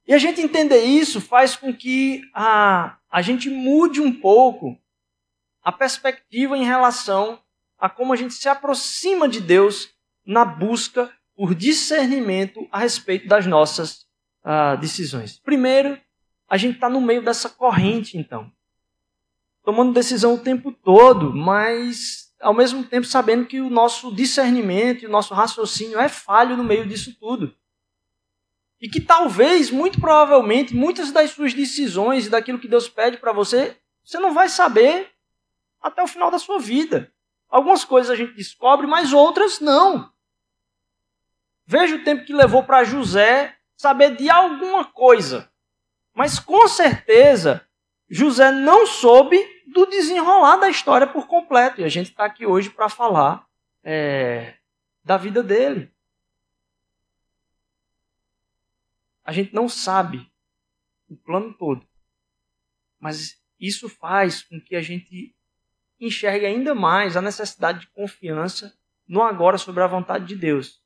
E 0.08 0.13
a 0.13 0.17
gente 0.17 0.41
entender 0.41 0.84
isso 0.86 1.19
faz 1.19 1.58
com 1.58 1.76
que 1.76 2.21
a, 2.34 2.97
a 3.12 3.21
gente 3.21 3.50
mude 3.50 4.00
um 4.00 4.13
pouco 4.13 4.80
a 5.62 5.71
perspectiva 5.71 6.58
em 6.58 6.63
relação 6.63 7.41
a 7.78 7.89
como 7.89 8.13
a 8.13 8.15
gente 8.15 8.34
se 8.34 8.47
aproxima 8.47 9.28
de 9.28 9.41
Deus 9.41 9.89
na 10.26 10.45
busca 10.45 11.12
por 11.36 11.54
discernimento 11.54 12.67
a 12.71 12.80
respeito 12.80 13.28
das 13.28 13.45
nossas 13.45 14.08
uh, 14.45 14.78
decisões. 14.80 15.39
Primeiro, 15.39 16.00
a 16.47 16.57
gente 16.57 16.75
está 16.75 16.89
no 16.89 17.01
meio 17.01 17.21
dessa 17.21 17.49
corrente, 17.49 18.17
então. 18.17 18.51
Tomando 19.63 19.93
decisão 19.93 20.36
o 20.36 20.39
tempo 20.39 20.71
todo, 20.71 21.36
mas 21.36 22.33
ao 22.39 22.53
mesmo 22.53 22.83
tempo 22.83 23.05
sabendo 23.05 23.45
que 23.45 23.60
o 23.60 23.69
nosso 23.69 24.13
discernimento 24.13 25.03
e 25.03 25.07
o 25.07 25.12
nosso 25.12 25.33
raciocínio 25.33 25.99
é 25.99 26.07
falho 26.07 26.55
no 26.55 26.63
meio 26.63 26.88
disso 26.88 27.17
tudo. 27.19 27.53
E 28.79 28.88
que 28.88 29.01
talvez, 29.01 29.71
muito 29.71 29.99
provavelmente, 29.99 30.75
muitas 30.75 31.12
das 31.12 31.31
suas 31.31 31.53
decisões 31.53 32.27
e 32.27 32.29
daquilo 32.29 32.60
que 32.60 32.67
Deus 32.67 32.88
pede 32.88 33.17
para 33.17 33.33
você, 33.33 33.77
você 34.03 34.19
não 34.19 34.33
vai 34.33 34.47
saber 34.47 35.12
até 35.81 36.01
o 36.01 36.07
final 36.07 36.29
da 36.29 36.39
sua 36.39 36.60
vida. 36.60 37.12
Algumas 37.49 37.83
coisas 37.83 38.12
a 38.12 38.15
gente 38.15 38.33
descobre, 38.33 38.86
mas 38.86 39.13
outras 39.13 39.60
não. 39.60 40.12
Veja 41.65 41.95
o 41.95 42.03
tempo 42.03 42.23
que 42.23 42.33
levou 42.33 42.63
para 42.63 42.83
José 42.83 43.57
saber 43.75 44.15
de 44.15 44.29
alguma 44.29 44.86
coisa. 44.86 45.51
Mas 46.17 46.39
com 46.39 46.67
certeza, 46.67 47.65
José 48.10 48.51
não 48.51 48.88
soube 48.88 49.38
do 49.67 49.86
desenrolar 49.86 50.58
da 50.58 50.69
história 50.69 51.06
por 51.06 51.27
completo. 51.27 51.80
E 51.80 51.84
a 51.84 51.89
gente 51.89 52.10
está 52.10 52.25
aqui 52.25 52.45
hoje 52.45 52.69
para 52.69 52.89
falar 52.89 53.45
é, 53.84 54.56
da 55.03 55.15
vida 55.15 55.43
dele. 55.43 55.91
a 59.27 59.34
gente 59.34 59.53
não 59.53 59.67
sabe 59.67 60.32
o 61.10 61.17
plano 61.17 61.53
todo. 61.53 61.86
Mas 62.97 63.38
isso 63.60 63.89
faz 63.89 64.41
com 64.41 64.58
que 64.60 64.73
a 64.73 64.82
gente 64.82 65.36
enxergue 65.99 66.45
ainda 66.45 66.73
mais 66.73 67.17
a 67.17 67.21
necessidade 67.21 67.82
de 67.82 67.88
confiança 67.88 68.73
no 69.06 69.21
agora 69.21 69.58
sobre 69.58 69.84
a 69.84 69.88
vontade 69.88 70.25
de 70.25 70.36
Deus. 70.38 70.82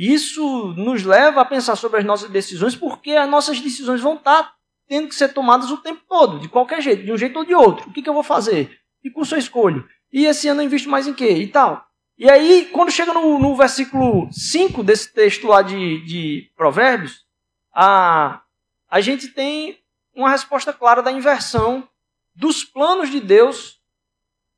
Isso 0.00 0.72
nos 0.78 1.04
leva 1.04 1.42
a 1.42 1.44
pensar 1.44 1.76
sobre 1.76 1.98
as 2.00 2.06
nossas 2.06 2.30
decisões, 2.30 2.74
porque 2.74 3.10
as 3.10 3.28
nossas 3.28 3.60
decisões 3.60 4.00
vão 4.00 4.14
estar 4.14 4.54
tendo 4.88 5.08
que 5.08 5.14
ser 5.14 5.34
tomadas 5.34 5.70
o 5.70 5.76
tempo 5.76 6.00
todo, 6.08 6.38
de 6.38 6.48
qualquer 6.48 6.80
jeito, 6.80 7.04
de 7.04 7.12
um 7.12 7.18
jeito 7.18 7.38
ou 7.38 7.44
de 7.44 7.54
outro. 7.54 7.86
O 7.86 7.92
que, 7.92 8.00
que 8.00 8.08
eu 8.08 8.14
vou 8.14 8.22
fazer? 8.22 8.80
Que 9.02 9.10
curso 9.10 9.34
eu 9.34 9.38
escolho? 9.38 9.86
E 10.10 10.24
esse 10.24 10.48
ano 10.48 10.62
eu 10.62 10.64
invisto 10.64 10.88
mais 10.88 11.06
em 11.06 11.12
quê? 11.12 11.28
E 11.32 11.46
tal. 11.48 11.86
E 12.16 12.30
aí, 12.30 12.70
quando 12.72 12.90
chega 12.90 13.12
no, 13.12 13.38
no 13.38 13.54
versículo 13.54 14.26
5 14.32 14.82
desse 14.82 15.12
texto 15.12 15.46
lá 15.46 15.60
de, 15.60 16.02
de 16.06 16.50
Provérbios, 16.56 17.26
a, 17.70 18.40
a 18.88 19.02
gente 19.02 19.28
tem 19.28 19.80
uma 20.14 20.30
resposta 20.30 20.72
clara 20.72 21.02
da 21.02 21.12
inversão 21.12 21.86
dos 22.34 22.64
planos 22.64 23.10
de 23.10 23.20
Deus 23.20 23.78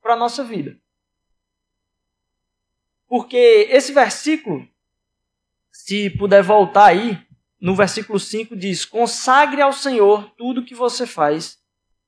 para 0.00 0.12
a 0.12 0.16
nossa 0.16 0.44
vida. 0.44 0.78
Porque 3.08 3.66
esse 3.70 3.92
versículo, 3.92 4.68
se 5.84 6.08
puder 6.10 6.44
voltar 6.44 6.86
aí, 6.86 7.18
no 7.60 7.74
versículo 7.74 8.16
5 8.16 8.54
diz: 8.54 8.84
Consagre 8.84 9.60
ao 9.60 9.72
Senhor 9.72 10.30
tudo 10.38 10.64
que 10.64 10.76
você 10.76 11.04
faz, 11.04 11.58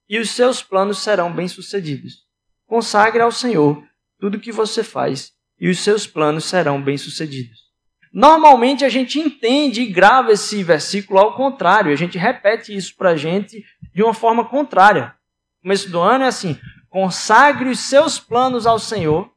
e 0.09 0.17
os 0.17 0.31
seus 0.31 0.63
planos 0.63 0.99
serão 0.99 1.33
bem-sucedidos. 1.33 2.23
Consagre 2.67 3.21
ao 3.21 3.33
Senhor 3.33 3.85
tudo 4.21 4.39
que 4.39 4.53
você 4.53 4.85
faz, 4.85 5.33
e 5.59 5.69
os 5.69 5.81
seus 5.81 6.07
planos 6.07 6.45
serão 6.45 6.81
bem-sucedidos. 6.81 7.65
Normalmente 8.13 8.85
a 8.85 8.89
gente 8.89 9.19
entende 9.19 9.83
e 9.83 9.93
grava 9.93 10.31
esse 10.31 10.63
versículo 10.63 11.19
ao 11.19 11.35
contrário, 11.35 11.93
a 11.93 11.97
gente 11.97 12.17
repete 12.17 12.73
isso 12.73 12.95
para 12.95 13.11
a 13.11 13.17
gente 13.17 13.65
de 13.93 14.05
uma 14.05 14.15
forma 14.15 14.45
contrária. 14.45 15.17
No 15.57 15.63
começo 15.63 15.91
do 15.91 15.99
ano 15.99 16.23
é 16.23 16.29
assim: 16.29 16.57
consagre 16.89 17.69
os 17.69 17.81
seus 17.81 18.21
planos 18.21 18.69
ao 18.69 18.79
Senhor 18.79 19.29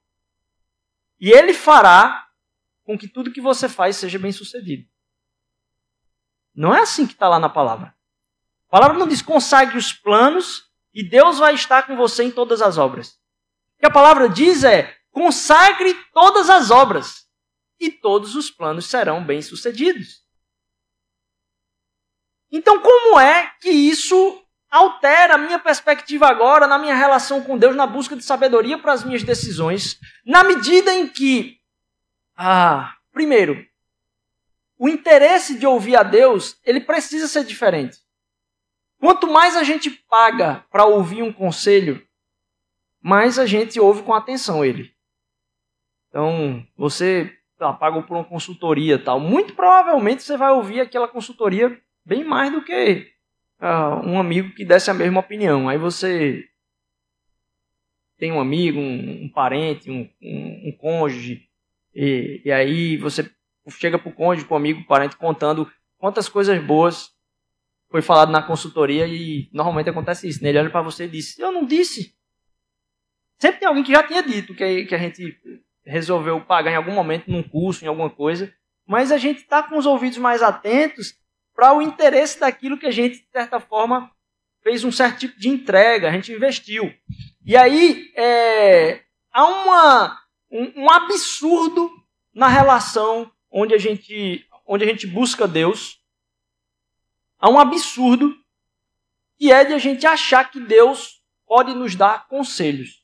e 1.19 1.32
ele 1.32 1.56
fará 1.56 2.27
com 2.88 2.97
que 2.97 3.06
tudo 3.06 3.34
que 3.34 3.41
você 3.41 3.67
faz 3.67 3.97
seja 3.97 4.17
bem 4.17 4.32
sucedido. 4.32 4.88
Não 6.56 6.73
é 6.73 6.80
assim 6.80 7.06
que 7.06 7.12
está 7.12 7.28
lá 7.28 7.38
na 7.38 7.50
palavra. 7.50 7.93
A 8.69 8.71
palavra 8.71 8.97
não 8.97 9.06
diz 9.06 9.21
consagre 9.21 9.78
os 9.78 9.91
planos 9.91 10.71
e 10.93 11.08
Deus 11.08 11.38
vai 11.38 11.54
estar 11.54 11.84
com 11.86 11.97
você 11.97 12.23
em 12.23 12.32
todas 12.32 12.62
as 12.62 12.78
obras. 12.78 13.19
O 13.76 13.80
que 13.80 13.86
a 13.86 13.91
palavra 13.91 14.30
diz 14.30 14.63
é 14.63 14.95
consagre 15.12 15.93
todas 16.13 16.50
as 16.50 16.71
obras 16.71 17.28
e 17.78 17.91
todos 17.91 18.36
os 18.36 18.50
planos 18.50 18.86
serão 18.86 19.21
bem 19.21 19.41
sucedidos. 19.41 20.26
Então, 22.50 22.80
como 22.80 23.19
é 23.19 23.52
que 23.60 23.69
isso 23.69 24.41
altera 24.71 25.36
a 25.36 25.38
minha 25.38 25.60
perspectiva 25.60 26.28
agora 26.28 26.67
na 26.67 26.78
minha 26.78 26.95
relação 26.95 27.43
com 27.43 27.58
Deus, 27.58 27.76
na 27.76 27.86
busca 27.86 28.15
de 28.15 28.23
sabedoria 28.23 28.78
para 28.78 28.93
as 28.93 29.04
minhas 29.04 29.23
decisões, 29.23 30.00
na 30.26 30.43
medida 30.43 30.93
em 30.93 31.06
que, 31.08 31.57
ah, 32.38 32.95
primeiro, 33.12 33.65
o 34.78 34.88
interesse 34.88 35.58
de 35.58 35.65
ouvir 35.65 35.95
a 35.95 36.04
Deus, 36.04 36.60
ele 36.63 36.80
precisa 36.80 37.28
ser 37.28 37.43
diferente. 37.43 37.97
Quanto 39.00 39.28
mais 39.28 39.56
a 39.56 39.63
gente 39.63 39.89
paga 39.89 40.63
para 40.71 40.86
ouvir 40.86 41.23
um 41.23 41.34
conselho, 41.34 42.06
mais 43.02 43.39
a 43.39 43.45
gente 43.45 43.80
ouve 43.80 44.04
com 44.04 44.13
atenção 44.13 44.63
ele. 44.63 44.91
Então, 46.10 46.65
você 46.78 47.34
tá, 47.58 47.73
pagou 47.73 48.04
por 48.04 48.15
uma 48.17 48.23
consultoria 48.23 49.04
tal, 49.04 49.19
muito 49.19 49.56
provavelmente 49.56 50.23
você 50.23 50.38
vai 50.38 50.52
ouvir 50.52 50.80
aquela 50.80 51.08
consultoria 51.08 51.80
bem 52.06 52.23
mais 52.23 52.52
do 52.52 52.63
que 52.63 53.12
uh, 53.60 54.08
um 54.08 54.19
amigo 54.19 54.54
que 54.54 54.63
desse 54.63 54.91
a 54.91 54.93
mesma 54.93 55.19
opinião. 55.19 55.67
Aí 55.67 55.78
você 55.78 56.43
tem 58.17 58.32
um 58.32 58.39
amigo, 58.39 58.80
um, 58.80 59.26
um 59.26 59.30
parente, 59.30 59.91
um, 59.91 60.10
um, 60.21 60.69
um 60.69 60.78
cônjuge, 60.78 61.46
e, 61.99 62.41
e, 62.45 62.51
aí 62.51 62.97
você 62.97 63.29
chega 63.69 63.97
para 63.97 64.10
o 64.10 64.13
cônjuge, 64.13 64.45
para 64.45 64.53
o 64.53 64.57
amigo, 64.57 64.79
para 64.86 64.99
parente, 64.99 65.17
contando 65.17 65.69
quantas 65.97 66.29
coisas 66.29 66.62
boas 66.63 67.10
foi 67.89 68.01
falado 68.01 68.31
na 68.31 68.43
consultoria 68.43 69.07
e 69.07 69.49
normalmente 69.51 69.89
acontece 69.89 70.27
isso. 70.27 70.43
Né? 70.43 70.49
Ele 70.49 70.60
olha 70.60 70.69
para 70.69 70.81
você 70.81 71.05
e 71.05 71.10
diz: 71.10 71.38
Eu 71.39 71.51
não 71.51 71.65
disse. 71.65 72.15
Sempre 73.39 73.60
tem 73.60 73.67
alguém 73.67 73.83
que 73.83 73.91
já 73.91 74.03
tinha 74.03 74.21
dito 74.21 74.53
que, 74.53 74.86
que 74.86 74.95
a 74.95 74.97
gente 74.97 75.38
resolveu 75.86 76.39
pagar 76.41 76.71
em 76.71 76.75
algum 76.75 76.93
momento 76.93 77.31
num 77.31 77.43
curso, 77.43 77.83
em 77.83 77.88
alguma 77.88 78.10
coisa, 78.10 78.53
mas 78.86 79.12
a 79.12 79.17
gente 79.17 79.41
está 79.41 79.63
com 79.63 79.77
os 79.77 79.86
ouvidos 79.86 80.17
mais 80.17 80.41
atentos 80.41 81.15
para 81.55 81.73
o 81.73 81.81
interesse 81.81 82.39
daquilo 82.39 82.77
que 82.77 82.86
a 82.86 82.91
gente, 82.91 83.19
de 83.19 83.31
certa 83.31 83.60
forma, 83.60 84.12
fez 84.62 84.83
um 84.83 84.91
certo 84.91 85.19
tipo 85.19 85.39
de 85.39 85.49
entrega, 85.49 86.10
a 86.10 86.12
gente 86.12 86.31
investiu. 86.31 86.93
E 87.45 87.55
aí 87.55 88.12
é, 88.15 89.01
há 89.31 89.45
uma, 89.45 90.19
um, 90.49 90.83
um 90.83 90.91
absurdo 90.91 91.91
na 92.33 92.47
relação 92.47 93.31
onde 93.49 93.73
a 93.73 93.77
gente, 93.77 94.47
onde 94.65 94.83
a 94.83 94.88
gente 94.88 95.07
busca 95.07 95.47
Deus. 95.47 96.01
Há 97.39 97.49
um 97.49 97.60
absurdo 97.60 98.36
que 99.38 99.51
é 99.51 99.63
de 99.65 99.73
a 99.73 99.77
gente 99.77 100.05
achar 100.05 100.49
que 100.49 100.60
Deus 100.60 101.21
pode 101.45 101.73
nos 101.73 101.95
dar 101.95 102.27
conselhos. 102.27 103.03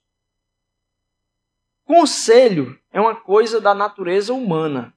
Conselho 1.85 2.79
é 2.91 2.99
uma 2.99 3.15
coisa 3.15 3.59
da 3.59 3.73
natureza 3.73 4.33
humana. 4.33 4.95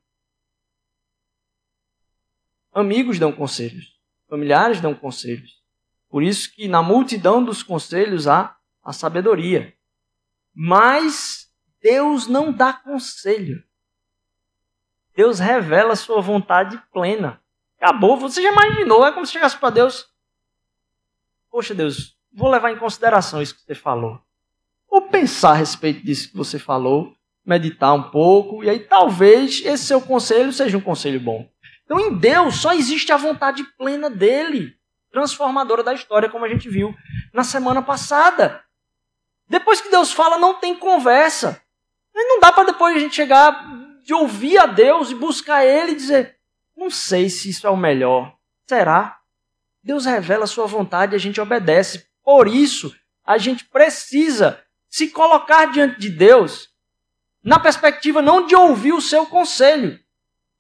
Amigos 2.73 3.19
dão 3.19 3.33
conselhos, 3.33 3.99
familiares 4.29 4.81
dão 4.81 4.95
conselhos. 4.95 5.63
Por 6.09 6.23
isso 6.23 6.53
que 6.55 6.69
na 6.69 6.83
multidão 6.83 7.43
dos 7.43 7.63
conselhos 7.63 8.27
há 8.29 8.57
a 8.83 8.93
sabedoria. 8.93 9.77
Mas 10.55 11.46
Deus 11.87 12.27
não 12.27 12.53
dá 12.53 12.73
conselho. 12.73 13.63
Deus 15.15 15.39
revela 15.39 15.93
a 15.93 15.97
sua 15.97 16.21
vontade 16.21 16.83
plena. 16.93 17.41
Acabou. 17.81 18.17
Você 18.17 18.43
já 18.43 18.51
imaginou? 18.51 19.07
É 19.07 19.13
como 19.13 19.25
se 19.25 19.33
chegasse 19.33 19.57
para 19.57 19.71
Deus. 19.71 20.05
Poxa, 21.49 21.73
Deus, 21.77 22.19
vou 22.33 22.51
levar 22.51 22.73
em 22.73 22.77
consideração 22.77 23.41
isso 23.41 23.55
que 23.55 23.63
você 23.63 23.77
falou. 23.77 24.21
Vou 24.91 25.03
pensar 25.03 25.51
a 25.51 25.55
respeito 25.55 26.05
disso 26.05 26.29
que 26.29 26.37
você 26.37 26.59
falou, 26.59 27.15
meditar 27.45 27.95
um 27.95 28.11
pouco, 28.11 28.65
e 28.65 28.69
aí 28.69 28.81
talvez 28.81 29.63
esse 29.65 29.85
seu 29.85 30.01
conselho 30.01 30.53
seja 30.53 30.77
um 30.77 30.81
conselho 30.81 31.21
bom. 31.21 31.49
Então, 31.85 32.01
em 32.01 32.19
Deus 32.19 32.57
só 32.57 32.75
existe 32.75 33.13
a 33.13 33.17
vontade 33.17 33.63
plena 33.79 34.11
dele, 34.11 34.77
transformadora 35.13 35.85
da 35.85 35.95
história, 35.95 36.29
como 36.29 36.45
a 36.45 36.49
gente 36.49 36.69
viu 36.69 36.93
na 37.33 37.45
semana 37.45 37.81
passada. 37.81 38.65
Depois 39.47 39.81
que 39.81 39.89
Deus 39.89 40.13
fala, 40.13 40.37
não 40.37 40.55
tem 40.55 40.75
conversa. 40.75 41.63
Não 42.25 42.41
dá 42.41 42.51
para 42.51 42.65
depois 42.65 42.97
a 42.97 42.99
gente 42.99 43.15
chegar 43.15 43.67
de 44.03 44.15
ouvir 44.15 44.57
a 44.59 44.67
Deus 44.67 45.11
e 45.11 45.15
buscar 45.15 45.65
Ele 45.65 45.93
e 45.93 45.97
dizer: 45.97 46.39
não 46.77 46.89
sei 46.89 47.29
se 47.29 47.51
isso 47.51 47.67
é 47.67 47.71
o 47.71 47.77
melhor. 47.77 48.37
Será? 48.67 49.21
Deus 49.83 50.05
revela 50.05 50.45
a 50.45 50.49
sua 50.49 50.67
vontade 50.67 51.15
e 51.15 51.17
a 51.17 51.19
gente 51.19 51.41
obedece. 51.41 52.07
Por 52.25 52.49
isso, 52.49 52.95
a 53.25 53.39
gente 53.39 53.65
precisa 53.65 54.63
se 54.89 55.09
colocar 55.09 55.67
diante 55.67 56.01
de 56.01 56.11
Deus 56.11 56.71
na 57.43 57.61
perspectiva 57.61 58.21
não 58.21 58.45
de 58.45 58.57
ouvir 58.57 58.93
o 58.93 59.01
seu 59.01 59.27
conselho, 59.27 60.01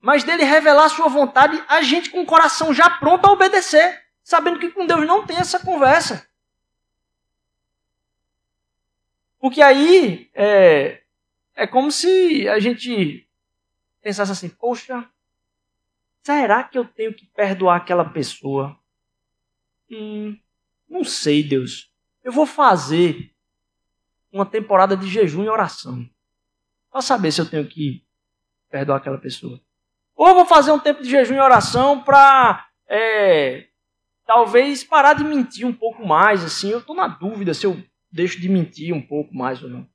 mas 0.00 0.22
dele 0.22 0.44
revelar 0.44 0.84
a 0.84 0.88
sua 0.88 1.08
vontade, 1.08 1.60
a 1.66 1.82
gente 1.82 2.10
com 2.10 2.20
o 2.20 2.26
coração 2.26 2.72
já 2.72 2.88
pronto 2.88 3.26
a 3.26 3.32
obedecer, 3.32 4.04
sabendo 4.22 4.60
que 4.60 4.70
com 4.70 4.86
Deus 4.86 5.04
não 5.04 5.26
tem 5.26 5.36
essa 5.36 5.58
conversa. 5.58 6.28
Porque 9.40 9.60
aí 9.60 10.30
é, 10.32 11.02
é 11.56 11.66
como 11.66 11.90
se 11.90 12.46
a 12.48 12.60
gente 12.60 13.26
pensasse 14.02 14.30
assim: 14.30 14.48
poxa, 14.50 15.08
será 16.22 16.62
que 16.62 16.76
eu 16.76 16.84
tenho 16.84 17.14
que 17.14 17.24
perdoar 17.26 17.76
aquela 17.76 18.04
pessoa? 18.04 18.78
Hum, 19.90 20.38
não 20.88 21.02
sei, 21.02 21.42
Deus. 21.42 21.90
Eu 22.22 22.30
vou 22.30 22.44
fazer 22.44 23.34
uma 24.30 24.44
temporada 24.44 24.96
de 24.96 25.08
jejum 25.08 25.44
e 25.44 25.48
oração. 25.48 26.08
Para 26.90 27.00
saber 27.00 27.32
se 27.32 27.40
eu 27.40 27.48
tenho 27.48 27.66
que 27.66 28.04
perdoar 28.70 28.98
aquela 28.98 29.18
pessoa. 29.18 29.60
Ou 30.14 30.34
vou 30.34 30.46
fazer 30.46 30.72
um 30.72 30.78
tempo 30.78 31.02
de 31.02 31.08
jejum 31.10 31.34
e 31.34 31.40
oração 31.40 32.02
para 32.02 32.68
é, 32.88 33.68
talvez 34.26 34.84
parar 34.84 35.14
de 35.14 35.24
mentir 35.24 35.66
um 35.66 35.72
pouco 35.72 36.06
mais. 36.06 36.44
Assim, 36.44 36.70
eu 36.70 36.80
estou 36.80 36.94
na 36.94 37.08
dúvida 37.08 37.54
se 37.54 37.64
eu 37.64 37.82
deixo 38.10 38.40
de 38.40 38.48
mentir 38.48 38.94
um 38.94 39.00
pouco 39.00 39.34
mais 39.34 39.62
ou 39.62 39.70
não. 39.70 39.88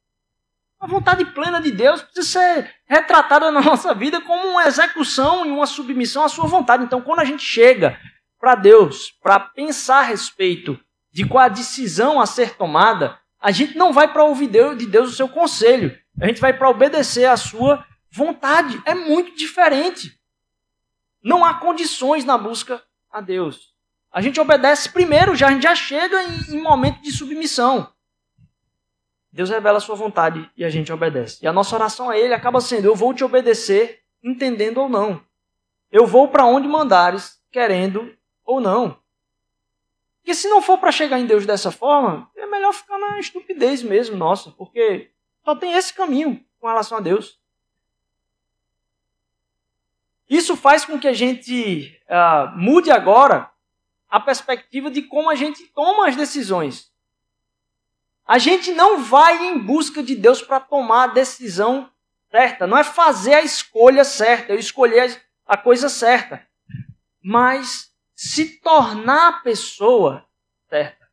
A 0.81 0.87
vontade 0.87 1.23
plena 1.25 1.61
de 1.61 1.71
Deus 1.71 2.01
precisa 2.01 2.27
ser 2.39 2.75
retratada 2.87 3.51
na 3.51 3.61
nossa 3.61 3.93
vida 3.93 4.19
como 4.19 4.47
uma 4.47 4.65
execução 4.65 5.45
e 5.45 5.51
uma 5.51 5.67
submissão 5.67 6.23
à 6.23 6.27
sua 6.27 6.47
vontade. 6.47 6.83
Então, 6.83 6.99
quando 7.01 7.19
a 7.19 7.23
gente 7.23 7.43
chega 7.43 7.99
para 8.39 8.55
Deus 8.55 9.11
para 9.21 9.39
pensar 9.39 9.99
a 9.99 10.07
respeito 10.07 10.79
de 11.11 11.23
qual 11.23 11.45
a 11.45 11.49
decisão 11.49 12.19
a 12.19 12.25
ser 12.25 12.55
tomada, 12.55 13.15
a 13.39 13.51
gente 13.51 13.77
não 13.77 13.93
vai 13.93 14.11
para 14.11 14.23
ouvir 14.23 14.49
de 14.75 14.87
Deus 14.87 15.11
o 15.11 15.15
seu 15.15 15.29
conselho. 15.29 15.95
A 16.19 16.25
gente 16.25 16.41
vai 16.41 16.51
para 16.51 16.69
obedecer 16.69 17.25
à 17.25 17.37
sua 17.37 17.85
vontade. 18.09 18.81
É 18.83 18.95
muito 18.95 19.37
diferente. 19.37 20.19
Não 21.23 21.45
há 21.45 21.53
condições 21.53 22.25
na 22.25 22.39
busca 22.39 22.81
a 23.11 23.21
Deus. 23.21 23.71
A 24.11 24.19
gente 24.19 24.39
obedece 24.39 24.89
primeiro, 24.89 25.35
já, 25.35 25.49
a 25.49 25.51
gente 25.51 25.63
já 25.63 25.75
chega 25.75 26.23
em, 26.23 26.55
em 26.55 26.61
momento 26.61 27.03
de 27.03 27.11
submissão. 27.11 27.87
Deus 29.31 29.49
revela 29.49 29.77
a 29.77 29.81
sua 29.81 29.95
vontade 29.95 30.49
e 30.57 30.65
a 30.65 30.69
gente 30.69 30.91
obedece. 30.91 31.39
E 31.41 31.47
a 31.47 31.53
nossa 31.53 31.75
oração 31.75 32.09
a 32.09 32.17
Ele 32.17 32.33
acaba 32.33 32.59
sendo: 32.59 32.85
Eu 32.85 32.95
vou 32.95 33.13
te 33.13 33.23
obedecer, 33.23 34.01
entendendo 34.21 34.79
ou 34.79 34.89
não. 34.89 35.21
Eu 35.89 36.05
vou 36.05 36.27
para 36.27 36.45
onde 36.45 36.67
mandares, 36.67 37.41
querendo 37.49 38.13
ou 38.45 38.59
não. 38.59 38.99
Porque 40.17 40.35
se 40.35 40.47
não 40.49 40.61
for 40.61 40.77
para 40.77 40.91
chegar 40.91 41.19
em 41.19 41.25
Deus 41.25 41.45
dessa 41.45 41.71
forma, 41.71 42.29
é 42.35 42.45
melhor 42.45 42.73
ficar 42.73 42.99
na 42.99 43.19
estupidez 43.19 43.81
mesmo, 43.81 44.15
nossa, 44.15 44.51
porque 44.51 45.09
só 45.43 45.55
tem 45.55 45.73
esse 45.73 45.93
caminho 45.93 46.43
com 46.59 46.67
relação 46.67 46.97
a 46.97 47.01
Deus. 47.01 47.39
Isso 50.29 50.55
faz 50.55 50.85
com 50.85 50.99
que 50.99 51.07
a 51.07 51.13
gente 51.13 51.99
uh, 52.07 52.57
mude 52.57 52.91
agora 52.91 53.51
a 54.09 54.19
perspectiva 54.19 54.91
de 54.91 55.01
como 55.01 55.29
a 55.29 55.35
gente 55.35 55.63
toma 55.67 56.07
as 56.07 56.15
decisões. 56.15 56.90
A 58.31 58.37
gente 58.37 58.71
não 58.71 59.03
vai 59.03 59.45
em 59.45 59.59
busca 59.59 60.01
de 60.01 60.15
Deus 60.15 60.41
para 60.41 60.57
tomar 60.57 61.03
a 61.03 61.07
decisão 61.07 61.91
certa. 62.29 62.65
Não 62.65 62.77
é 62.77 62.83
fazer 62.85 63.33
a 63.33 63.41
escolha 63.41 64.05
certa, 64.05 64.53
eu 64.53 64.57
escolher 64.57 65.21
a 65.45 65.57
coisa 65.57 65.89
certa. 65.89 66.41
Mas 67.21 67.91
se 68.15 68.61
tornar 68.61 69.27
a 69.27 69.39
pessoa 69.41 70.25
certa. 70.69 71.09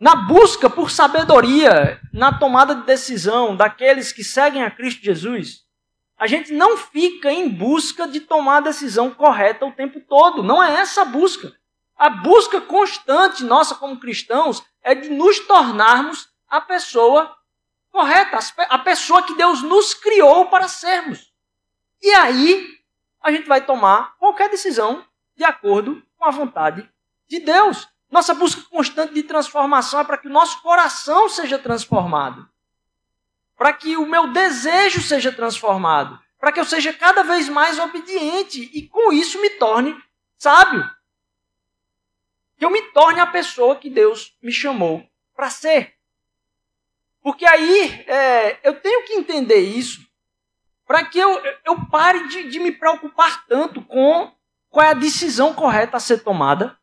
Na 0.00 0.16
busca 0.16 0.70
por 0.70 0.90
sabedoria, 0.90 2.00
na 2.14 2.38
tomada 2.38 2.74
de 2.74 2.86
decisão 2.86 3.54
daqueles 3.54 4.12
que 4.12 4.24
seguem 4.24 4.62
a 4.62 4.70
Cristo 4.70 5.04
Jesus, 5.04 5.66
a 6.16 6.26
gente 6.26 6.50
não 6.50 6.78
fica 6.78 7.30
em 7.30 7.46
busca 7.46 8.08
de 8.08 8.20
tomar 8.20 8.56
a 8.56 8.68
decisão 8.70 9.10
correta 9.10 9.66
o 9.66 9.72
tempo 9.72 10.00
todo. 10.00 10.42
Não 10.42 10.64
é 10.64 10.76
essa 10.76 11.02
a 11.02 11.04
busca. 11.04 11.52
A 11.94 12.08
busca 12.08 12.58
constante 12.58 13.44
nossa 13.44 13.74
como 13.74 14.00
cristãos 14.00 14.64
é 14.86 14.94
de 14.94 15.10
nos 15.10 15.40
tornarmos 15.40 16.28
a 16.48 16.60
pessoa 16.60 17.36
correta, 17.90 18.38
a 18.68 18.78
pessoa 18.78 19.22
que 19.22 19.34
Deus 19.34 19.62
nos 19.62 19.92
criou 19.92 20.46
para 20.46 20.68
sermos. 20.68 21.32
E 22.00 22.10
aí 22.14 22.78
a 23.22 23.30
gente 23.30 23.46
vai 23.46 23.60
tomar 23.60 24.16
qualquer 24.18 24.48
decisão 24.48 25.04
de 25.34 25.44
acordo 25.44 26.02
com 26.16 26.24
a 26.24 26.30
vontade 26.30 26.88
de 27.28 27.40
Deus. 27.40 27.88
Nossa 28.10 28.32
busca 28.32 28.62
constante 28.70 29.12
de 29.12 29.22
transformação 29.22 30.00
é 30.00 30.04
para 30.04 30.16
que 30.16 30.28
o 30.28 30.32
nosso 30.32 30.62
coração 30.62 31.28
seja 31.28 31.58
transformado 31.58 32.48
para 33.56 33.72
que 33.72 33.96
o 33.96 34.06
meu 34.06 34.28
desejo 34.28 35.00
seja 35.00 35.32
transformado, 35.32 36.20
para 36.38 36.52
que 36.52 36.60
eu 36.60 36.64
seja 36.64 36.92
cada 36.92 37.22
vez 37.22 37.48
mais 37.48 37.78
obediente 37.78 38.70
e 38.72 38.86
com 38.86 39.12
isso 39.12 39.40
me 39.40 39.50
torne 39.50 39.96
sábio. 40.36 40.88
Que 42.58 42.64
eu 42.64 42.70
me 42.70 42.82
torne 42.92 43.20
a 43.20 43.26
pessoa 43.26 43.76
que 43.76 43.90
Deus 43.90 44.36
me 44.42 44.52
chamou 44.52 45.06
para 45.34 45.50
ser. 45.50 45.94
Porque 47.22 47.44
aí 47.44 48.04
é, 48.06 48.60
eu 48.62 48.80
tenho 48.80 49.04
que 49.04 49.14
entender 49.14 49.58
isso 49.58 50.06
para 50.86 51.04
que 51.04 51.18
eu, 51.18 51.42
eu 51.64 51.86
pare 51.90 52.28
de, 52.28 52.48
de 52.48 52.60
me 52.60 52.70
preocupar 52.70 53.46
tanto 53.46 53.82
com 53.82 54.32
qual 54.68 54.86
é 54.86 54.90
a 54.90 54.94
decisão 54.94 55.52
correta 55.52 55.96
a 55.96 56.00
ser 56.00 56.22
tomada, 56.22 56.78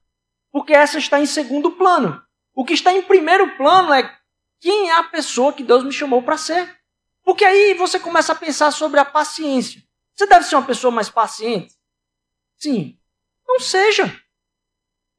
porque 0.51 0.73
essa 0.73 0.97
está 0.97 1.19
em 1.19 1.25
segundo 1.25 1.71
plano. 1.71 2.21
O 2.53 2.65
que 2.65 2.73
está 2.73 2.91
em 2.91 3.01
primeiro 3.01 3.55
plano 3.55 3.93
é 3.93 4.17
quem 4.59 4.89
é 4.89 4.93
a 4.93 5.03
pessoa 5.03 5.53
que 5.53 5.63
Deus 5.63 5.83
me 5.83 5.91
chamou 5.91 6.21
para 6.21 6.37
ser. 6.37 6.77
Porque 7.23 7.45
aí 7.45 7.73
você 7.73 7.99
começa 7.99 8.33
a 8.33 8.35
pensar 8.35 8.71
sobre 8.71 8.99
a 8.99 9.05
paciência. 9.05 9.81
Você 10.13 10.27
deve 10.27 10.45
ser 10.45 10.55
uma 10.55 10.65
pessoa 10.65 10.91
mais 10.91 11.09
paciente? 11.09 11.73
Sim. 12.57 12.99
Não 13.47 13.59
seja. 13.59 14.22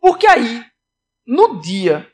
Porque 0.04 0.26
aí, 0.26 0.62
no 1.26 1.62
dia 1.62 2.06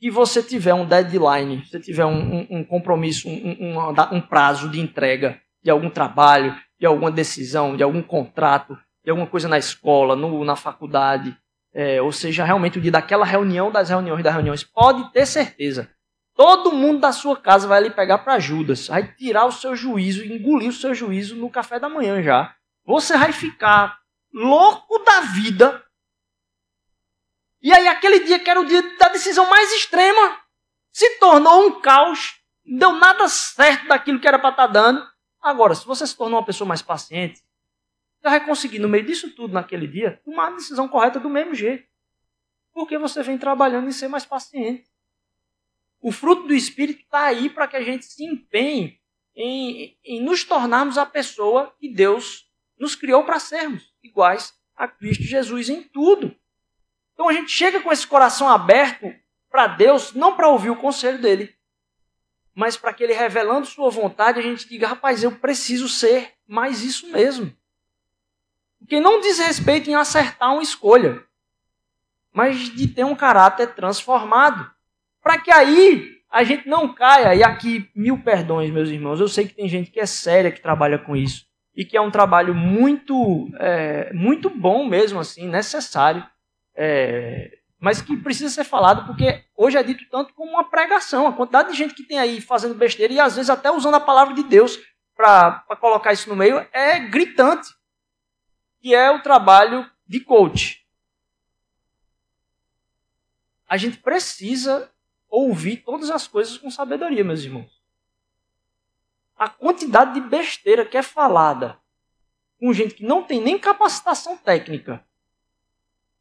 que 0.00 0.10
você 0.10 0.42
tiver 0.42 0.72
um 0.72 0.86
deadline, 0.86 1.62
você 1.66 1.78
tiver 1.78 2.06
um, 2.06 2.38
um, 2.38 2.46
um 2.50 2.64
compromisso, 2.64 3.28
um, 3.28 3.78
um, 4.10 4.20
prazo 4.22 4.70
de 4.70 4.80
entrega 4.80 5.38
de 5.62 5.70
algum 5.70 5.90
trabalho, 5.90 6.58
de 6.80 6.86
alguma 6.86 7.10
decisão, 7.10 7.76
de 7.76 7.82
algum 7.82 8.02
contrato, 8.02 8.74
de 9.04 9.10
alguma 9.10 9.26
coisa 9.26 9.46
na 9.48 9.58
escola, 9.58 10.16
no, 10.16 10.42
na 10.46 10.56
faculdade, 10.56 11.36
é, 11.74 12.00
ou 12.00 12.10
seja, 12.10 12.42
realmente 12.42 12.78
o 12.78 12.80
dia 12.80 12.92
daquela 12.92 13.26
reunião 13.26 13.70
das 13.70 13.90
reuniões 13.90 14.24
das 14.24 14.32
reuniões, 14.32 14.64
pode 14.64 15.12
ter 15.12 15.26
certeza 15.26 15.90
Todo 16.34 16.72
mundo 16.72 17.00
da 17.00 17.12
sua 17.12 17.36
casa 17.36 17.68
vai 17.68 17.78
ali 17.78 17.90
pegar 17.90 18.18
para 18.18 18.40
Judas, 18.40 18.88
vai 18.88 19.06
tirar 19.14 19.44
o 19.44 19.52
seu 19.52 19.76
juízo, 19.76 20.24
engolir 20.24 20.68
o 20.70 20.72
seu 20.72 20.92
juízo 20.92 21.36
no 21.36 21.48
café 21.48 21.78
da 21.78 21.88
manhã 21.88 22.20
já. 22.22 22.52
Você 22.84 23.16
vai 23.16 23.32
ficar 23.32 23.98
louco 24.32 24.98
da 25.04 25.20
vida. 25.20 25.83
E 27.64 27.72
aí 27.72 27.88
aquele 27.88 28.20
dia 28.20 28.38
que 28.38 28.50
era 28.50 28.60
o 28.60 28.66
dia 28.66 28.82
da 28.98 29.08
decisão 29.08 29.48
mais 29.48 29.72
extrema, 29.72 30.38
se 30.92 31.18
tornou 31.18 31.66
um 31.66 31.80
caos, 31.80 32.38
não 32.62 32.78
deu 32.78 32.92
nada 32.92 33.26
certo 33.26 33.88
daquilo 33.88 34.20
que 34.20 34.28
era 34.28 34.38
para 34.38 34.50
estar 34.50 34.66
tá 34.66 34.72
dando. 34.72 35.02
Agora, 35.40 35.74
se 35.74 35.86
você 35.86 36.06
se 36.06 36.14
tornou 36.14 36.38
uma 36.38 36.44
pessoa 36.44 36.68
mais 36.68 36.82
paciente, 36.82 37.42
você 38.20 38.28
vai 38.28 38.44
conseguir, 38.44 38.80
no 38.80 38.88
meio 38.88 39.06
disso 39.06 39.34
tudo, 39.34 39.54
naquele 39.54 39.86
dia, 39.86 40.20
tomar 40.26 40.48
a 40.48 40.56
decisão 40.56 40.86
correta 40.86 41.18
do 41.18 41.30
mesmo 41.30 41.54
jeito. 41.54 41.88
Porque 42.74 42.98
você 42.98 43.22
vem 43.22 43.38
trabalhando 43.38 43.88
em 43.88 43.92
ser 43.92 44.08
mais 44.08 44.26
paciente. 44.26 44.84
O 46.02 46.12
fruto 46.12 46.46
do 46.46 46.52
Espírito 46.52 47.00
está 47.00 47.22
aí 47.22 47.48
para 47.48 47.66
que 47.66 47.78
a 47.78 47.82
gente 47.82 48.04
se 48.04 48.26
empenhe 48.26 49.00
em, 49.34 49.98
em 50.04 50.22
nos 50.22 50.44
tornarmos 50.44 50.98
a 50.98 51.06
pessoa 51.06 51.74
que 51.80 51.88
Deus 51.88 52.46
nos 52.78 52.94
criou 52.94 53.24
para 53.24 53.38
sermos, 53.38 53.90
iguais 54.02 54.52
a 54.76 54.86
Cristo 54.86 55.24
Jesus 55.24 55.70
em 55.70 55.82
tudo. 55.82 56.36
Então 57.14 57.28
a 57.28 57.32
gente 57.32 57.50
chega 57.50 57.80
com 57.80 57.90
esse 57.90 58.06
coração 58.06 58.48
aberto 58.48 59.12
para 59.50 59.68
Deus, 59.68 60.12
não 60.12 60.36
para 60.36 60.48
ouvir 60.48 60.70
o 60.70 60.76
conselho 60.76 61.20
dele, 61.20 61.54
mas 62.54 62.76
para 62.76 62.92
que 62.92 63.02
ele 63.02 63.12
revelando 63.12 63.66
sua 63.66 63.88
vontade, 63.88 64.38
a 64.38 64.42
gente 64.42 64.68
diga, 64.68 64.88
rapaz, 64.88 65.22
eu 65.22 65.32
preciso 65.32 65.88
ser 65.88 66.32
mais 66.46 66.82
isso 66.82 67.10
mesmo. 67.10 67.52
Porque 68.78 69.00
não 69.00 69.20
diz 69.20 69.38
respeito 69.38 69.88
em 69.88 69.94
acertar 69.94 70.52
uma 70.52 70.62
escolha, 70.62 71.24
mas 72.32 72.58
de 72.58 72.88
ter 72.88 73.04
um 73.04 73.14
caráter 73.14 73.74
transformado 73.74 74.70
para 75.22 75.38
que 75.38 75.50
aí 75.50 76.14
a 76.30 76.42
gente 76.42 76.68
não 76.68 76.92
caia, 76.92 77.34
e 77.34 77.44
aqui 77.44 77.88
mil 77.94 78.18
perdões, 78.18 78.70
meus 78.70 78.88
irmãos, 78.88 79.20
eu 79.20 79.28
sei 79.28 79.46
que 79.46 79.54
tem 79.54 79.68
gente 79.68 79.90
que 79.90 80.00
é 80.00 80.06
séria 80.06 80.50
que 80.50 80.60
trabalha 80.60 80.98
com 80.98 81.14
isso, 81.14 81.46
e 81.76 81.84
que 81.84 81.96
é 81.96 82.00
um 82.00 82.10
trabalho 82.10 82.54
muito, 82.54 83.48
é, 83.58 84.12
muito 84.12 84.50
bom 84.50 84.84
mesmo, 84.86 85.20
assim, 85.20 85.48
necessário, 85.48 86.26
é, 86.74 87.58
mas 87.78 88.00
que 88.00 88.16
precisa 88.16 88.48
ser 88.48 88.64
falado, 88.64 89.06
porque 89.06 89.44
hoje 89.56 89.76
é 89.76 89.82
dito 89.82 90.04
tanto 90.10 90.32
como 90.34 90.50
uma 90.50 90.68
pregação, 90.70 91.26
a 91.26 91.32
quantidade 91.32 91.70
de 91.70 91.76
gente 91.76 91.94
que 91.94 92.02
tem 92.02 92.18
aí 92.18 92.40
fazendo 92.40 92.74
besteira, 92.74 93.12
e 93.12 93.20
às 93.20 93.36
vezes 93.36 93.50
até 93.50 93.70
usando 93.70 93.94
a 93.94 94.00
palavra 94.00 94.34
de 94.34 94.42
Deus 94.42 94.78
para 95.14 95.64
colocar 95.80 96.12
isso 96.12 96.28
no 96.28 96.36
meio, 96.36 96.66
é 96.72 96.98
gritante, 96.98 97.68
que 98.80 98.94
é 98.94 99.10
o 99.10 99.22
trabalho 99.22 99.88
de 100.06 100.20
coach. 100.20 100.84
A 103.68 103.76
gente 103.76 103.98
precisa 103.98 104.90
ouvir 105.28 105.78
todas 105.78 106.10
as 106.10 106.26
coisas 106.26 106.56
com 106.56 106.70
sabedoria, 106.70 107.24
meus 107.24 107.42
irmãos. 107.42 107.82
A 109.36 109.48
quantidade 109.48 110.14
de 110.14 110.20
besteira 110.20 110.86
que 110.86 110.96
é 110.96 111.02
falada 111.02 111.78
com 112.58 112.72
gente 112.72 112.94
que 112.94 113.04
não 113.04 113.22
tem 113.22 113.40
nem 113.42 113.58
capacitação 113.58 114.36
técnica 114.36 115.04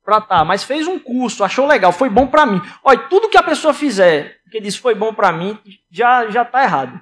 para 0.04 0.22
tá, 0.22 0.44
mas 0.44 0.64
fez 0.64 0.88
um 0.88 1.00
curso, 1.00 1.44
achou 1.44 1.66
legal, 1.66 1.92
foi 1.92 2.10
bom 2.10 2.28
para 2.28 2.46
mim. 2.46 2.62
Olha, 2.84 3.00
tudo 3.00 3.30
que 3.30 3.38
a 3.38 3.44
pessoa 3.44 3.74
fizer, 3.74 4.38
que 4.52 4.60
diz 4.60 4.76
foi 4.76 4.94
bom 4.94 5.14
para 5.14 5.32
mim, 5.32 5.58
já 5.90 6.30
já 6.30 6.44
tá 6.44 6.64
errado. 6.64 7.00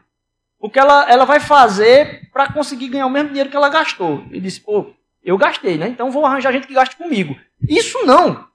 O 0.60 0.70
que 0.70 0.78
ela, 0.78 1.10
ela 1.10 1.26
vai 1.26 1.40
fazer 1.40 2.30
para 2.32 2.52
conseguir 2.54 2.90
ganhar 2.90 3.08
o 3.08 3.10
mesmo 3.10 3.30
dinheiro 3.30 3.50
que 3.50 3.56
ela 3.56 3.70
gastou. 3.70 4.24
E 4.32 4.40
disse, 4.40 4.62
pô, 4.62 4.94
eu 5.24 5.36
gastei, 5.38 5.78
né? 5.78 5.88
Então 5.88 6.12
vou 6.12 6.26
arranjar 6.26 6.52
gente 6.52 6.68
que 6.68 6.74
gaste 6.74 6.96
comigo. 6.96 7.36
Isso 7.68 8.06
não. 8.06 8.48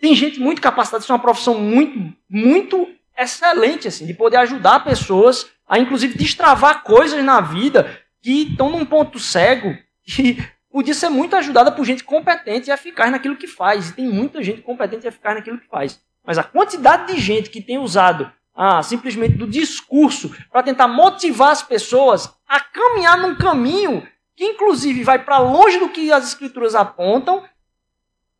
Tem 0.00 0.14
gente 0.14 0.40
muito 0.40 0.60
capacitada, 0.60 1.02
isso 1.02 1.12
é 1.12 1.14
uma 1.14 1.22
profissão 1.22 1.54
muito, 1.54 2.12
muito 2.28 2.88
excelente, 3.16 3.88
assim, 3.88 4.06
de 4.06 4.14
poder 4.14 4.36
ajudar 4.38 4.84
pessoas 4.84 5.46
a, 5.68 5.78
inclusive, 5.78 6.16
destravar 6.16 6.82
coisas 6.82 7.22
na 7.24 7.40
vida 7.40 8.00
que 8.22 8.50
estão 8.50 8.70
num 8.70 8.84
ponto 8.84 9.18
cego 9.18 9.76
que 10.04 10.42
podia 10.70 10.94
ser 10.94 11.08
muito 11.08 11.34
ajudada 11.36 11.72
por 11.72 11.84
gente 11.84 12.04
competente 12.04 12.70
e 12.70 12.72
eficaz 12.72 13.10
naquilo 13.10 13.36
que 13.36 13.46
faz. 13.46 13.90
E 13.90 13.94
tem 13.94 14.08
muita 14.08 14.42
gente 14.42 14.62
competente 14.62 15.06
e 15.06 15.08
eficaz 15.08 15.34
naquilo 15.34 15.58
que 15.58 15.68
faz. 15.68 16.00
Mas 16.24 16.38
a 16.38 16.44
quantidade 16.44 17.12
de 17.12 17.20
gente 17.20 17.50
que 17.50 17.60
tem 17.60 17.78
usado 17.78 18.30
ah, 18.54 18.82
simplesmente 18.82 19.36
do 19.36 19.46
discurso 19.46 20.34
para 20.50 20.64
tentar 20.64 20.88
motivar 20.88 21.52
as 21.52 21.62
pessoas 21.62 22.34
a 22.46 22.58
caminhar 22.58 23.16
num 23.16 23.36
caminho 23.36 24.06
que, 24.34 24.44
inclusive, 24.44 25.04
vai 25.04 25.24
para 25.24 25.38
longe 25.38 25.78
do 25.78 25.88
que 25.88 26.12
as 26.12 26.26
escrituras 26.26 26.74
apontam 26.74 27.44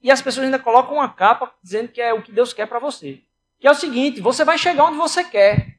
e 0.03 0.11
as 0.11 0.21
pessoas 0.21 0.47
ainda 0.47 0.59
colocam 0.59 0.95
uma 0.95 1.09
capa 1.09 1.53
dizendo 1.63 1.89
que 1.89 2.01
é 2.01 2.13
o 2.13 2.23
que 2.23 2.33
Deus 2.33 2.53
quer 2.53 2.67
para 2.67 2.79
você. 2.79 3.21
Que 3.59 3.67
é 3.67 3.71
o 3.71 3.75
seguinte, 3.75 4.21
você 4.21 4.45
vai 4.45 4.59
chegar 4.59 4.85
onde 4.85 4.97
você 4.97 5.25
quer. 5.25 5.79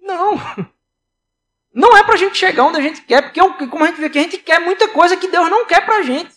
Não. 0.00 0.34
Não 1.72 1.96
é 1.96 2.02
para 2.02 2.14
a 2.14 2.18
gente 2.18 2.36
chegar 2.36 2.64
onde 2.64 2.78
a 2.78 2.82
gente 2.82 3.02
quer, 3.02 3.22
porque 3.22 3.66
como 3.66 3.84
a 3.84 3.86
gente 3.86 4.00
vê 4.00 4.10
que 4.10 4.18
a 4.18 4.22
gente 4.22 4.38
quer 4.38 4.58
muita 4.60 4.88
coisa 4.88 5.16
que 5.16 5.28
Deus 5.28 5.48
não 5.48 5.66
quer 5.66 5.84
para 5.84 5.98
a 5.98 6.02
gente. 6.02 6.34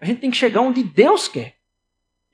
A 0.00 0.04
gente 0.04 0.20
tem 0.20 0.30
que 0.30 0.36
chegar 0.36 0.60
onde 0.60 0.82
Deus 0.82 1.26
quer. 1.26 1.56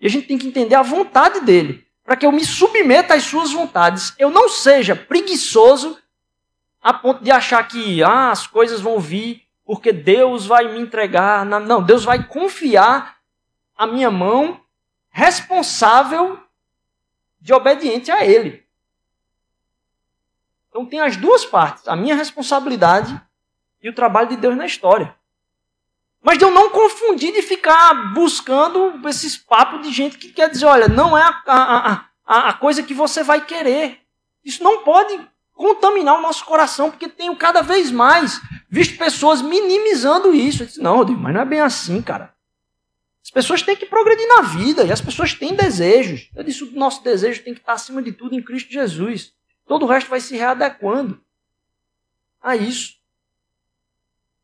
E 0.01 0.07
a 0.07 0.11
gente 0.11 0.27
tem 0.27 0.39
que 0.39 0.47
entender 0.47 0.75
a 0.75 0.83
vontade 0.83 1.41
dele, 1.41 1.87
para 2.05 2.17
que 2.17 2.27
eu 2.27 2.33
me 2.33 2.45
submeta 2.45 3.15
às 3.15 3.25
suas 3.25 3.53
vontades. 3.53 4.15
Eu 4.19 4.31
não 4.31 4.49
seja 4.49 4.97
preguiçoso 4.97 5.99
a 6.83 6.93
ponto 6.93 7.23
de 7.23 7.31
achar 7.31 7.67
que 7.67 8.03
ah, 8.03 8.31
as 8.31 8.47
coisas 8.47 8.81
vão 8.81 8.99
vir 8.99 9.47
porque 9.65 9.93
Deus 9.93 10.47
vai 10.47 10.73
me 10.73 10.81
entregar. 10.81 11.45
Não, 11.45 11.83
Deus 11.83 12.05
vai 12.05 12.27
confiar 12.27 13.19
a 13.77 13.87
minha 13.87 14.11
mão 14.11 14.61
responsável 15.11 16.41
de 17.41 17.53
obediente 17.53 18.11
a 18.11 18.25
Ele. 18.25 18.60
Então 20.71 20.87
tem 20.87 21.01
as 21.01 21.17
duas 21.17 21.45
partes, 21.45 21.87
a 21.87 21.97
minha 21.97 22.15
responsabilidade 22.15 23.21
e 23.83 23.91
o 23.91 23.95
trabalho 23.95 24.29
de 24.29 24.37
Deus 24.37 24.57
na 24.57 24.65
história. 24.65 25.15
Mas 26.23 26.39
de 26.39 26.45
eu 26.45 26.51
não 26.51 26.71
confundir 26.71 27.33
de 27.33 27.43
ficar 27.43 28.13
buscando 28.15 29.07
esses 29.09 29.37
papos 29.37 29.83
de 29.83 29.93
gente 29.93 30.17
que 30.17 30.31
quer 30.31 30.49
dizer, 30.49 30.67
olha, 30.67 30.87
não 30.87 31.17
é 31.17 31.23
a, 31.23 31.43
a, 31.47 32.05
a, 32.25 32.49
a 32.51 32.53
coisa 32.53 32.83
que 32.83 32.95
você 32.95 33.23
vai 33.23 33.45
querer. 33.45 34.01
Isso 34.45 34.63
não 34.63 34.85
pode 34.85 35.19
contaminar 35.53 36.19
o 36.19 36.23
nosso 36.23 36.45
coração, 36.45 36.91
porque 36.91 37.09
tenho 37.09 37.35
cada 37.37 37.63
vez 37.63 37.91
mais 37.91 38.41
visto 38.69 38.97
pessoas 38.97 39.43
minimizando 39.43 40.33
isso. 40.35 40.65
Disse, 40.65 40.81
não, 40.81 40.97
Rodrigo, 40.97 41.21
mas 41.21 41.35
não 41.35 41.41
é 41.41 41.45
bem 41.45 41.61
assim, 41.61 42.01
cara. 42.01 42.35
As 43.23 43.31
pessoas 43.31 43.63
têm 43.63 43.77
que 43.77 43.87
progredir 43.87 44.27
na 44.29 44.43
vida 44.43 44.85
e 44.85 44.93
as 44.93 45.01
pessoas 45.01 45.35
têm 45.35 45.55
desejos. 45.55 46.31
Eu 46.35 46.43
disse, 46.43 46.65
o 46.65 46.73
nosso 46.73 47.03
desejo 47.03 47.43
tem 47.43 47.55
que 47.55 47.61
estar 47.61 47.73
acima 47.75 48.03
de 48.03 48.13
tudo 48.13 48.35
em 48.35 48.43
Cristo 48.43 48.73
Jesus. 48.73 49.33
Todo 49.71 49.85
o 49.85 49.89
resto 49.89 50.11
vai 50.11 50.19
se 50.19 50.37
readequando 50.37 51.23
a 52.43 52.57
isso. 52.57 52.95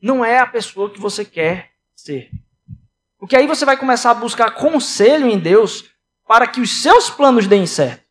Não 0.01 0.25
é 0.25 0.39
a 0.39 0.47
pessoa 0.47 0.89
que 0.89 1.01
você 1.01 1.25
quer 1.25 1.73
ser. 1.97 2.31
Porque 3.19 3.35
aí 3.35 3.45
você 3.45 3.65
vai 3.65 3.77
começar 3.77 4.13
a 4.13 4.15
buscar 4.15 4.53
conselho 4.53 5.29
em 5.29 5.37
Deus 5.37 5.91
para 6.29 6.47
que 6.47 6.61
os 6.61 6.81
seus 6.81 7.11
planos 7.11 7.49
deem 7.49 7.67
certo. 7.67 8.05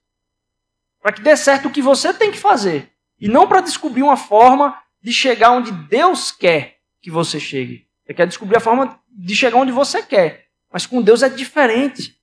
Para 1.02 1.14
que 1.14 1.22
dê 1.22 1.38
certo 1.38 1.70
o 1.70 1.72
que 1.72 1.82
você 1.82 2.14
tem 2.14 2.34
que 2.34 2.38
fazer. 2.38 2.92
E 3.18 3.30
não 3.30 3.48
para 3.48 3.62
descobrir 3.62 4.04
uma 4.04 4.18
forma 4.18 4.78
de 5.02 5.14
chegar 5.14 5.52
onde 5.52 5.72
Deus 5.72 6.34
quer 6.34 6.82
que 7.02 7.10
você 7.10 7.40
chegue. 7.40 7.88
Você 8.06 8.14
quer 8.14 8.28
descobrir 8.28 8.58
a 8.58 8.60
forma 8.60 9.02
de 9.10 9.34
chegar 9.34 9.58
onde 9.58 9.72
você 9.72 10.04
quer. 10.04 10.50
Mas 10.70 10.86
com 10.86 11.02
Deus 11.02 11.24
é 11.24 11.30
diferente. 11.30 12.22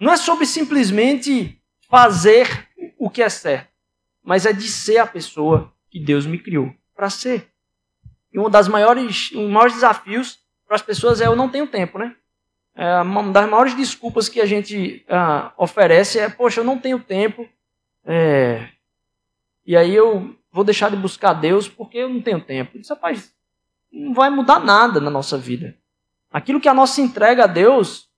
Não 0.00 0.12
é 0.12 0.16
sobre 0.16 0.46
simplesmente 0.46 1.62
fazer 1.88 2.65
o 2.98 3.10
que 3.10 3.22
é 3.22 3.28
certo, 3.28 3.70
mas 4.22 4.46
é 4.46 4.52
de 4.52 4.68
ser 4.68 4.98
a 4.98 5.06
pessoa 5.06 5.72
que 5.90 6.00
Deus 6.00 6.26
me 6.26 6.38
criou 6.38 6.74
para 6.94 7.10
ser. 7.10 7.50
E 8.32 8.38
um 8.38 8.50
das 8.50 8.68
maiores, 8.68 9.30
um 9.32 9.42
dos 9.42 9.50
maiores 9.50 9.74
desafios 9.74 10.38
para 10.66 10.76
as 10.76 10.82
pessoas 10.82 11.20
é 11.20 11.26
eu 11.26 11.36
não 11.36 11.48
tenho 11.48 11.66
tempo, 11.66 11.98
né? 11.98 12.14
É, 12.74 13.00
uma 13.00 13.32
das 13.32 13.48
maiores 13.48 13.74
desculpas 13.74 14.28
que 14.28 14.40
a 14.40 14.46
gente 14.46 15.04
ah, 15.08 15.52
oferece 15.56 16.18
é, 16.18 16.28
poxa, 16.28 16.60
eu 16.60 16.64
não 16.64 16.78
tenho 16.78 16.98
tempo, 16.98 17.48
é, 18.04 18.68
e 19.66 19.76
aí 19.76 19.92
eu 19.94 20.36
vou 20.52 20.62
deixar 20.62 20.90
de 20.90 20.96
buscar 20.96 21.32
Deus 21.32 21.68
porque 21.68 21.98
eu 21.98 22.08
não 22.08 22.22
tenho 22.22 22.40
tempo. 22.40 22.78
Isso, 22.78 22.94
rapaz, 22.94 23.34
não 23.92 24.14
vai 24.14 24.30
mudar 24.30 24.60
nada 24.60 25.00
na 25.00 25.10
nossa 25.10 25.36
vida. 25.36 25.76
Aquilo 26.30 26.60
que 26.60 26.68
a 26.68 26.74
nossa 26.74 27.00
entrega 27.00 27.44
a 27.44 27.48
Deus 27.48 28.08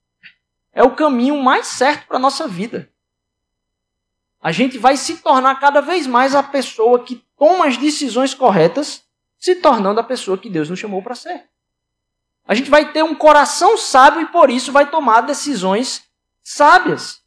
é 0.73 0.83
o 0.83 0.95
caminho 0.95 1.43
mais 1.43 1.69
certo 1.69 2.07
para 2.07 2.19
a 2.19 2.21
nossa 2.21 2.47
vida. 2.47 2.91
A 4.41 4.53
gente 4.53 4.79
vai 4.79 4.97
se 4.97 5.19
tornar 5.19 5.57
cada 5.57 5.81
vez 5.81 6.07
mais 6.07 6.35
a 6.35 6.43
pessoa 6.43 7.05
que 7.05 7.25
toma 7.37 7.67
as 7.67 7.77
decisões 7.77 8.35
corretas, 8.35 9.03
se 9.39 9.57
tornando 9.57 10.01
a 10.01 10.05
pessoa 10.05 10.39
que 10.39 10.49
Deus 10.49 10.71
nos 10.71 10.79
chamou 10.79 11.03
para 11.03 11.15
ser. 11.15 11.45
A 12.47 12.55
gente 12.55 12.71
vai 12.71 12.93
ter 12.93 13.03
um 13.03 13.15
coração 13.15 13.77
sábio 13.77 14.23
e 14.23 14.27
por 14.27 14.49
isso 14.49 14.73
vai 14.73 14.91
tomar 14.91 15.23
decisões 15.23 16.03
sábias. 16.43 17.23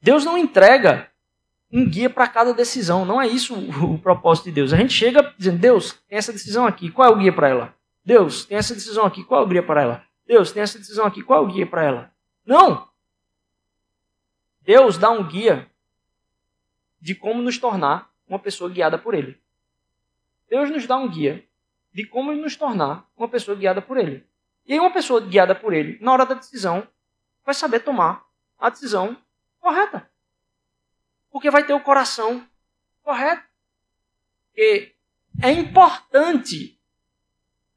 Deus 0.00 0.24
não 0.24 0.38
entrega 0.38 1.10
um 1.70 1.88
guia 1.88 2.08
para 2.08 2.26
cada 2.26 2.52
decisão. 2.54 3.04
Não 3.04 3.20
é 3.20 3.26
isso 3.26 3.54
o, 3.54 3.98
propósito 3.98 4.46
de 4.46 4.52
Deus. 4.52 4.72
A 4.72 4.76
gente 4.76 4.92
chega 4.92 5.34
dizendo: 5.36 5.58
Deus, 5.58 5.92
tem 6.08 6.18
essa 6.18 6.32
decisão 6.32 6.66
aqui, 6.66 6.90
qual 6.90 7.08
é 7.08 7.12
o 7.12 7.18
guia 7.18 7.32
para 7.32 7.48
ela? 7.48 7.74
Deus, 8.04 8.46
tem 8.46 8.56
essa 8.56 8.74
decisão 8.74 9.04
aqui, 9.04 9.22
qual 9.22 9.42
é 9.42 9.44
o 9.44 9.48
guia 9.48 9.62
para 9.62 9.82
ela? 9.82 10.02
Deus, 10.26 10.50
tem 10.50 10.62
essa 10.62 10.78
decisão 10.78 11.04
aqui, 11.04 11.22
qual 11.22 11.42
é 11.42 11.46
o 11.46 11.52
guia 11.52 11.66
para 11.66 11.84
ela? 11.84 12.10
Não! 12.44 12.88
Deus 14.68 14.98
dá 14.98 15.08
um 15.08 15.26
guia 15.26 15.66
de 17.00 17.14
como 17.14 17.40
nos 17.40 17.56
tornar 17.56 18.12
uma 18.28 18.38
pessoa 18.38 18.68
guiada 18.68 18.98
por 18.98 19.14
Ele. 19.14 19.40
Deus 20.46 20.68
nos 20.68 20.86
dá 20.86 20.94
um 20.98 21.08
guia 21.08 21.42
de 21.90 22.04
como 22.04 22.34
nos 22.34 22.54
tornar 22.54 23.08
uma 23.16 23.26
pessoa 23.26 23.56
guiada 23.56 23.80
por 23.80 23.96
Ele. 23.96 24.28
E 24.66 24.74
aí, 24.74 24.78
uma 24.78 24.92
pessoa 24.92 25.22
guiada 25.22 25.54
por 25.54 25.72
Ele, 25.72 25.96
na 26.02 26.12
hora 26.12 26.26
da 26.26 26.34
decisão, 26.34 26.86
vai 27.46 27.54
saber 27.54 27.80
tomar 27.80 28.26
a 28.58 28.68
decisão 28.68 29.16
correta. 29.58 30.06
Porque 31.30 31.50
vai 31.50 31.64
ter 31.64 31.72
o 31.72 31.80
coração 31.80 32.46
correto. 33.02 33.48
Porque 34.48 34.94
é 35.42 35.50
importante 35.50 36.78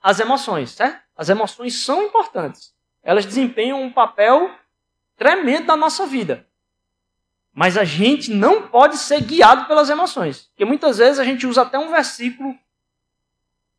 as 0.01 0.19
emoções, 0.19 0.71
certo? 0.71 1.01
As 1.15 1.29
emoções 1.29 1.85
são 1.85 2.03
importantes. 2.03 2.75
Elas 3.01 3.25
desempenham 3.25 3.81
um 3.81 3.93
papel 3.93 4.53
tremendo 5.15 5.67
na 5.67 5.77
nossa 5.77 6.05
vida. 6.05 6.50
Mas 7.53 7.77
a 7.77 7.83
gente 7.83 8.31
não 8.31 8.67
pode 8.67 8.97
ser 8.97 9.21
guiado 9.21 9.65
pelas 9.65 9.89
emoções. 9.89 10.47
Porque 10.47 10.65
muitas 10.65 10.97
vezes 10.97 11.19
a 11.19 11.23
gente 11.23 11.45
usa 11.45 11.63
até 11.63 11.77
um 11.77 11.89
versículo 11.89 12.57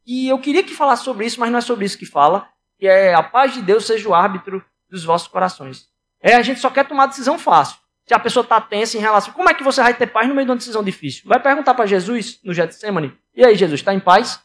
e 0.07 0.29
eu 0.29 0.39
queria 0.39 0.63
que 0.63 0.75
falasse 0.75 1.05
sobre 1.05 1.27
isso, 1.27 1.39
mas 1.39 1.51
não 1.51 1.59
é 1.59 1.63
sobre 1.63 1.85
isso 1.85 1.97
que 1.97 2.07
fala, 2.07 2.49
que 2.79 2.87
é 2.87 3.15
a 3.15 3.23
paz 3.23 3.55
de 3.55 3.63
Deus 3.63 3.87
seja 3.87 4.09
o 4.09 4.15
árbitro 4.15 4.65
dos 4.91 5.05
vossos 5.05 5.29
corações. 5.29 5.89
É, 6.21 6.35
a 6.35 6.43
gente 6.43 6.61
só 6.61 6.71
quer 6.71 6.87
tomar 6.87 7.07
decisão 7.07 7.39
fácil. 7.39 7.79
Se 8.07 8.13
a 8.13 8.19
pessoa 8.19 8.43
está 8.43 8.61
tensa 8.61 8.97
em 8.97 9.01
relação. 9.01 9.33
Como 9.33 9.49
é 9.49 9.55
que 9.55 9.63
você 9.63 9.81
vai 9.81 9.95
ter 9.95 10.09
paz 10.09 10.29
no 10.29 10.35
meio 10.35 10.45
de 10.45 10.51
uma 10.51 10.57
decisão 10.57 10.83
difícil? 10.83 11.23
Vai 11.25 11.41
perguntar 11.41 11.75
para 11.75 11.87
Jesus 11.87 12.41
no 12.43 12.53
Getsemane: 12.53 13.17
E 13.35 13.45
aí, 13.45 13.55
Jesus, 13.55 13.81
está 13.81 13.95
em 13.95 14.01
paz? 14.01 14.41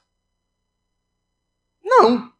Não. 1.83 2.31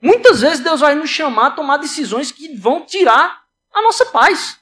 Muitas 0.00 0.40
vezes 0.40 0.60
Deus 0.60 0.80
vai 0.80 0.94
nos 0.94 1.10
chamar 1.10 1.48
a 1.48 1.50
tomar 1.50 1.76
decisões 1.76 2.32
que 2.32 2.56
vão 2.56 2.86
tirar 2.86 3.44
a 3.72 3.82
nossa 3.82 4.06
paz. 4.06 4.58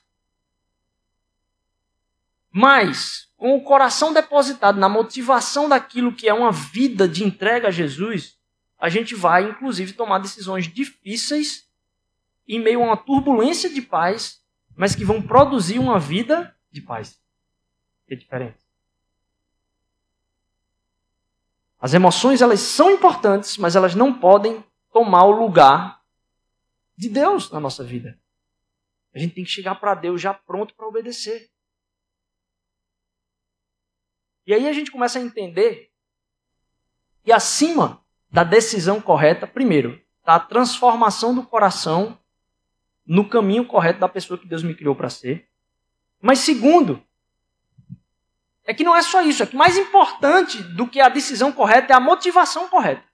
Mas, 2.59 3.29
com 3.37 3.57
o 3.57 3.63
coração 3.63 4.13
depositado 4.13 4.81
na 4.81 4.89
motivação 4.89 5.69
daquilo 5.69 6.13
que 6.13 6.29
é 6.29 6.35
uma 6.35 6.51
vida 6.51 7.07
de 7.07 7.23
entrega 7.23 7.69
a 7.69 7.71
Jesus, 7.71 8.37
a 8.77 8.89
gente 8.89 9.15
vai, 9.15 9.45
inclusive, 9.45 9.93
tomar 9.93 10.19
decisões 10.19 10.67
difíceis 10.67 11.69
em 12.49 12.59
meio 12.59 12.83
a 12.83 12.87
uma 12.87 12.97
turbulência 12.97 13.71
de 13.71 13.81
paz 13.81 14.43
mas 14.75 14.95
que 14.97 15.05
vão 15.05 15.21
produzir 15.21 15.79
uma 15.81 16.01
vida 16.01 16.53
de 16.71 16.81
paz. 16.81 17.21
É 18.09 18.17
diferente. 18.17 18.57
As 21.81 21.95
emoções, 21.95 22.43
elas 22.43 22.59
são 22.59 22.91
importantes, 22.91 23.57
mas 23.57 23.77
elas 23.77 23.97
não 23.97 24.13
podem 24.13 24.65
tomar 24.93 25.25
o 25.25 25.33
lugar 25.33 26.03
de 26.97 27.09
Deus 27.09 27.53
na 27.53 27.61
nossa 27.61 27.85
vida. 27.85 28.19
A 29.15 29.19
gente 29.21 29.35
tem 29.35 29.45
que 29.45 29.51
chegar 29.51 29.77
para 29.77 29.95
Deus 29.95 30.21
já 30.21 30.35
pronto 30.35 30.75
para 30.75 30.89
obedecer. 30.89 31.51
E 34.49 34.55
aí 34.55 34.67
a 34.67 34.73
gente 34.73 34.91
começa 34.91 35.19
a 35.19 35.23
entender 35.23 35.93
que 37.23 37.31
acima 37.31 38.03
da 38.31 38.43
decisão 38.43 38.99
correta, 38.99 39.47
primeiro, 39.47 40.01
está 40.21 40.37
a 40.37 40.41
transformação 40.41 41.35
do 41.35 41.43
coração 41.43 42.19
no 43.07 43.29
caminho 43.29 43.67
correto 43.67 44.01
da 44.01 44.09
pessoa 44.09 44.39
que 44.39 44.49
Deus 44.49 44.63
me 44.63 44.75
criou 44.75 44.97
para 44.97 45.11
ser. 45.11 45.47
Mas 46.19 46.39
segundo, 46.39 47.05
é 48.65 48.73
que 48.73 48.83
não 48.83 48.97
é 48.97 49.03
só 49.03 49.21
isso, 49.21 49.43
é 49.43 49.47
que 49.47 49.55
mais 49.55 49.77
importante 49.77 50.63
do 50.63 50.89
que 50.89 50.99
a 50.99 51.11
decisão 51.11 51.53
correta 51.53 51.93
é 51.93 51.97
a 51.97 52.01
motivação 52.01 52.69
correta. 52.69 53.05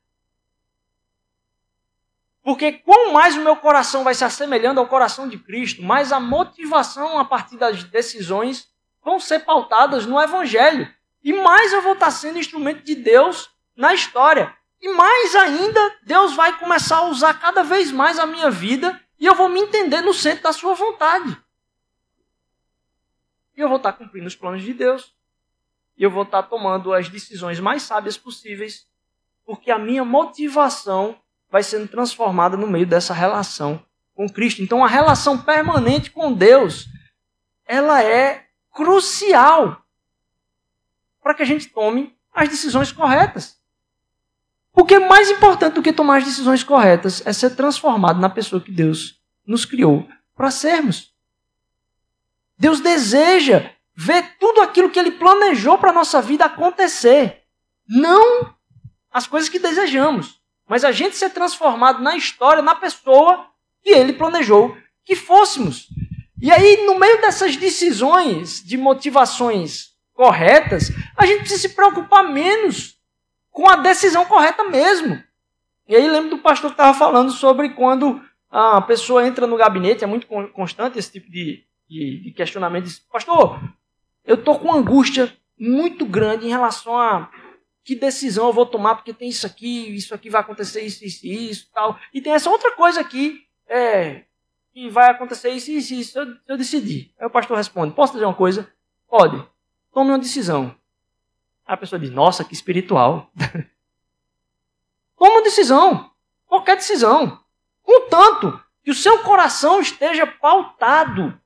Porque 2.45 2.74
quanto 2.74 3.12
mais 3.12 3.37
o 3.37 3.43
meu 3.43 3.57
coração 3.57 4.05
vai 4.05 4.14
se 4.14 4.22
assemelhando 4.22 4.78
ao 4.78 4.87
coração 4.87 5.28
de 5.28 5.37
Cristo, 5.37 5.82
mais 5.82 6.12
a 6.12 6.20
motivação 6.20 7.18
a 7.18 7.24
partir 7.24 7.57
das 7.57 7.82
decisões 7.82 8.72
vão 9.03 9.18
ser 9.18 9.41
pautadas 9.41 10.07
no 10.07 10.20
Evangelho. 10.20 10.93
E 11.25 11.33
mais 11.33 11.72
eu 11.72 11.81
vou 11.81 11.95
estar 11.95 12.11
sendo 12.11 12.39
instrumento 12.39 12.85
de 12.85 12.95
Deus 12.95 13.51
na 13.75 13.95
história. 13.95 14.55
E 14.81 14.89
mais 14.93 15.35
ainda, 15.35 15.97
Deus 16.03 16.35
vai 16.35 16.59
começar 16.59 16.99
a 16.99 17.09
usar 17.09 17.33
cada 17.41 17.64
vez 17.64 17.91
mais 17.91 18.18
a 18.18 18.27
minha 18.27 18.51
vida 18.51 19.01
e 19.18 19.25
eu 19.25 19.35
vou 19.35 19.49
me 19.49 19.59
entender 19.59 20.03
no 20.03 20.12
centro 20.12 20.43
da 20.43 20.53
sua 20.53 20.75
vontade. 20.75 21.35
E 23.57 23.61
eu 23.61 23.68
vou 23.68 23.79
estar 23.79 23.95
cumprindo 23.95 24.27
os 24.27 24.37
planos 24.37 24.62
de 24.62 24.75
Deus. 24.75 25.14
E 25.97 26.03
eu 26.03 26.11
vou 26.11 26.25
estar 26.25 26.43
tomando 26.43 26.93
as 26.93 27.09
decisões 27.09 27.59
mais 27.59 27.83
sábias 27.83 28.18
possíveis, 28.18 28.87
porque 29.47 29.70
a 29.70 29.79
minha 29.79 30.05
motivação 30.05 31.18
vai 31.49 31.62
sendo 31.62 31.89
transformada 31.89 32.57
no 32.57 32.66
meio 32.66 32.87
dessa 32.87 33.14
relação 33.14 33.83
com 34.14 34.29
Cristo. 34.29 34.61
Então 34.61 34.85
a 34.85 34.89
relação 34.89 35.41
permanente 35.41 36.11
com 36.11 36.33
Deus, 36.33 36.87
ela 37.64 38.03
é 38.03 38.47
crucial 38.72 39.84
para 41.25 41.33
que 41.33 41.43
a 41.43 41.47
gente 41.47 41.68
tome 41.70 42.14
as 42.35 42.51
decisões 42.51 42.93
corretas. 42.93 43.59
Porque 44.75 44.99
mais 44.99 45.31
importante 45.31 45.75
do 45.75 45.83
que 45.83 45.91
tomar 45.91 46.18
as 46.18 46.25
decisões 46.25 46.62
corretas 46.62 47.27
é 47.27 47.33
ser 47.33 47.57
transformado 47.57 48.20
na 48.20 48.29
pessoa 48.29 48.61
que 48.61 48.70
Deus 48.70 49.18
nos 49.47 49.64
criou 49.64 50.07
para 50.37 50.51
sermos. 50.51 51.14
Deus 52.59 52.79
deseja 52.81 53.70
ver 53.97 54.37
tudo 54.39 54.61
aquilo 54.61 54.91
que 54.91 54.99
Ele 54.99 55.12
planejou 55.12 55.79
para 55.79 55.91
a 55.91 55.95
nossa 55.95 56.20
vida 56.20 56.45
acontecer. 56.45 57.43
Não 57.89 58.55
as 59.11 59.27
coisas 59.27 59.49
que 59.49 59.59
desejamos, 59.59 60.43
mas 60.68 60.85
a 60.85 60.93
gente 60.93 61.16
ser 61.16 61.31
transformado 61.31 62.03
na 62.03 62.16
história, 62.16 62.62
na 62.62 62.75
pessoa 62.75 63.47
que 63.81 63.91
Ele 63.91 64.12
planejou 64.12 64.77
que 65.05 65.16
fôssemos. 65.16 65.89
E 66.43 66.51
aí, 66.51 66.85
no 66.85 66.99
meio 66.99 67.18
dessas 67.22 67.57
decisões 67.57 68.62
de 68.62 68.77
motivações 68.77 69.93
corretas, 70.14 70.90
a 71.16 71.26
gente 71.26 71.40
precisa 71.40 71.60
se 71.60 71.74
preocupar 71.74 72.24
menos 72.24 72.96
com 73.50 73.68
a 73.68 73.76
decisão 73.76 74.24
correta 74.24 74.64
mesmo. 74.64 75.22
E 75.86 75.94
aí 75.94 76.08
lembro 76.08 76.30
do 76.30 76.38
pastor 76.38 76.70
que 76.70 76.74
estava 76.74 76.96
falando 76.96 77.30
sobre 77.30 77.70
quando 77.70 78.22
a 78.50 78.80
pessoa 78.80 79.26
entra 79.26 79.46
no 79.46 79.56
gabinete, 79.56 80.04
é 80.04 80.06
muito 80.06 80.26
constante 80.26 80.98
esse 80.98 81.12
tipo 81.12 81.30
de, 81.30 81.64
de, 81.88 82.22
de 82.22 82.30
questionamento. 82.30 82.84
Diz, 82.84 82.98
pastor, 82.98 83.60
eu 84.24 84.36
estou 84.36 84.58
com 84.58 84.72
angústia 84.72 85.36
muito 85.58 86.06
grande 86.06 86.46
em 86.46 86.50
relação 86.50 86.98
a 86.98 87.30
que 87.84 87.94
decisão 87.94 88.46
eu 88.46 88.52
vou 88.52 88.64
tomar, 88.64 88.94
porque 88.94 89.12
tem 89.12 89.28
isso 89.28 89.46
aqui, 89.46 89.94
isso 89.94 90.14
aqui 90.14 90.30
vai 90.30 90.40
acontecer, 90.40 90.80
isso, 90.82 91.04
isso, 91.04 91.26
isso, 91.26 91.70
tal. 91.72 91.98
E 92.14 92.20
tem 92.20 92.32
essa 92.32 92.48
outra 92.48 92.72
coisa 92.72 93.00
aqui, 93.00 93.42
é, 93.68 94.22
que 94.72 94.88
vai 94.88 95.10
acontecer 95.10 95.50
isso, 95.50 95.70
isso, 95.70 95.92
isso, 95.92 96.18
eu, 96.18 96.26
eu 96.48 96.56
decidi. 96.56 97.12
Aí 97.18 97.26
o 97.26 97.30
pastor 97.30 97.56
responde, 97.56 97.94
posso 97.94 98.14
dizer 98.14 98.24
uma 98.24 98.34
coisa? 98.34 98.72
Pode. 99.06 99.46
Tome 99.95 100.11
uma 100.11 100.18
decisão. 100.18 100.74
A 101.64 101.76
pessoa 101.76 102.01
diz, 102.01 102.11
nossa, 102.11 102.45
que 102.45 102.53
espiritual. 102.53 103.30
Toma 105.16 105.30
uma 105.30 105.42
decisão. 105.42 106.11
Qualquer 106.47 106.76
decisão. 106.76 107.40
Contanto 107.80 108.61
que 108.82 108.90
o 108.90 108.95
seu 108.95 109.20
coração 109.20 109.80
esteja 109.80 110.26
pautado 110.26 111.40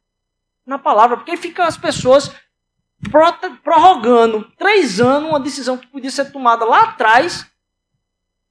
na 0.64 0.78
palavra. 0.78 1.18
Porque 1.18 1.36
fica 1.36 1.66
as 1.66 1.76
pessoas 1.76 2.34
prorrogando 3.62 4.50
três 4.56 4.98
anos 4.98 5.28
uma 5.28 5.38
decisão 5.38 5.76
que 5.76 5.86
podia 5.86 6.10
ser 6.10 6.32
tomada 6.32 6.64
lá 6.64 6.84
atrás, 6.84 7.46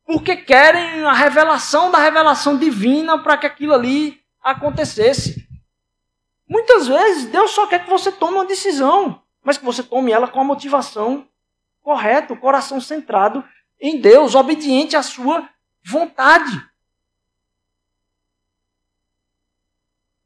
porque 0.05 0.37
querem 0.37 1.03
a 1.03 1.11
revelação 1.11 1.91
da 1.91 1.97
revelação 1.97 2.55
divina 2.55 3.17
para 3.17 3.35
que 3.35 3.45
aquilo 3.45 3.73
ali 3.73 4.21
acontecesse. 4.41 5.45
Muitas 6.47 6.87
vezes 6.87 7.25
Deus 7.25 7.51
só 7.51 7.67
quer 7.67 7.83
que 7.83 7.89
você 7.89 8.09
tome 8.09 8.35
uma 8.35 8.45
decisão, 8.45 9.21
mas 9.47 9.57
que 9.57 9.63
você 9.63 9.81
tome 9.81 10.11
ela 10.11 10.27
com 10.27 10.41
a 10.41 10.43
motivação 10.43 11.25
correta, 11.81 12.33
o 12.33 12.37
coração 12.37 12.81
centrado 12.81 13.41
em 13.79 13.97
Deus, 13.97 14.35
obediente 14.35 14.93
à 14.97 15.01
sua 15.01 15.49
vontade. 15.85 16.69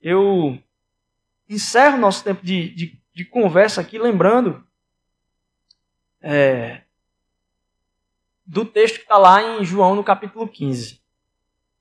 Eu 0.02 0.58
encerro 1.48 2.00
nosso 2.00 2.24
tempo 2.24 2.44
de, 2.44 2.70
de, 2.70 3.00
de 3.14 3.24
conversa 3.24 3.80
aqui 3.80 4.00
lembrando 4.00 4.68
é, 6.20 6.82
do 8.44 8.66
texto 8.66 8.96
que 8.96 9.04
está 9.04 9.20
lá 9.20 9.44
em 9.44 9.64
João 9.64 9.94
no 9.94 10.04
capítulo 10.04 10.48
15. 10.48 11.00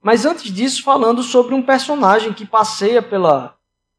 Mas 0.03 0.27
antes 0.27 0.53
disso, 0.53 0.83
falando 0.83 1.23
sobre 1.23 1.55
um 1.55 1.63
personagem 1.63 2.35
que 2.35 2.45
passeia 2.45 3.01
pela, 3.01 3.57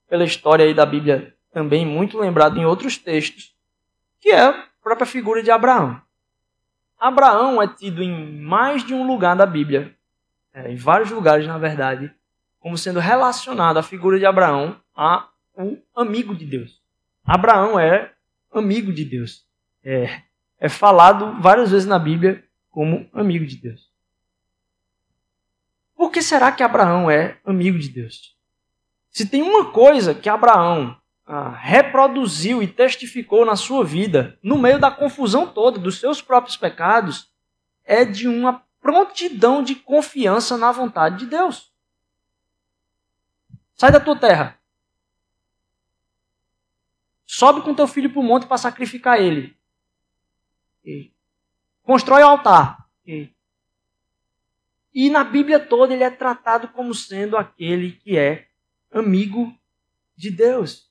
pela 0.08 0.26
história 0.26 0.64
aí 0.64 0.76
da 0.76 0.86
Bíblia, 0.86 1.36
também 1.52 1.86
muito 1.86 2.18
lembrado 2.18 2.58
em 2.58 2.66
outros 2.66 2.98
textos, 2.98 3.56
que 4.20 4.30
é 4.30 4.42
a 4.42 4.68
própria 4.82 5.06
figura 5.06 5.44
de 5.44 5.52
Abraão. 5.52 6.02
Abraão 7.00 7.62
é 7.62 7.68
tido 7.68 8.04
em 8.04 8.40
mais 8.40 8.84
de 8.84 8.94
um 8.94 9.06
lugar 9.06 9.36
da 9.36 9.46
Bíblia, 9.46 9.96
é, 10.54 10.72
em 10.72 10.76
vários 10.76 11.10
lugares, 11.10 11.48
na 11.48 11.58
verdade, 11.58 12.14
como 12.60 12.78
sendo 12.78 13.00
relacionado 13.00 13.78
a 13.78 13.84
figura 13.84 14.20
de 14.20 14.26
Abraão 14.26 14.80
a 14.96 15.28
um 15.58 15.82
amigo 15.96 16.36
de 16.36 16.46
Deus. 16.46 16.82
Abraão 17.26 17.80
é 17.80 18.14
amigo 18.52 18.94
de 18.94 19.04
Deus. 19.04 19.46
É, 19.84 20.22
é 20.60 20.70
falado 20.70 21.42
várias 21.42 21.72
vezes 21.72 21.88
na 21.88 21.98
Bíblia 21.98 22.44
como 22.70 23.10
amigo 23.14 23.46
de 23.46 23.58
Deus. 23.58 23.90
Por 25.96 26.12
que 26.12 26.22
será 26.22 26.52
que 26.52 26.64
Abraão 26.64 27.10
é 27.10 27.40
amigo 27.46 27.78
de 27.80 27.90
Deus? 27.90 28.36
Se 29.10 29.26
tem 29.26 29.42
uma 29.42 29.72
coisa 29.72 30.14
que 30.14 30.30
Abraão 30.30 30.96
ah, 31.34 31.48
reproduziu 31.48 32.62
e 32.62 32.68
testificou 32.68 33.46
na 33.46 33.56
sua 33.56 33.86
vida, 33.86 34.38
no 34.44 34.58
meio 34.58 34.78
da 34.78 34.92
confusão 34.92 35.48
toda 35.48 35.80
dos 35.80 35.98
seus 35.98 36.22
próprios 36.22 36.58
pecados, 36.58 37.32
é 37.86 38.04
de 38.04 38.28
uma 38.28 38.66
prontidão 38.82 39.64
de 39.64 39.76
confiança 39.76 40.58
na 40.58 40.74
vontade 40.74 41.20
de 41.20 41.28
Deus. 41.28 41.72
Sai 43.76 43.94
da 43.94 44.00
tua 44.02 44.20
terra. 44.20 44.60
Sobe 47.26 47.62
com 47.62 47.74
teu 47.74 47.88
filho 47.88 48.12
para 48.12 48.20
o 48.20 48.24
monte 48.24 48.46
para 48.46 48.58
sacrificar 48.58 49.18
ele. 49.18 49.58
E 50.84 51.14
constrói 51.82 52.24
o 52.24 52.28
altar. 52.28 52.90
E, 53.08 53.34
e 54.94 55.10
na 55.10 55.24
Bíblia 55.24 55.62
toda 55.62 55.94
ele 55.94 56.04
é 56.04 56.10
tratado 56.10 56.68
como 56.68 56.94
sendo 56.94 57.38
aquele 57.38 57.94
que 57.94 58.18
é 58.18 58.50
amigo 58.92 59.58
de 60.14 60.30
Deus. 60.30 60.91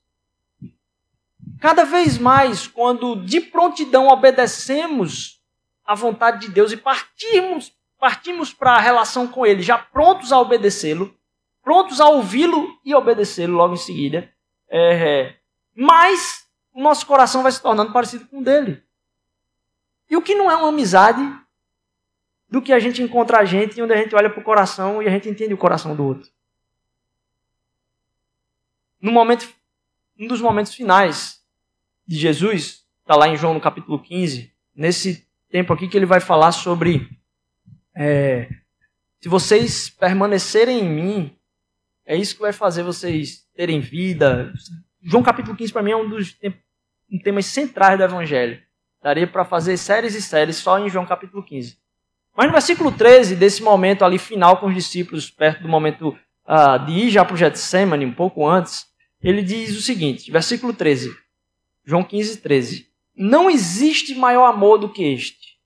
Cada 1.60 1.84
vez 1.84 2.16
mais, 2.16 2.66
quando 2.66 3.14
de 3.16 3.38
prontidão 3.38 4.08
obedecemos 4.08 5.42
à 5.84 5.94
vontade 5.94 6.46
de 6.46 6.48
Deus 6.48 6.72
e 6.72 6.76
partimos, 6.76 7.70
partimos 7.98 8.50
para 8.52 8.72
a 8.72 8.80
relação 8.80 9.28
com 9.28 9.44
Ele, 9.44 9.62
já 9.62 9.76
prontos 9.76 10.32
a 10.32 10.40
obedecê-lo, 10.40 11.14
prontos 11.62 12.00
a 12.00 12.08
ouvi-lo 12.08 12.80
e 12.82 12.94
obedecê-lo 12.94 13.54
logo 13.54 13.74
em 13.74 13.76
seguida, 13.76 14.32
é, 14.70 15.34
mais 15.76 16.48
o 16.72 16.80
nosso 16.80 17.06
coração 17.06 17.42
vai 17.42 17.52
se 17.52 17.60
tornando 17.60 17.92
parecido 17.92 18.26
com 18.26 18.38
o 18.38 18.42
dele. 18.42 18.82
E 20.08 20.16
o 20.16 20.22
que 20.22 20.34
não 20.34 20.50
é 20.50 20.56
uma 20.56 20.68
amizade 20.68 21.20
do 22.48 22.62
que 22.62 22.72
a 22.72 22.78
gente 22.78 23.02
encontra 23.02 23.38
a 23.38 23.44
gente 23.44 23.78
e 23.78 23.82
onde 23.82 23.92
a 23.92 23.96
gente 23.96 24.14
olha 24.14 24.30
para 24.30 24.40
o 24.40 24.44
coração 24.44 25.02
e 25.02 25.06
a 25.06 25.10
gente 25.10 25.28
entende 25.28 25.52
o 25.52 25.58
coração 25.58 25.94
do 25.94 26.04
outro. 26.04 26.30
No 28.98 29.12
momento, 29.12 29.48
um 30.18 30.26
dos 30.26 30.40
momentos 30.40 30.74
finais 30.74 31.39
de 32.10 32.16
Jesus, 32.16 32.84
está 33.02 33.14
lá 33.14 33.28
em 33.28 33.36
João 33.36 33.54
no 33.54 33.60
capítulo 33.60 33.96
15, 33.96 34.52
nesse 34.74 35.24
tempo 35.48 35.72
aqui 35.72 35.86
que 35.86 35.96
ele 35.96 36.06
vai 36.06 36.18
falar 36.18 36.50
sobre 36.50 37.08
é, 37.96 38.48
se 39.20 39.28
vocês 39.28 39.88
permanecerem 39.88 40.80
em 40.80 40.88
mim, 40.88 41.36
é 42.04 42.16
isso 42.16 42.34
que 42.34 42.40
vai 42.40 42.52
fazer 42.52 42.82
vocês 42.82 43.46
terem 43.54 43.78
vida. 43.78 44.52
João 45.00 45.22
capítulo 45.22 45.56
15 45.56 45.72
para 45.72 45.84
mim 45.84 45.92
é 45.92 45.96
um 45.96 46.08
dos 46.08 46.36
um 47.08 47.16
temas 47.20 47.46
centrais 47.46 47.96
do 47.96 48.02
evangelho. 48.02 48.60
Daria 49.00 49.28
para 49.28 49.44
fazer 49.44 49.76
séries 49.76 50.16
e 50.16 50.20
séries 50.20 50.56
só 50.56 50.80
em 50.80 50.90
João 50.90 51.06
capítulo 51.06 51.44
15. 51.44 51.78
Mas 52.36 52.46
no 52.48 52.52
versículo 52.52 52.90
13, 52.90 53.36
desse 53.36 53.62
momento 53.62 54.04
ali 54.04 54.18
final 54.18 54.56
com 54.56 54.66
os 54.66 54.74
discípulos, 54.74 55.30
perto 55.30 55.62
do 55.62 55.68
momento 55.68 56.08
uh, 56.08 56.84
de 56.86 56.92
ir 56.92 57.10
já 57.10 57.24
para 57.24 57.36
o 57.36 58.04
um 58.04 58.12
pouco 58.12 58.48
antes, 58.48 58.86
ele 59.22 59.42
diz 59.42 59.76
o 59.76 59.80
seguinte, 59.80 60.28
versículo 60.32 60.72
13. 60.72 61.16
João 61.90 62.04
15, 62.04 62.36
13. 62.36 62.88
Não 63.16 63.50
existe 63.50 64.14
maior 64.14 64.46
amor 64.46 64.78
do 64.78 64.88
que 64.88 65.02
este, 65.02 65.58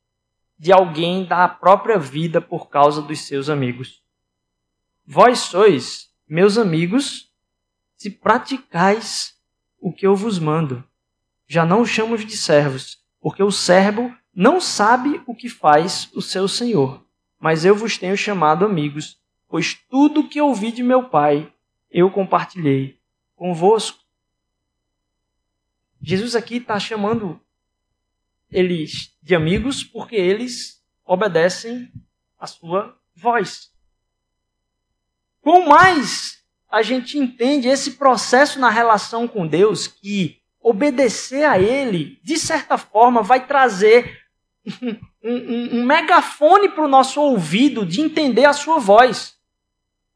de 0.58 0.72
alguém 0.72 1.26
dar 1.26 1.44
a 1.44 1.48
própria 1.48 1.98
vida 1.98 2.40
por 2.40 2.70
causa 2.70 3.02
dos 3.02 3.20
seus 3.26 3.50
amigos. 3.50 4.02
Vós 5.04 5.40
sois 5.40 6.10
meus 6.26 6.56
amigos 6.56 7.30
se 7.94 8.08
praticais 8.08 9.38
o 9.78 9.92
que 9.92 10.06
eu 10.06 10.16
vos 10.16 10.38
mando. 10.38 10.82
Já 11.46 11.66
não 11.66 11.82
os 11.82 11.90
chamo 11.90 12.16
de 12.16 12.38
servos, 12.38 13.04
porque 13.20 13.42
o 13.42 13.50
servo 13.50 14.10
não 14.34 14.62
sabe 14.62 15.20
o 15.26 15.34
que 15.34 15.50
faz 15.50 16.08
o 16.14 16.22
seu 16.22 16.48
senhor. 16.48 17.04
Mas 17.38 17.66
eu 17.66 17.76
vos 17.76 17.98
tenho 17.98 18.16
chamado 18.16 18.64
amigos, 18.64 19.20
pois 19.46 19.74
tudo 19.74 20.20
o 20.20 20.28
que 20.30 20.40
ouvi 20.40 20.72
de 20.72 20.82
meu 20.82 21.06
Pai 21.10 21.52
eu 21.90 22.10
compartilhei 22.10 22.98
convosco. 23.36 24.03
Jesus 26.04 26.36
aqui 26.36 26.56
está 26.56 26.78
chamando 26.78 27.40
eles 28.50 29.16
de 29.22 29.34
amigos 29.34 29.82
porque 29.82 30.14
eles 30.14 30.84
obedecem 31.02 31.90
a 32.38 32.46
sua 32.46 32.94
voz. 33.16 33.70
Com 35.40 35.66
mais 35.66 36.44
a 36.70 36.82
gente 36.82 37.18
entende 37.18 37.68
esse 37.68 37.92
processo 37.92 38.58
na 38.60 38.68
relação 38.68 39.26
com 39.26 39.46
Deus, 39.46 39.86
que 39.86 40.42
obedecer 40.60 41.44
a 41.44 41.58
Ele, 41.58 42.20
de 42.22 42.36
certa 42.36 42.76
forma, 42.76 43.22
vai 43.22 43.46
trazer 43.46 44.20
um, 45.22 45.32
um, 45.32 45.78
um 45.78 45.86
megafone 45.86 46.68
para 46.68 46.84
o 46.84 46.88
nosso 46.88 47.20
ouvido 47.20 47.86
de 47.86 48.02
entender 48.02 48.44
a 48.44 48.52
sua 48.52 48.78
voz. 48.78 49.36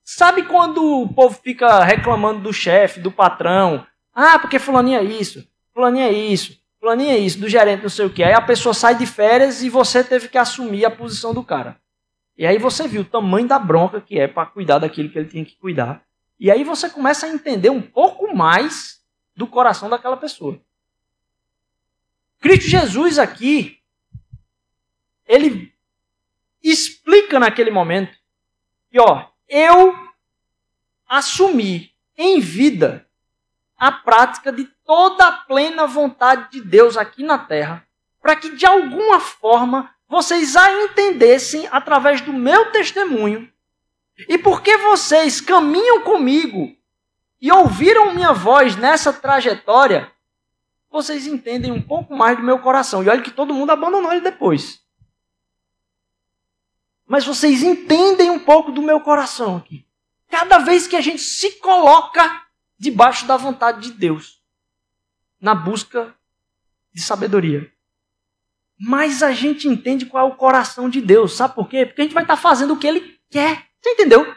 Sabe 0.04 0.42
quando 0.42 1.02
o 1.02 1.14
povo 1.14 1.40
fica 1.42 1.82
reclamando 1.82 2.40
do 2.40 2.52
chefe, 2.52 3.00
do 3.00 3.12
patrão? 3.12 3.86
Ah, 4.12 4.38
porque 4.38 4.58
fulaninha 4.58 4.98
é 4.98 5.04
isso, 5.04 5.48
fulaninha 5.78 6.06
é 6.06 6.12
isso, 6.12 6.60
fulaninha 6.80 7.14
é 7.14 7.18
isso, 7.18 7.38
do 7.38 7.48
gerente 7.48 7.82
não 7.82 7.88
sei 7.88 8.04
o 8.04 8.10
que. 8.12 8.24
Aí 8.24 8.34
a 8.34 8.40
pessoa 8.40 8.74
sai 8.74 8.96
de 8.96 9.06
férias 9.06 9.62
e 9.62 9.70
você 9.70 10.02
teve 10.02 10.28
que 10.28 10.36
assumir 10.36 10.84
a 10.84 10.90
posição 10.90 11.32
do 11.32 11.44
cara. 11.44 11.80
E 12.36 12.44
aí 12.44 12.58
você 12.58 12.88
viu 12.88 13.02
o 13.02 13.04
tamanho 13.04 13.46
da 13.46 13.60
bronca 13.60 14.00
que 14.00 14.18
é 14.18 14.26
para 14.26 14.44
cuidar 14.46 14.80
daquilo 14.80 15.08
que 15.08 15.16
ele 15.16 15.28
tinha 15.28 15.44
que 15.44 15.54
cuidar. 15.54 16.04
E 16.36 16.50
aí 16.50 16.64
você 16.64 16.90
começa 16.90 17.26
a 17.26 17.28
entender 17.28 17.70
um 17.70 17.80
pouco 17.80 18.34
mais 18.34 19.04
do 19.36 19.46
coração 19.46 19.88
daquela 19.88 20.16
pessoa. 20.16 20.60
Cristo 22.40 22.68
Jesus 22.68 23.16
aqui, 23.16 23.78
ele 25.28 25.72
explica 26.60 27.38
naquele 27.38 27.70
momento 27.70 28.18
que, 28.90 28.98
ó, 28.98 29.28
eu 29.48 29.94
assumi 31.08 31.92
em 32.16 32.40
vida 32.40 33.08
a 33.76 33.92
prática 33.92 34.50
de 34.50 34.64
toda 34.88 35.28
a 35.28 35.32
plena 35.32 35.86
vontade 35.86 36.50
de 36.50 36.62
Deus 36.62 36.96
aqui 36.96 37.22
na 37.22 37.36
terra, 37.36 37.86
para 38.22 38.34
que 38.34 38.56
de 38.56 38.64
alguma 38.64 39.20
forma 39.20 39.94
vocês 40.08 40.56
a 40.56 40.72
entendessem 40.72 41.68
através 41.70 42.22
do 42.22 42.32
meu 42.32 42.72
testemunho. 42.72 43.52
E 44.26 44.38
porque 44.38 44.78
vocês 44.78 45.42
caminham 45.42 46.00
comigo 46.00 46.74
e 47.38 47.52
ouviram 47.52 48.14
minha 48.14 48.32
voz 48.32 48.76
nessa 48.76 49.12
trajetória, 49.12 50.10
vocês 50.90 51.26
entendem 51.26 51.70
um 51.70 51.82
pouco 51.82 52.16
mais 52.16 52.38
do 52.38 52.42
meu 52.42 52.58
coração. 52.58 53.04
E 53.04 53.10
olha 53.10 53.20
que 53.20 53.30
todo 53.30 53.52
mundo 53.52 53.70
abandonou 53.70 54.10
ele 54.10 54.22
depois. 54.22 54.82
Mas 57.06 57.26
vocês 57.26 57.62
entendem 57.62 58.30
um 58.30 58.38
pouco 58.38 58.72
do 58.72 58.80
meu 58.80 59.02
coração 59.02 59.58
aqui. 59.58 59.86
Cada 60.30 60.56
vez 60.56 60.86
que 60.86 60.96
a 60.96 61.02
gente 61.02 61.20
se 61.20 61.58
coloca 61.58 62.42
debaixo 62.78 63.26
da 63.26 63.36
vontade 63.36 63.82
de 63.82 63.92
Deus, 63.92 64.37
na 65.40 65.54
busca 65.54 66.14
de 66.92 67.00
sabedoria. 67.00 67.70
Mas 68.78 69.22
a 69.22 69.32
gente 69.32 69.68
entende 69.68 70.06
qual 70.06 70.28
é 70.28 70.32
o 70.32 70.36
coração 70.36 70.88
de 70.88 71.00
Deus. 71.00 71.36
Sabe 71.36 71.54
por 71.54 71.68
quê? 71.68 71.84
Porque 71.84 72.00
a 72.00 72.04
gente 72.04 72.14
vai 72.14 72.24
estar 72.24 72.36
fazendo 72.36 72.74
o 72.74 72.78
que 72.78 72.86
Ele 72.86 73.18
quer. 73.28 73.66
Você 73.80 73.90
entendeu? 73.90 74.34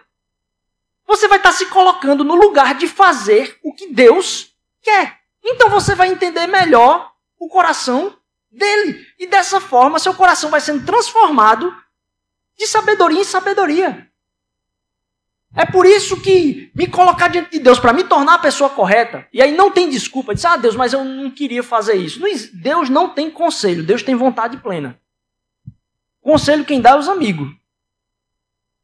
Você 1.05 1.27
vai 1.27 1.37
estar 1.37 1.51
se 1.51 1.67
colocando 1.67 2.23
no 2.23 2.35
lugar 2.35 2.75
de 2.75 2.87
fazer 2.87 3.59
o 3.63 3.73
que 3.73 3.87
Deus 3.87 4.55
quer. 4.81 5.19
Então 5.43 5.69
você 5.69 5.93
vai 5.95 6.09
entender 6.09 6.47
melhor 6.47 7.13
o 7.37 7.47
coração 7.47 8.17
dele. 8.51 9.05
E 9.17 9.27
dessa 9.27 9.59
forma, 9.59 9.99
seu 9.99 10.13
coração 10.13 10.49
vai 10.49 10.61
sendo 10.61 10.85
transformado 10.85 11.75
de 12.57 12.67
sabedoria 12.67 13.21
em 13.21 13.25
sabedoria. 13.25 14.10
É 15.53 15.65
por 15.65 15.85
isso 15.85 16.21
que 16.21 16.71
me 16.73 16.87
colocar 16.87 17.27
diante 17.27 17.51
de 17.51 17.59
Deus 17.59 17.77
para 17.77 17.91
me 17.91 18.05
tornar 18.05 18.35
a 18.35 18.39
pessoa 18.39 18.69
correta, 18.69 19.27
e 19.33 19.41
aí 19.41 19.55
não 19.55 19.69
tem 19.69 19.89
desculpa, 19.89 20.33
diz, 20.33 20.45
ah 20.45 20.55
Deus, 20.55 20.75
mas 20.75 20.93
eu 20.93 21.03
não 21.03 21.29
queria 21.29 21.61
fazer 21.61 21.95
isso. 21.95 22.21
Deus 22.53 22.89
não 22.89 23.09
tem 23.09 23.29
conselho, 23.29 23.83
Deus 23.83 24.01
tem 24.01 24.15
vontade 24.15 24.57
plena. 24.57 24.99
Conselho 26.21 26.63
quem 26.63 26.79
dá 26.79 26.91
é 26.91 26.95
os 26.95 27.09
amigos. 27.09 27.49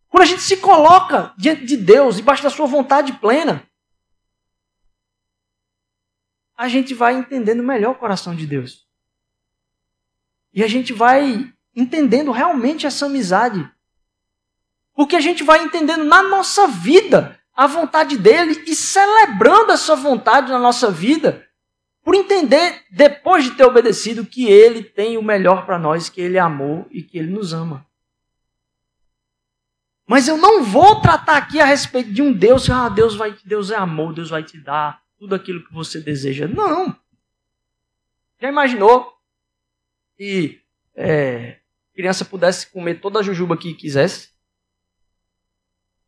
Quando 0.09 0.23
a 0.23 0.25
gente 0.25 0.41
se 0.41 0.57
coloca 0.57 1.33
diante 1.37 1.65
de 1.65 1.77
Deus, 1.77 2.17
debaixo 2.17 2.43
da 2.43 2.49
sua 2.49 2.65
vontade 2.65 3.13
plena, 3.13 3.63
a 6.57 6.67
gente 6.67 6.93
vai 6.93 7.13
entendendo 7.13 7.61
melhor 7.61 7.91
o 7.91 7.99
coração 7.99 8.35
de 8.35 8.47
Deus. 8.47 8.87
E 10.51 10.63
a 10.63 10.67
gente 10.67 10.91
vai 10.91 11.53
entendendo 11.75 12.31
realmente 12.31 12.87
essa 12.87 13.05
amizade. 13.05 13.69
Porque 14.97 15.15
a 15.15 15.19
gente 15.19 15.43
vai 15.43 15.63
entendendo 15.63 16.05
na 16.05 16.23
nossa 16.23 16.65
vida 16.67 17.39
a 17.53 17.67
vontade 17.67 18.17
dele 18.17 18.63
e 18.65 18.75
celebrando 18.75 19.71
essa 19.71 19.95
vontade 19.95 20.51
na 20.51 20.57
nossa 20.57 20.89
vida, 20.89 21.47
por 22.01 22.15
entender, 22.15 22.83
depois 22.89 23.43
de 23.43 23.51
ter 23.51 23.63
obedecido, 23.63 24.25
que 24.25 24.47
ele 24.47 24.83
tem 24.83 25.15
o 25.15 25.21
melhor 25.21 25.67
para 25.67 25.77
nós, 25.77 26.09
que 26.09 26.19
ele 26.19 26.39
amou 26.39 26.87
e 26.89 27.03
que 27.03 27.19
ele 27.19 27.31
nos 27.31 27.53
ama. 27.53 27.85
Mas 30.07 30.27
eu 30.27 30.35
não 30.35 30.63
vou 30.63 30.99
tratar 30.99 31.37
aqui 31.37 31.61
a 31.61 31.65
respeito 31.65 32.11
de 32.11 32.23
um 32.23 32.33
Deus, 32.33 32.67
ah, 32.67 32.89
Deus 32.89 33.15
vai, 33.15 33.37
Deus 33.45 33.69
é 33.69 33.75
amor, 33.75 34.15
Deus 34.15 34.31
vai 34.31 34.41
te 34.41 34.57
dar 34.57 35.03
tudo 35.19 35.35
aquilo 35.35 35.63
que 35.63 35.71
você 35.71 36.01
deseja. 36.01 36.47
Não. 36.47 36.99
Já 38.41 38.49
imaginou 38.49 39.13
que 40.17 40.59
é, 40.95 41.59
criança 41.93 42.25
pudesse 42.25 42.65
comer 42.71 42.99
toda 42.99 43.19
a 43.19 43.23
jujuba 43.23 43.55
que 43.55 43.75
quisesse? 43.75 44.35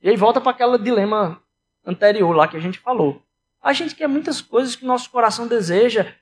E 0.02 0.10
aí 0.10 0.16
volta 0.16 0.39
para 0.39 0.52
aquele 0.52 0.78
dilema 0.78 1.41
anterior 1.86 2.36
lá 2.36 2.47
que 2.47 2.58
a 2.58 2.60
gente 2.60 2.80
falou. 2.80 3.22
A 3.62 3.74
gente 3.74 3.95
quer 3.95 4.08
muitas 4.08 4.41
coisas 4.41 4.76
que 4.76 4.84
o 4.86 4.88
nosso 4.88 5.10
coração 5.10 5.47
deseja 5.47 6.16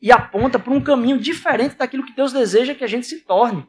e 0.00 0.12
aponta 0.12 0.58
para 0.58 0.72
um 0.72 0.80
caminho 0.80 1.18
diferente 1.18 1.74
daquilo 1.74 2.06
que 2.06 2.14
Deus 2.14 2.32
deseja 2.32 2.74
que 2.74 2.84
a 2.84 2.88
gente 2.88 3.06
se 3.06 3.20
torne. 3.20 3.66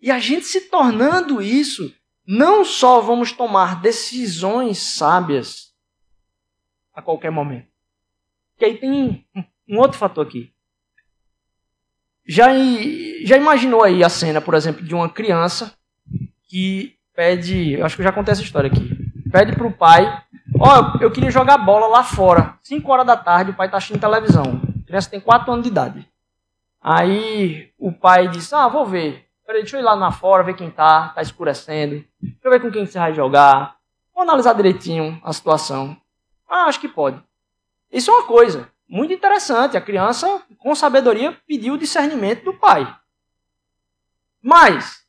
E 0.00 0.10
a 0.10 0.18
gente 0.18 0.46
se 0.46 0.62
tornando 0.62 1.42
isso, 1.42 1.94
não 2.26 2.64
só 2.64 3.00
vamos 3.00 3.32
tomar 3.32 3.80
decisões 3.80 4.78
sábias 4.78 5.74
a 6.94 7.02
qualquer 7.02 7.30
momento. 7.30 7.68
Que 8.56 8.64
aí 8.64 8.78
tem 8.78 9.26
um 9.68 9.78
outro 9.78 9.98
fator 9.98 10.26
aqui. 10.26 10.52
Já, 12.26 12.46
já 13.24 13.36
imaginou 13.36 13.82
aí 13.82 14.02
a 14.02 14.08
cena, 14.08 14.40
por 14.40 14.54
exemplo, 14.54 14.82
de 14.82 14.94
uma 14.94 15.10
criança 15.10 15.76
que 16.48 16.96
pede, 17.14 17.80
acho 17.82 17.96
que 17.96 18.02
eu 18.02 18.04
já 18.04 18.12
contei 18.12 18.32
essa 18.32 18.42
história 18.42 18.70
aqui. 18.70 18.96
Pede 19.30 19.56
pro 19.56 19.70
pai, 19.70 20.22
ó, 20.60 20.94
oh, 20.94 21.02
eu 21.02 21.10
queria 21.10 21.30
jogar 21.30 21.58
bola 21.58 21.86
lá 21.86 22.02
fora. 22.02 22.58
5 22.62 22.90
horas 22.90 23.06
da 23.06 23.16
tarde, 23.16 23.50
o 23.50 23.54
pai 23.54 23.70
tá 23.70 23.76
assistindo 23.76 24.00
televisão. 24.00 24.60
A 24.82 24.86
criança 24.86 25.10
tem 25.10 25.20
4 25.20 25.52
anos 25.52 25.64
de 25.64 25.70
idade. 25.70 26.08
Aí 26.80 27.70
o 27.78 27.90
pai 27.92 28.28
diz, 28.28 28.52
ah, 28.52 28.68
vou 28.68 28.84
ver. 28.84 29.24
Peraí, 29.46 29.62
deixa 29.62 29.76
eu 29.76 29.80
ir 29.80 29.84
lá 29.84 29.96
na 29.96 30.10
fora, 30.10 30.42
ver 30.42 30.54
quem 30.54 30.70
tá, 30.70 31.08
tá 31.08 31.22
escurecendo. 31.22 32.04
Deixa 32.20 32.38
eu 32.44 32.50
ver 32.50 32.60
com 32.60 32.70
quem 32.70 32.86
você 32.86 32.98
vai 32.98 33.14
jogar. 33.14 33.76
Vou 34.14 34.22
analisar 34.22 34.54
direitinho 34.54 35.20
a 35.24 35.32
situação. 35.32 35.96
Ah, 36.48 36.64
acho 36.64 36.80
que 36.80 36.88
pode. 36.88 37.20
Isso 37.90 38.10
é 38.10 38.14
uma 38.14 38.26
coisa 38.26 38.68
muito 38.88 39.12
interessante. 39.12 39.76
A 39.76 39.80
criança, 39.80 40.42
com 40.58 40.74
sabedoria, 40.74 41.36
pediu 41.46 41.74
o 41.74 41.78
discernimento 41.78 42.44
do 42.44 42.54
pai. 42.54 42.94
Mas, 44.42 45.03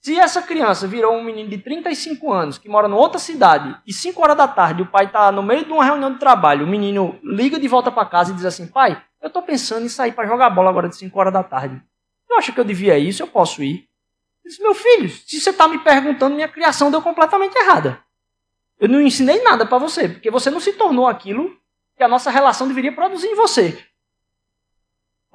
se 0.00 0.18
essa 0.18 0.40
criança 0.42 0.86
virou 0.86 1.14
um 1.14 1.24
menino 1.24 1.50
de 1.50 1.58
35 1.58 2.32
anos 2.32 2.58
que 2.58 2.68
mora 2.68 2.88
em 2.88 2.92
outra 2.92 3.18
cidade 3.18 3.76
e 3.86 3.92
5 3.92 4.22
horas 4.22 4.36
da 4.36 4.46
tarde 4.46 4.82
o 4.82 4.86
pai 4.86 5.06
está 5.06 5.32
no 5.32 5.42
meio 5.42 5.64
de 5.64 5.72
uma 5.72 5.84
reunião 5.84 6.12
de 6.12 6.18
trabalho, 6.18 6.64
o 6.64 6.68
menino 6.68 7.18
liga 7.22 7.58
de 7.58 7.66
volta 7.66 7.90
para 7.90 8.06
casa 8.06 8.32
e 8.32 8.34
diz 8.34 8.44
assim: 8.44 8.66
Pai, 8.66 9.02
eu 9.20 9.28
estou 9.28 9.42
pensando 9.42 9.84
em 9.84 9.88
sair 9.88 10.12
para 10.12 10.26
jogar 10.26 10.50
bola 10.50 10.70
agora 10.70 10.88
de 10.88 10.96
5 10.96 11.18
horas 11.18 11.32
da 11.32 11.42
tarde. 11.42 11.82
Eu 12.30 12.36
acho 12.36 12.52
que 12.52 12.60
eu 12.60 12.64
devia 12.64 12.98
ir, 12.98 13.12
se 13.12 13.22
eu 13.22 13.26
posso 13.26 13.62
ir. 13.62 13.88
Eu 14.44 14.50
disse, 14.50 14.62
meu 14.62 14.74
filho, 14.74 15.08
se 15.08 15.40
você 15.40 15.50
está 15.50 15.66
me 15.66 15.78
perguntando, 15.78 16.34
minha 16.34 16.48
criação 16.48 16.90
deu 16.90 17.02
completamente 17.02 17.56
errada. 17.56 18.02
Eu 18.78 18.88
não 18.88 19.00
ensinei 19.00 19.42
nada 19.42 19.66
para 19.66 19.78
você, 19.78 20.08
porque 20.08 20.30
você 20.30 20.50
não 20.50 20.60
se 20.60 20.72
tornou 20.74 21.06
aquilo 21.06 21.56
que 21.96 22.04
a 22.04 22.08
nossa 22.08 22.30
relação 22.30 22.68
deveria 22.68 22.94
produzir 22.94 23.26
em 23.26 23.34
você. 23.34 23.84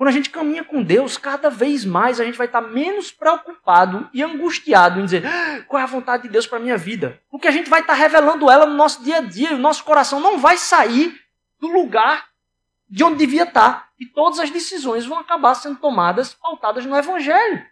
Quando 0.04 0.10
a 0.10 0.18
gente 0.18 0.32
caminha 0.32 0.66
com 0.66 0.84
Deus, 0.84 1.18
cada 1.18 1.50
vez 1.50 1.86
mais 1.86 2.20
a 2.20 2.26
gente 2.26 2.38
vai 2.38 2.46
estar 2.46 2.60
menos 2.60 3.10
preocupado 3.10 4.10
e 4.14 4.22
angustiado 4.22 5.00
em 5.00 5.06
dizer 5.06 5.26
ah, 5.26 5.64
qual 5.66 5.80
é 5.80 5.84
a 5.84 5.88
vontade 5.88 6.24
de 6.24 6.30
Deus 6.30 6.46
para 6.46 6.58
a 6.58 6.62
minha 6.62 6.76
vida. 6.76 7.22
Porque 7.32 7.48
a 7.48 7.52
gente 7.52 7.70
vai 7.70 7.80
estar 7.80 7.94
revelando 7.94 8.52
ela 8.52 8.66
no 8.66 8.74
nosso 8.74 9.02
dia 9.02 9.20
a 9.20 9.22
dia 9.22 9.52
e 9.52 9.54
o 9.54 9.58
nosso 9.58 9.82
coração 9.86 10.20
não 10.20 10.40
vai 10.40 10.58
sair 10.58 11.18
do 11.58 11.70
lugar 11.70 12.28
de 12.90 13.02
onde 13.02 13.16
devia 13.16 13.44
estar. 13.44 13.92
E 13.98 14.06
todas 14.06 14.40
as 14.40 14.50
decisões 14.50 15.06
vão 15.06 15.20
acabar 15.20 15.56
sendo 15.56 15.80
tomadas 15.80 16.34
pautadas 16.34 16.86
no 16.86 16.98
Evangelho. 16.98 17.66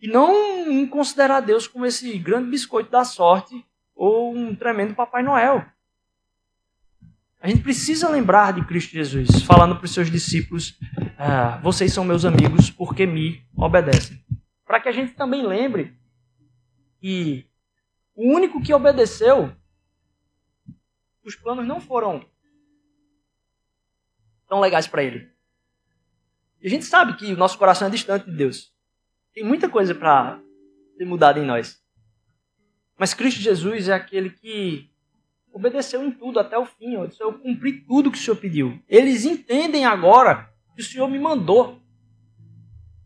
E 0.00 0.08
não 0.08 0.34
em 0.68 0.84
considerar 0.88 1.38
Deus 1.38 1.68
como 1.68 1.86
esse 1.86 2.18
grande 2.18 2.50
biscoito 2.50 2.90
da 2.90 3.04
sorte 3.04 3.64
ou 3.94 4.34
um 4.34 4.56
tremendo 4.56 4.92
Papai 4.92 5.22
Noel. 5.22 5.64
A 7.40 7.48
gente 7.48 7.62
precisa 7.62 8.08
lembrar 8.08 8.52
de 8.52 8.64
Cristo 8.64 8.92
Jesus, 8.92 9.42
falando 9.42 9.76
para 9.76 9.84
os 9.84 9.92
seus 9.92 10.10
discípulos: 10.10 10.78
ah, 11.18 11.58
vocês 11.62 11.92
são 11.92 12.04
meus 12.04 12.24
amigos 12.24 12.70
porque 12.70 13.06
me 13.06 13.46
obedecem. 13.56 14.24
Para 14.64 14.80
que 14.80 14.88
a 14.88 14.92
gente 14.92 15.14
também 15.14 15.46
lembre 15.46 15.96
que 17.00 17.48
o 18.14 18.32
único 18.34 18.62
que 18.62 18.72
obedeceu, 18.72 19.54
os 21.24 21.36
planos 21.36 21.66
não 21.66 21.80
foram 21.80 22.24
tão 24.48 24.60
legais 24.60 24.86
para 24.86 25.02
ele. 25.02 25.30
A 26.64 26.68
gente 26.68 26.84
sabe 26.84 27.16
que 27.16 27.32
o 27.32 27.36
nosso 27.36 27.58
coração 27.58 27.86
é 27.86 27.90
distante 27.90 28.30
de 28.30 28.36
Deus. 28.36 28.72
Tem 29.34 29.44
muita 29.44 29.68
coisa 29.68 29.94
para 29.94 30.40
ser 30.96 31.04
mudada 31.04 31.38
em 31.38 31.44
nós. 31.44 31.80
Mas 32.98 33.12
Cristo 33.12 33.40
Jesus 33.40 33.88
é 33.88 33.92
aquele 33.92 34.30
que 34.30 34.90
obedeceu 35.56 36.04
em 36.04 36.10
tudo 36.10 36.38
até 36.38 36.58
o 36.58 36.66
fim. 36.66 36.92
Eu, 36.92 37.06
disse, 37.06 37.22
eu 37.22 37.32
cumpri 37.32 37.80
tudo 37.80 38.10
que 38.10 38.18
o 38.18 38.20
Senhor 38.20 38.36
pediu. 38.36 38.78
Eles 38.86 39.24
entendem 39.24 39.86
agora 39.86 40.52
que 40.74 40.82
o 40.82 40.84
Senhor 40.84 41.08
me 41.08 41.18
mandou. 41.18 41.80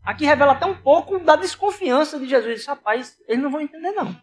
Aqui 0.03 0.25
revela 0.25 0.51
até 0.51 0.65
um 0.65 0.75
pouco 0.75 1.17
da 1.17 1.37
desconfiança 1.37 2.19
de 2.19 2.27
Jesus. 2.27 2.65
Rapaz, 2.65 3.17
eles 3.25 3.41
não 3.41 3.49
vão 3.49 3.61
entender, 3.61 3.91
não. 3.91 4.13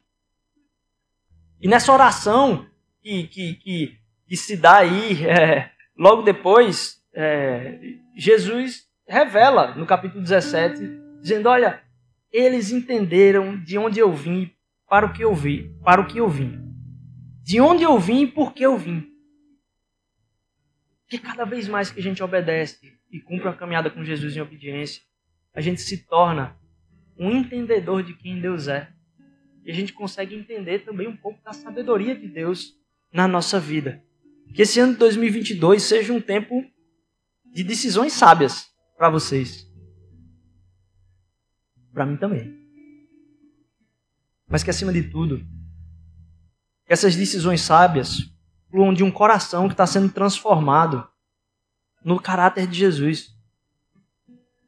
E 1.59 1.67
nessa 1.67 1.91
oração 1.91 2.67
que, 3.01 3.27
que, 3.29 3.55
que, 3.55 3.99
que 4.27 4.37
se 4.37 4.59
dá 4.59 4.77
aí, 4.77 5.25
é, 5.27 5.71
logo 5.97 6.21
depois, 6.21 7.03
é, 7.15 7.79
Jesus 8.15 8.87
revela 9.07 9.75
no 9.75 9.87
capítulo 9.87 10.23
17, 10.23 10.83
dizendo: 11.23 11.49
Olha, 11.49 11.83
eles 12.31 12.71
entenderam 12.71 13.57
de 13.57 13.79
onde 13.79 13.99
eu 13.99 14.13
vim, 14.13 14.53
para 14.87 15.07
o 15.07 15.13
que 15.15 15.25
eu 15.25 15.35
vi, 15.35 15.75
para 15.83 16.03
o 16.03 16.07
que 16.07 16.19
eu 16.19 16.29
vim. 16.29 16.68
De 17.49 17.63
onde 17.63 17.83
eu 17.83 17.99
vim 17.99 18.25
e 18.25 18.27
por 18.27 18.53
que 18.53 18.63
eu 18.63 18.77
vim. 18.77 19.11
Que 21.09 21.19
cada 21.19 21.47
vez 21.47 21.67
mais 21.67 21.91
que 21.91 21.99
a 21.99 22.03
gente 22.03 22.23
obedece 22.23 22.79
e 23.11 23.23
cumpre 23.23 23.49
a 23.49 23.55
caminhada 23.55 23.89
com 23.89 24.05
Jesus 24.05 24.37
em 24.37 24.41
obediência, 24.43 25.03
a 25.55 25.63
gente 25.63 25.81
se 25.81 26.07
torna 26.07 26.61
um 27.19 27.31
entendedor 27.31 28.03
de 28.03 28.13
quem 28.13 28.39
Deus 28.39 28.69
é. 28.69 28.93
E 29.65 29.71
a 29.71 29.75
gente 29.75 29.95
consegue 29.95 30.35
entender 30.35 30.81
também 30.81 31.09
um 31.09 31.17
pouco 31.17 31.43
da 31.43 31.55
sabedoria 31.55 32.15
de 32.15 32.29
Deus 32.29 32.79
na 33.11 33.27
nossa 33.27 33.59
vida. 33.59 34.05
Que 34.55 34.61
esse 34.61 34.79
ano 34.79 34.93
de 34.93 34.99
2022 34.99 35.83
seja 35.83 36.13
um 36.13 36.21
tempo 36.21 36.63
de 37.47 37.65
decisões 37.65 38.13
sábias 38.13 38.67
para 38.95 39.09
vocês. 39.09 39.67
Para 41.95 42.05
mim 42.05 42.19
também. 42.19 42.55
Mas 44.47 44.63
que 44.63 44.69
acima 44.69 44.93
de 44.93 45.05
tudo, 45.05 45.43
essas 46.89 47.15
decisões 47.15 47.61
sábias 47.61 48.31
fluam 48.71 48.93
de 48.93 49.05
um 49.05 49.11
coração 49.11 49.69
que 49.69 49.75
está 49.75 49.87
sendo 49.87 50.11
transformado 50.11 51.07
no 52.05 52.19
caráter 52.21 52.67
de 52.67 52.79
Jesus. 52.79 53.35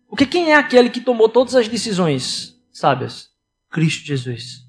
Porque 0.08 0.26
quem 0.26 0.52
é 0.52 0.56
aquele 0.56 0.90
que 0.90 1.00
tomou 1.00 1.28
todas 1.28 1.54
as 1.54 1.68
decisões 1.68 2.56
sábias? 2.72 3.30
Cristo 3.70 4.06
Jesus. 4.06 4.66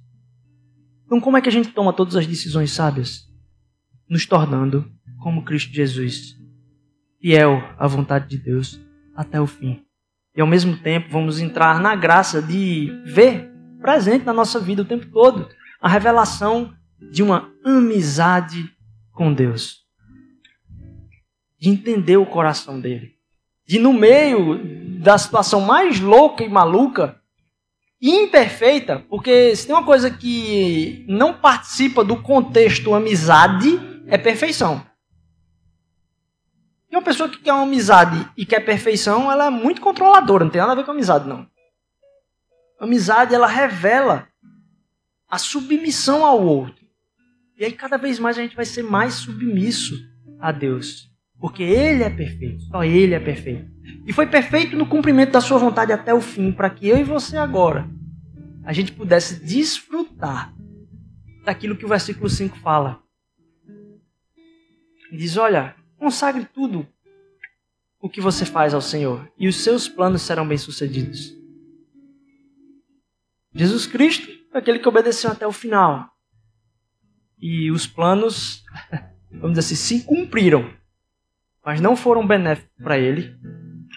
Então, 1.05 1.19
como 1.19 1.35
é 1.35 1.41
que 1.41 1.49
a 1.49 1.51
gente 1.51 1.69
toma 1.69 1.91
todas 1.91 2.15
as 2.15 2.25
decisões 2.25 2.71
sábias? 2.71 3.27
Nos 4.07 4.25
tornando 4.25 4.89
como 5.21 5.43
Cristo 5.43 5.73
Jesus, 5.73 6.37
fiel 7.19 7.61
à 7.77 7.87
vontade 7.87 8.27
de 8.27 8.37
Deus 8.37 8.79
até 9.15 9.39
o 9.39 9.47
fim. 9.47 9.83
E 10.35 10.41
ao 10.41 10.47
mesmo 10.47 10.77
tempo, 10.77 11.09
vamos 11.09 11.39
entrar 11.39 11.79
na 11.79 11.95
graça 11.95 12.41
de 12.41 12.91
ver 13.05 13.51
presente 13.81 14.25
na 14.25 14.33
nossa 14.33 14.59
vida 14.59 14.83
o 14.83 14.85
tempo 14.85 15.07
todo 15.07 15.49
a 15.81 15.89
revelação 15.89 16.73
de 17.09 17.23
uma 17.23 17.51
amizade 17.63 18.69
com 19.11 19.33
Deus. 19.33 19.81
De 21.59 21.69
entender 21.69 22.17
o 22.17 22.25
coração 22.25 22.79
dele. 22.79 23.15
De, 23.65 23.79
no 23.79 23.93
meio 23.93 24.99
da 24.99 25.17
situação 25.17 25.61
mais 25.61 25.99
louca 25.99 26.43
e 26.43 26.49
maluca, 26.49 27.21
e 28.01 28.09
imperfeita, 28.09 29.05
porque 29.07 29.55
se 29.55 29.67
tem 29.67 29.75
uma 29.75 29.85
coisa 29.85 30.09
que 30.09 31.05
não 31.07 31.35
participa 31.35 32.03
do 32.03 32.21
contexto 32.21 32.95
amizade, 32.95 33.79
é 34.07 34.17
perfeição. 34.17 34.83
E 36.89 36.95
uma 36.95 37.03
pessoa 37.03 37.29
que 37.29 37.37
quer 37.37 37.53
uma 37.53 37.63
amizade 37.63 38.27
e 38.35 38.45
quer 38.45 38.59
perfeição, 38.61 39.31
ela 39.31 39.45
é 39.45 39.49
muito 39.49 39.79
controladora, 39.79 40.43
não 40.43 40.51
tem 40.51 40.59
nada 40.59 40.73
a 40.73 40.75
ver 40.75 40.83
com 40.83 40.91
amizade, 40.91 41.27
não. 41.27 41.47
Amizade, 42.79 43.35
ela 43.35 43.47
revela 43.47 44.27
a 45.29 45.37
submissão 45.37 46.25
ao 46.25 46.43
outro. 46.43 46.83
E 47.61 47.63
aí, 47.63 47.73
cada 47.73 47.95
vez 47.95 48.17
mais, 48.17 48.39
a 48.39 48.41
gente 48.41 48.55
vai 48.55 48.65
ser 48.65 48.81
mais 48.81 49.13
submisso 49.13 49.93
a 50.39 50.51
Deus. 50.51 51.11
Porque 51.39 51.61
Ele 51.61 52.01
é 52.01 52.09
perfeito, 52.09 52.63
só 52.63 52.83
Ele 52.83 53.13
é 53.13 53.19
perfeito. 53.19 53.69
E 54.03 54.11
foi 54.11 54.25
perfeito 54.25 54.75
no 54.75 54.87
cumprimento 54.87 55.33
da 55.33 55.41
Sua 55.41 55.59
vontade 55.59 55.93
até 55.93 56.11
o 56.11 56.19
fim, 56.19 56.51
para 56.51 56.71
que 56.71 56.87
eu 56.87 56.97
e 56.97 57.03
você 57.03 57.37
agora, 57.37 57.87
a 58.65 58.73
gente 58.73 58.91
pudesse 58.91 59.45
desfrutar 59.45 60.51
daquilo 61.45 61.75
que 61.77 61.85
o 61.85 61.87
versículo 61.87 62.27
5 62.27 62.57
fala. 62.57 62.99
Ele 65.11 65.21
diz: 65.21 65.37
Olha, 65.37 65.75
consagre 65.99 66.47
tudo 66.51 66.87
o 67.99 68.09
que 68.09 68.19
você 68.19 68.43
faz 68.43 68.73
ao 68.73 68.81
Senhor, 68.81 69.31
e 69.37 69.47
os 69.47 69.57
seus 69.57 69.87
planos 69.87 70.23
serão 70.23 70.47
bem-sucedidos. 70.47 71.37
Jesus 73.53 73.85
Cristo 73.85 74.27
aquele 74.51 74.79
que 74.79 74.89
obedeceu 74.89 75.29
até 75.29 75.45
o 75.45 75.51
final. 75.51 76.10
E 77.41 77.71
os 77.71 77.87
planos, 77.87 78.63
vamos 79.31 79.57
dizer 79.57 79.73
assim, 79.73 79.75
se 79.75 80.03
cumpriram, 80.05 80.71
mas 81.65 81.81
não 81.81 81.95
foram 81.95 82.25
benéficos 82.25 82.71
para 82.83 82.97
ele, 82.97 83.35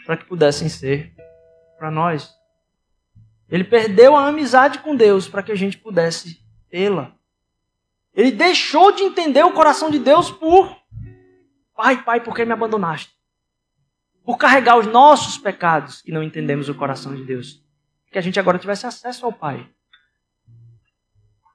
para 0.07 0.17
que 0.17 0.25
pudessem 0.25 0.69
ser 0.69 1.15
para 1.79 1.91
nós. 1.91 2.33
Ele 3.49 3.65
perdeu 3.65 4.17
a 4.17 4.27
amizade 4.27 4.79
com 4.79 4.97
Deus 4.97 5.29
para 5.29 5.43
que 5.43 5.53
a 5.53 5.55
gente 5.55 5.77
pudesse 5.77 6.43
tê-la. 6.71 7.15
Ele 8.15 8.33
deixou 8.33 8.93
de 8.93 9.03
entender 9.03 9.45
o 9.45 9.53
coração 9.53 9.91
de 9.91 9.99
Deus 9.99 10.31
por 10.31 10.75
Pai, 11.77 12.03
Pai, 12.05 12.21
por 12.21 12.35
que 12.35 12.45
me 12.45 12.53
abandonaste? 12.53 13.13
Por 14.25 14.39
carregar 14.39 14.79
os 14.79 14.87
nossos 14.87 15.37
pecados 15.37 16.03
e 16.07 16.13
não 16.13 16.23
entendemos 16.23 16.69
o 16.69 16.75
coração 16.75 17.15
de 17.15 17.25
Deus 17.25 17.63
que 18.11 18.19
a 18.19 18.23
gente 18.23 18.39
agora 18.39 18.61
tivesse 18.61 18.87
acesso 18.87 19.27
ao 19.27 19.33
Pai. 19.33 19.69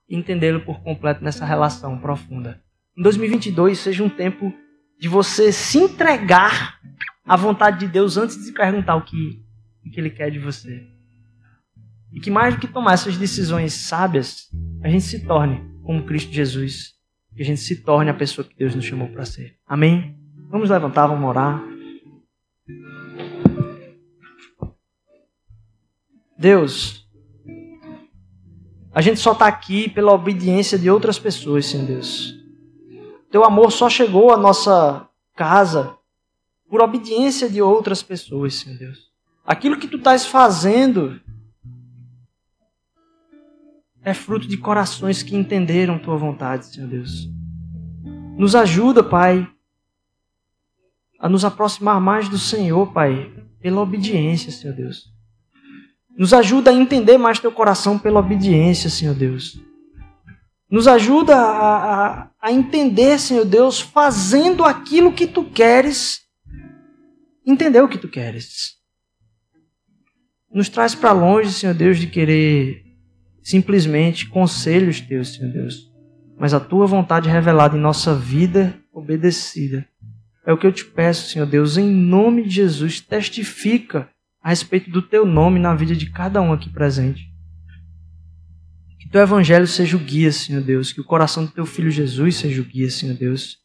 E 0.10 0.18
entendê-lo 0.18 0.62
por 0.62 0.82
completo 0.82 1.24
nessa 1.24 1.46
relação 1.46 2.00
profunda. 2.00 2.62
Em 2.98 3.04
2022 3.04 3.78
seja 3.78 4.04
um 4.04 4.10
tempo 4.10 4.54
de 5.00 5.08
você 5.08 5.52
se 5.52 5.78
entregar 5.78 6.80
à 7.26 7.36
vontade 7.36 7.80
de 7.80 7.88
Deus 7.88 8.18
antes 8.18 8.44
de 8.44 8.52
perguntar 8.52 8.96
o 8.96 9.04
que, 9.04 9.42
o 9.86 9.90
que 9.92 10.00
Ele 10.00 10.10
quer 10.10 10.32
de 10.32 10.40
você. 10.40 10.86
E 12.12 12.20
que 12.20 12.32
mais 12.32 12.56
do 12.56 12.60
que 12.60 12.68
tomar 12.68 12.94
essas 12.94 13.18
decisões 13.18 13.74
sábias, 13.74 14.50
a 14.84 14.90
gente 14.90 15.04
se 15.04 15.26
torne 15.26 15.64
como 15.84 16.06
Cristo 16.06 16.34
Jesus. 16.34 16.96
Que 17.36 17.44
a 17.44 17.46
gente 17.46 17.62
se 17.62 17.84
torne 17.84 18.10
a 18.10 18.14
pessoa 18.14 18.46
que 18.46 18.56
Deus 18.58 18.76
nos 18.76 18.84
chamou 18.84 19.08
para 19.10 19.24
ser. 19.24 19.56
Amém? 19.66 20.18
Vamos 20.50 20.70
levantar, 20.70 21.08
vamos 21.08 21.30
orar. 21.30 21.64
Deus, 26.38 27.09
a 28.94 29.02
gente 29.02 29.20
só 29.20 29.34
está 29.34 29.48
aqui 29.48 29.90
pela 29.90 30.12
obediência 30.12 30.78
de 30.78 30.90
outras 30.90 31.20
pessoas, 31.20 31.66
Senhor 31.68 31.86
Deus. 31.86 32.36
Teu 33.32 33.44
amor 33.44 33.72
só 33.72 33.90
chegou 33.90 34.32
à 34.32 34.38
nossa 34.38 35.08
casa 35.36 35.96
por 36.68 36.82
obediência 36.82 37.50
de 37.50 37.62
outras 37.62 38.02
pessoas, 38.02 38.56
Senhor 38.56 38.78
Deus. 38.78 39.10
Aquilo 39.46 39.80
que 39.80 39.88
tu 39.88 39.98
estás 39.98 40.26
fazendo 40.26 41.20
é 44.04 44.14
fruto 44.14 44.48
de 44.48 44.58
corações 44.58 45.22
que 45.22 45.36
entenderam 45.36 46.00
tua 46.00 46.18
vontade, 46.18 46.68
Senhor 46.68 46.88
Deus. 46.88 47.30
Nos 48.38 48.56
ajuda, 48.56 49.04
Pai, 49.04 49.48
a 51.20 51.28
nos 51.28 51.44
aproximar 51.44 52.00
mais 52.00 52.30
do 52.30 52.38
Senhor, 52.38 52.92
Pai, 52.94 53.32
pela 53.60 53.82
obediência, 53.82 54.52
Senhor 54.52 54.76
Deus. 54.76 55.12
Nos 56.20 56.34
ajuda 56.34 56.70
a 56.70 56.74
entender 56.74 57.18
mais 57.18 57.40
teu 57.40 57.50
coração 57.50 57.98
pela 57.98 58.20
obediência, 58.20 58.90
Senhor 58.90 59.16
Deus. 59.16 59.58
Nos 60.70 60.86
ajuda 60.86 61.38
a, 61.38 62.24
a, 62.24 62.30
a 62.42 62.52
entender, 62.52 63.18
Senhor 63.18 63.46
Deus, 63.46 63.80
fazendo 63.80 64.66
aquilo 64.66 65.14
que 65.14 65.26
tu 65.26 65.46
queres, 65.46 66.20
entender 67.48 67.80
o 67.82 67.88
que 67.88 67.98
tu 67.98 68.10
queres. 68.10 68.74
Nos 70.54 70.68
traz 70.68 70.94
para 70.94 71.14
longe, 71.14 71.54
Senhor 71.54 71.74
Deus, 71.74 71.98
de 71.98 72.08
querer 72.08 72.84
simplesmente 73.42 74.28
conselhos 74.28 75.00
teus, 75.00 75.36
Senhor 75.36 75.54
Deus, 75.54 75.90
mas 76.38 76.54
a 76.54 76.60
tua 76.60 76.86
vontade 76.86 77.30
revelada 77.30 77.78
em 77.78 77.82
nossa 77.82 78.14
vida 78.14 78.78
obedecida. 78.92 79.88
É 80.46 80.52
o 80.52 80.58
que 80.58 80.68
eu 80.68 80.74
te 80.74 80.84
peço, 80.84 81.30
Senhor 81.30 81.46
Deus, 81.46 81.78
em 81.78 81.90
nome 81.90 82.44
de 82.44 82.50
Jesus, 82.50 83.00
testifica 83.00 84.10
a 84.42 84.50
respeito 84.50 84.90
do 84.90 85.02
teu 85.02 85.26
nome 85.26 85.60
na 85.60 85.76
vida 85.76 85.96
de 85.96 86.10
cada 86.10 86.42
um 86.42 86.54
aqui 86.54 86.70
presente. 86.70 87.30
Que 89.00 89.10
teu 89.10 89.22
evangelho 89.22 89.68
seja 89.68 89.98
o 89.98 90.00
guia, 90.00 90.32
Senhor 90.32 90.62
Deus. 90.62 90.94
Que 90.94 91.02
o 91.02 91.06
coração 91.06 91.46
do 91.46 91.52
teu 91.52 91.66
filho 91.66 91.92
Jesus 91.92 92.38
seja 92.38 92.62
o 92.62 92.66
guia, 92.66 92.90
Senhor 92.90 93.16
Deus. 93.16 93.58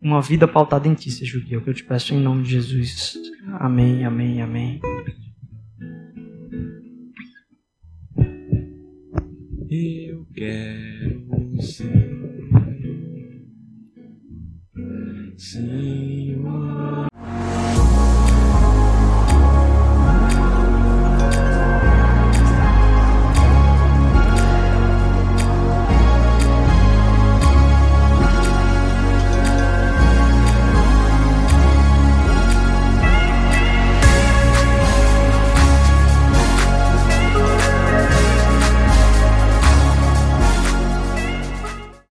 Uma 0.00 0.22
vida 0.22 0.48
pautada 0.48 0.88
em 0.88 0.94
ti 0.94 1.10
seja 1.10 1.38
o 1.38 1.42
guia. 1.42 1.56
É 1.56 1.58
o 1.58 1.62
que 1.62 1.70
eu 1.70 1.74
te 1.74 1.84
peço 1.84 2.14
em 2.14 2.20
nome 2.20 2.42
de 2.42 2.50
Jesus. 2.50 3.16
Amém, 3.58 4.04
amém, 4.04 4.40
amém. 4.40 4.80
Eu 9.70 10.26
quero 10.34 11.62
ser. 11.62 12.10
Sim. 15.36 16.00